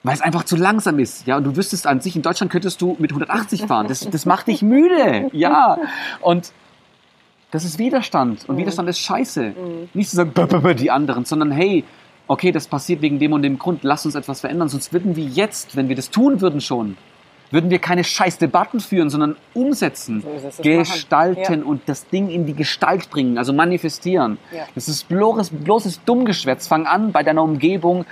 weil 0.03 0.15
es 0.15 0.21
einfach 0.21 0.45
zu 0.45 0.55
langsam 0.55 0.97
ist, 0.97 1.27
ja, 1.27 1.37
und 1.37 1.43
du 1.43 1.55
wüsstest 1.55 1.85
an 1.85 2.01
sich, 2.01 2.15
in 2.15 2.23
Deutschland 2.23 2.51
könntest 2.51 2.81
du 2.81 2.95
mit 2.97 3.11
180 3.11 3.67
fahren. 3.67 3.87
Das, 3.87 3.99
das 4.09 4.25
macht 4.25 4.47
dich 4.47 4.61
müde, 4.61 5.29
ja. 5.33 5.77
Und 6.21 6.53
das 7.51 7.65
ist 7.65 7.77
Widerstand. 7.77 8.47
Und 8.47 8.57
Widerstand 8.57 8.89
ist 8.89 8.99
scheiße. 8.99 9.53
Nicht 9.93 10.09
zu 10.09 10.15
sagen, 10.15 10.33
die 10.77 10.89
anderen, 10.89 11.25
sondern 11.25 11.51
hey, 11.51 11.83
okay, 12.31 12.53
das 12.53 12.67
passiert 12.67 13.01
wegen 13.01 13.19
dem 13.19 13.33
und 13.33 13.41
dem 13.41 13.59
Grund, 13.59 13.83
lass 13.83 14.05
uns 14.05 14.15
etwas 14.15 14.39
verändern. 14.39 14.69
Sonst 14.69 14.93
würden 14.93 15.17
wir 15.17 15.25
jetzt, 15.25 15.75
wenn 15.75 15.89
wir 15.89 15.97
das 15.97 16.09
tun 16.11 16.39
würden 16.39 16.61
schon, 16.61 16.95
würden 17.51 17.69
wir 17.69 17.79
keine 17.79 18.05
scheiß 18.05 18.37
Debatten 18.37 18.79
führen, 18.79 19.09
sondern 19.09 19.35
umsetzen, 19.53 20.23
So 20.55 20.63
gestalten. 20.63 21.59
Ja. 21.59 21.65
und 21.65 21.81
das 21.87 22.07
Ding 22.07 22.29
in 22.29 22.45
die 22.45 22.53
Gestalt 22.53 23.09
bringen, 23.09 23.37
also 23.37 23.51
manifestieren. 23.51 24.37
Ja. 24.55 24.63
Das 24.75 24.87
ist 24.87 25.09
bloßes, 25.09 25.49
bloßes 25.49 26.05
Dummgeschwätz. 26.05 26.67
Fang 26.67 26.85
an, 26.85 27.11
bei 27.11 27.21
deiner 27.21 27.43
Umgebung 27.43 28.05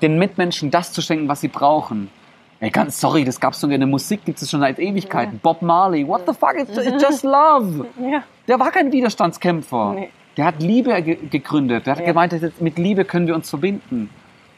den 0.00 0.18
Mitmenschen 0.18 0.70
das 0.70 0.92
zu 0.92 1.02
schenken, 1.02 1.28
was 1.28 1.42
sie 1.42 1.48
brauchen. 1.48 2.08
Ey, 2.60 2.70
ganz 2.70 2.98
sorry, 2.98 3.24
das 3.24 3.38
gab's 3.38 3.60
sogar 3.60 3.74
in 3.74 3.80
der 3.82 3.88
Musik, 3.88 4.24
gibt 4.24 4.40
es 4.40 4.50
schon 4.50 4.60
seit 4.60 4.78
Ewigkeiten. 4.78 5.38
Bob 5.42 5.60
Marley, 5.60 6.08
what 6.08 6.22
the 6.26 6.32
fuck, 6.32 6.54
it's, 6.56 6.78
it's 6.78 7.02
just 7.02 7.24
love. 7.24 7.86
Ja. 8.00 8.22
Der 8.48 8.58
war 8.58 8.70
kein 8.70 8.90
Widerstandskämpfer. 8.90 9.92
Nee. 9.92 10.08
Der 10.36 10.44
hat 10.44 10.62
Liebe 10.62 11.00
ge 11.02 11.16
gegründet. 11.30 11.86
Der 11.86 11.92
hat 11.94 12.00
Ja. 12.00 12.06
gemeint, 12.06 12.60
mit 12.60 12.78
Liebe 12.78 13.04
können 13.04 13.26
wir 13.26 13.34
uns 13.34 13.48
verbinden. 13.48 14.10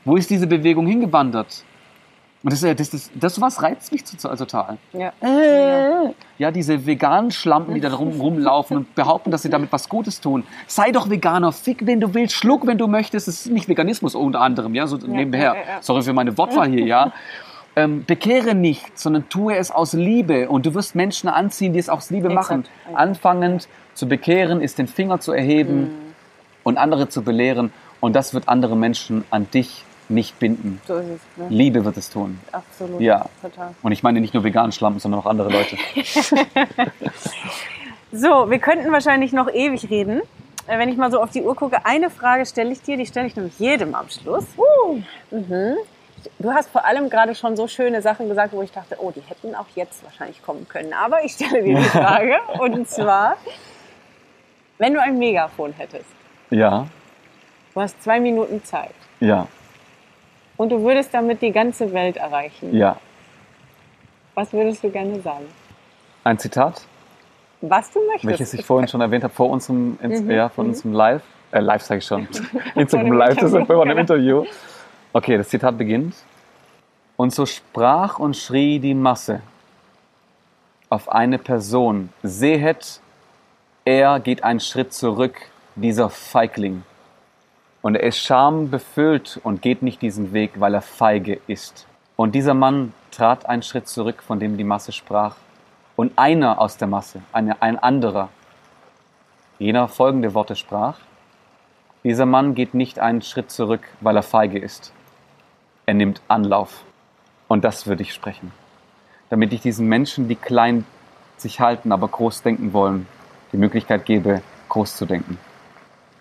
Wo 0.05 0.17
ist 0.17 0.31
diese 0.31 0.47
Bewegung 0.47 0.87
hingewandert? 0.87 1.65
Und 2.43 2.53
das, 2.53 2.61
das, 2.61 2.91
das, 2.91 3.11
das 3.15 3.41
was 3.41 3.63
reizt 3.63 3.91
mich 3.91 4.05
total. 4.05 4.37
total. 4.37 4.79
Ja. 4.93 5.13
Äh, 5.21 6.13
ja, 6.39 6.51
diese 6.53 6.87
veganen 6.87 7.33
Schlampen, 7.33 7.75
die 7.75 7.81
da 7.81 7.93
rum, 7.93 8.21
rumlaufen 8.21 8.77
und 8.77 8.95
behaupten, 8.95 9.33
dass 9.33 9.43
sie 9.43 9.51
damit 9.51 9.73
was 9.73 9.89
Gutes 9.89 10.21
tun. 10.21 10.45
Sei 10.69 10.93
doch 10.93 11.11
Veganer, 11.11 11.51
fick, 11.51 11.85
wenn 11.85 12.01
du 12.01 12.15
willst, 12.15 12.37
schluck, 12.37 12.65
wenn 12.67 12.79
du 12.79 12.87
möchtest. 12.87 13.27
Das 13.27 13.35
ist 13.47 13.51
nicht 13.51 13.69
Veganismus 13.69 14.15
unter 14.15 14.41
anderem, 14.41 14.75
ja, 14.77 14.87
so 14.87 14.97
nebenher. 14.99 15.43
ja, 15.43 15.55
ja, 15.55 15.61
ja. 15.61 15.83
Sorry 15.83 16.03
für 16.03 16.13
meine 16.13 16.37
Wortwahl 16.39 16.69
hier, 16.69 16.87
ja. 16.87 17.13
Ähm, 17.79 18.05
bekehre 18.05 18.55
nicht, 18.55 18.99
sondern 18.99 19.29
tue 19.29 19.57
es 19.57 19.71
aus 19.71 19.93
Liebe 19.93 20.49
und 20.49 20.67
du 20.67 20.75
wirst 20.75 20.95
Menschen 20.95 21.29
anziehen, 21.29 21.73
die 21.73 21.79
es 21.79 21.89
aus 21.89 22.11
Liebe 22.11 22.29
Exakt. 22.29 22.51
machen. 22.51 22.65
Anfangend 22.97 23.69
zu 23.95 24.09
bekehren 24.09 24.61
ist 24.61 24.79
den 24.79 24.89
Finger 24.89 25.21
zu 25.21 25.33
erheben 25.33 25.81
Mhm. 25.83 25.91
und 26.65 26.77
andere 26.79 27.09
zu 27.09 27.23
belehren 27.23 27.73
und 28.01 28.15
das 28.17 28.35
wird 28.35 28.49
andere 28.49 28.77
Menschen 28.77 29.25
an 29.31 29.49
dich 29.51 29.85
nicht 30.09 30.39
binden. 30.39 30.81
So 30.89 30.97
ist 30.97 31.07
es. 31.07 31.21
Ne? 31.37 31.47
Liebe 31.51 31.85
wird 31.85 31.97
es 31.99 32.09
tun. 32.11 32.39
Absolut. 32.51 33.01
Ja. 33.01 33.27
Total. 33.43 33.75
Und 33.83 33.93
ich 33.93 34.03
meine 34.03 34.21
nicht 34.21 34.33
nur 34.35 34.43
veganen 34.43 34.73
Schlampen, 34.73 34.99
sondern 35.01 35.21
auch 35.21 35.27
andere 35.27 35.51
Leute. 35.51 35.77
So, 38.11 38.51
wir 38.51 38.59
könnten 38.59 38.91
wahrscheinlich 38.91 39.33
noch 39.35 39.53
ewig 39.53 39.91
reden. 39.91 40.23
Äh, 40.67 40.79
Wenn 40.79 40.89
ich 40.89 40.97
mal 40.97 41.11
so 41.11 41.21
auf 41.21 41.31
die 41.31 41.43
Uhr 41.43 41.55
gucke, 41.55 41.85
eine 41.85 42.09
Frage 42.09 42.47
stelle 42.47 42.73
ich 42.73 42.81
dir, 42.81 42.97
die 42.97 43.05
stelle 43.05 43.27
ich 43.27 43.37
nämlich 43.37 43.59
jedem 43.59 43.95
am 43.95 44.09
Schluss. 44.09 44.47
Mhm. 45.31 45.75
Du 46.39 46.53
hast 46.53 46.71
vor 46.71 46.85
allem 46.85 47.11
gerade 47.11 47.35
schon 47.35 47.57
so 47.57 47.67
schöne 47.69 48.01
Sachen 48.03 48.29
gesagt, 48.29 48.53
wo 48.53 48.63
ich 48.63 48.71
dachte, 48.73 48.97
oh, 49.01 49.11
die 49.11 49.21
hätten 49.21 49.55
auch 49.55 49.67
jetzt 49.75 50.03
wahrscheinlich 50.05 50.43
kommen 50.43 50.67
können. 50.69 50.93
Aber 50.93 51.25
ich 51.25 51.33
stelle 51.33 51.63
dir 51.63 51.77
die 51.77 51.85
Frage. 51.85 52.37
Und 52.61 52.89
zwar, 52.89 53.37
Wenn 54.79 54.95
du 54.95 55.03
ein 55.03 55.19
Megafon 55.19 55.73
hättest, 55.73 56.07
Ja, 56.51 56.87
du 57.75 57.81
hast 57.81 58.01
zwei 58.03 58.21
Minuten 58.21 58.63
Zeit 58.65 58.95
ja, 59.21 59.47
und 60.57 60.71
du 60.71 60.81
würdest 60.83 61.13
damit 61.13 61.43
die 61.43 61.51
ganze 61.53 61.93
Welt 61.93 62.17
erreichen, 62.17 62.75
ja. 62.75 62.97
was 64.35 64.53
würdest 64.53 64.83
du 64.85 64.91
gerne 64.91 65.21
sagen? 65.21 65.47
Ein 66.25 66.39
Zitat, 66.39 66.83
Was 67.61 67.91
du 67.93 68.01
möchtest. 68.07 68.27
welches 68.27 68.55
ich 68.55 68.65
vorhin 68.65 68.87
schon 68.89 69.01
erwähnt 69.01 69.25
habe, 69.25 69.35
vor 69.35 69.51
unserem, 69.51 69.99
Mhm, 70.01 70.31
ja, 70.31 70.49
von 70.49 70.67
mhm. 70.67 70.71
unserem 70.73 70.93
Live, 70.93 71.23
äh, 71.51 71.59
Live 71.61 71.83
sage 71.83 71.99
ich 71.99 72.05
schon, 72.07 72.29
Instagram 72.77 73.13
Live, 73.13 73.37
das 73.37 73.53
ist 73.53 73.67
vor 73.67 73.83
einem 73.83 73.89
genau. 73.89 74.01
Interview. 74.01 74.45
Okay, 75.13 75.39
das 75.39 75.49
Zitat 75.49 75.79
beginnt. 75.79 76.15
Und 77.17 77.33
so 77.33 77.47
sprach 77.47 78.19
und 78.19 78.37
schrie 78.37 78.79
die 78.79 78.95
Masse 78.95 79.41
auf 80.91 81.09
eine 81.09 81.39
Person, 81.39 82.11
sehet, 82.23 83.01
er 83.85 84.21
geht 84.21 84.45
einen 84.45 84.61
Schritt 84.61 84.93
zurück, 84.93 85.41
dieser 85.77 86.11
Feigling. 86.11 86.83
Und 87.81 87.95
er 87.95 88.03
ist 88.03 88.19
schambefüllt 88.19 89.41
und 89.45 89.63
geht 89.63 89.83
nicht 89.83 90.03
diesen 90.03 90.33
Weg, 90.33 90.61
weil 90.61 90.75
er 90.75 90.83
feige 90.83 91.41
ist. 91.47 91.87
Und 92.17 92.35
dieser 92.35 92.55
Mann 92.55 92.93
trat 93.11 93.47
einen 93.47 93.63
Schritt 93.63 93.89
zurück, 93.89 94.23
von 94.23 94.41
dem 94.41 94.59
die 94.59 94.65
Masse 94.65 94.93
sprach. 94.93 95.37
Und 95.97 96.19
einer 96.19 96.61
aus 96.61 96.77
der 96.77 96.89
Masse, 96.89 97.23
eine, 97.33 97.63
ein 97.63 97.79
anderer, 97.79 98.29
jener 99.59 99.89
folgende 99.89 100.35
Worte 100.35 100.55
sprach, 100.55 100.99
dieser 102.05 102.27
Mann 102.27 102.55
geht 102.55 102.75
nicht 102.75 102.99
einen 102.99 103.23
Schritt 103.23 103.51
zurück, 103.51 103.83
weil 104.01 104.17
er 104.17 104.23
feige 104.23 104.59
ist. 104.59 104.93
Er 105.89 105.95
nimmt 105.95 106.21
Anlauf. 106.29 106.85
Und 107.49 107.65
das 107.65 107.87
würde 107.87 108.03
ich 108.03 108.13
sprechen. 108.13 108.53
Damit 109.31 109.55
ich 109.55 109.63
diesen 109.63 109.89
Menschen, 109.89 110.29
die 110.29 110.35
klein 110.35 110.85
sich 111.39 111.61
halten, 111.61 111.93
aber 111.93 112.09
groß 112.09 112.43
denken 112.43 112.75
wollen, 112.75 113.07
die 113.53 113.57
Möglichkeit 113.57 114.05
gebe, 114.05 114.43
groß 114.69 114.97
zu 114.97 115.07
denken. 115.07 115.39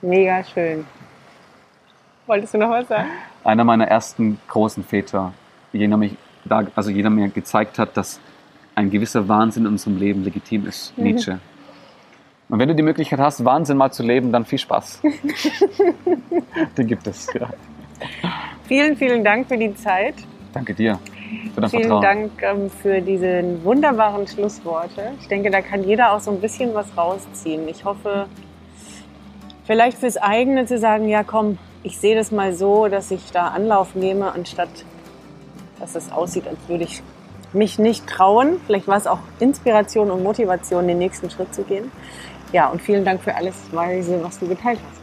Mega 0.02 0.42
schön. 0.42 0.86
Wolltest 2.28 2.54
du 2.54 2.60
noch 2.60 2.70
was 2.70 2.88
sagen? 2.88 3.10
Einer 3.44 3.66
meiner 3.66 3.86
ersten 3.90 4.40
großen 4.48 4.86
Väter, 4.86 5.34
jener, 5.74 5.98
mich, 5.98 6.16
also 6.74 6.90
jener 6.90 7.10
mir 7.10 7.28
gezeigt 7.28 7.78
hat, 7.78 7.98
dass 7.98 8.22
ein 8.74 8.90
gewisser 8.90 9.28
Wahnsinn 9.28 9.66
in 9.66 9.74
unserem 9.74 9.98
Leben 9.98 10.24
legitim 10.24 10.66
ist, 10.66 10.98
Nietzsche. 10.98 11.42
Und 12.48 12.60
wenn 12.60 12.70
du 12.70 12.76
die 12.76 12.84
Möglichkeit 12.84 13.20
hast, 13.20 13.44
Wahnsinn 13.44 13.76
mal 13.76 13.92
zu 13.92 14.04
leben, 14.04 14.32
dann 14.32 14.46
viel 14.46 14.60
Spaß. 14.60 15.02
Den 16.78 16.88
gibt 16.88 17.06
es, 17.06 17.28
ja. 17.34 17.50
Vielen, 18.68 18.98
vielen 18.98 19.24
Dank 19.24 19.48
für 19.48 19.58
die 19.58 19.74
Zeit. 19.76 20.16
Danke 20.54 20.74
dir 20.74 21.00
für 21.54 21.62
dein 21.62 21.70
Vielen 21.70 21.84
Vertrauen. 21.84 22.02
Dank 22.02 22.32
ähm, 22.42 22.70
für 22.70 23.02
diese 23.02 23.64
wunderbaren 23.64 24.28
Schlussworte. 24.28 25.14
Ich 25.20 25.28
denke, 25.28 25.50
da 25.50 25.62
kann 25.62 25.84
jeder 25.84 26.14
auch 26.14 26.20
so 26.20 26.32
ein 26.32 26.42
bisschen 26.42 26.74
was 26.74 26.96
rausziehen. 26.98 27.68
Ich 27.68 27.86
hoffe, 27.86 28.28
vielleicht 29.66 29.98
fürs 29.98 30.18
eigene 30.18 30.66
zu 30.66 30.78
sagen, 30.78 31.08
ja 31.08 31.24
komm, 31.24 31.58
ich 31.84 31.98
sehe 31.98 32.16
das 32.16 32.32
mal 32.32 32.54
so, 32.54 32.88
dass 32.88 33.12
ich 33.12 33.32
da 33.32 33.48
Anlauf 33.48 33.96
nehme, 33.96 34.32
anstatt 34.34 34.70
dass 35.80 35.96
es 35.96 36.12
aussieht, 36.12 36.48
als 36.48 36.58
würde 36.68 36.84
ich 36.84 37.02
mich 37.54 37.80
nicht 37.80 38.08
trauen. 38.08 38.60
Vielleicht 38.66 38.88
war 38.88 38.98
es 38.98 39.08
auch 39.08 39.20
Inspiration 39.40 40.12
und 40.12 40.24
Motivation, 40.24 40.88
den 40.88 40.98
nächsten 40.98 41.30
Schritt 41.30 41.54
zu 41.54 41.64
gehen. 41.64 41.92
Ja, 42.52 42.68
und 42.68 42.82
vielen 42.82 43.06
Dank 43.06 43.22
für 43.22 43.36
alles 43.36 43.56
Weise, 43.72 44.24
was 44.24 44.40
du 44.40 44.48
geteilt 44.48 44.80
hast. 44.90 45.02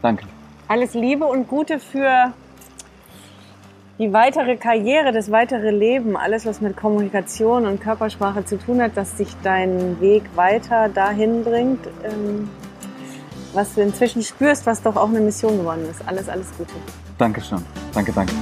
Danke. 0.00 0.24
Alles 0.68 0.94
Liebe 0.94 1.24
und 1.24 1.48
Gute 1.48 1.78
für 1.78 2.32
die 4.02 4.12
weitere 4.12 4.56
Karriere, 4.56 5.12
das 5.12 5.30
weitere 5.30 5.70
Leben, 5.70 6.16
alles, 6.16 6.44
was 6.44 6.60
mit 6.60 6.76
Kommunikation 6.76 7.66
und 7.66 7.80
Körpersprache 7.80 8.44
zu 8.44 8.58
tun 8.58 8.82
hat, 8.82 8.96
dass 8.96 9.14
dich 9.14 9.28
dein 9.44 10.00
Weg 10.00 10.24
weiter 10.34 10.88
dahin 10.88 11.44
bringt, 11.44 11.86
ähm, 12.02 12.50
was 13.52 13.74
du 13.74 13.82
inzwischen 13.82 14.22
spürst, 14.22 14.66
was 14.66 14.82
doch 14.82 14.96
auch 14.96 15.08
eine 15.08 15.20
Mission 15.20 15.56
geworden 15.56 15.86
ist. 15.88 16.02
Alles, 16.08 16.28
alles 16.28 16.48
Gute. 16.58 16.72
Dankeschön. 17.16 17.64
Danke, 17.94 18.12
danke. 18.12 18.32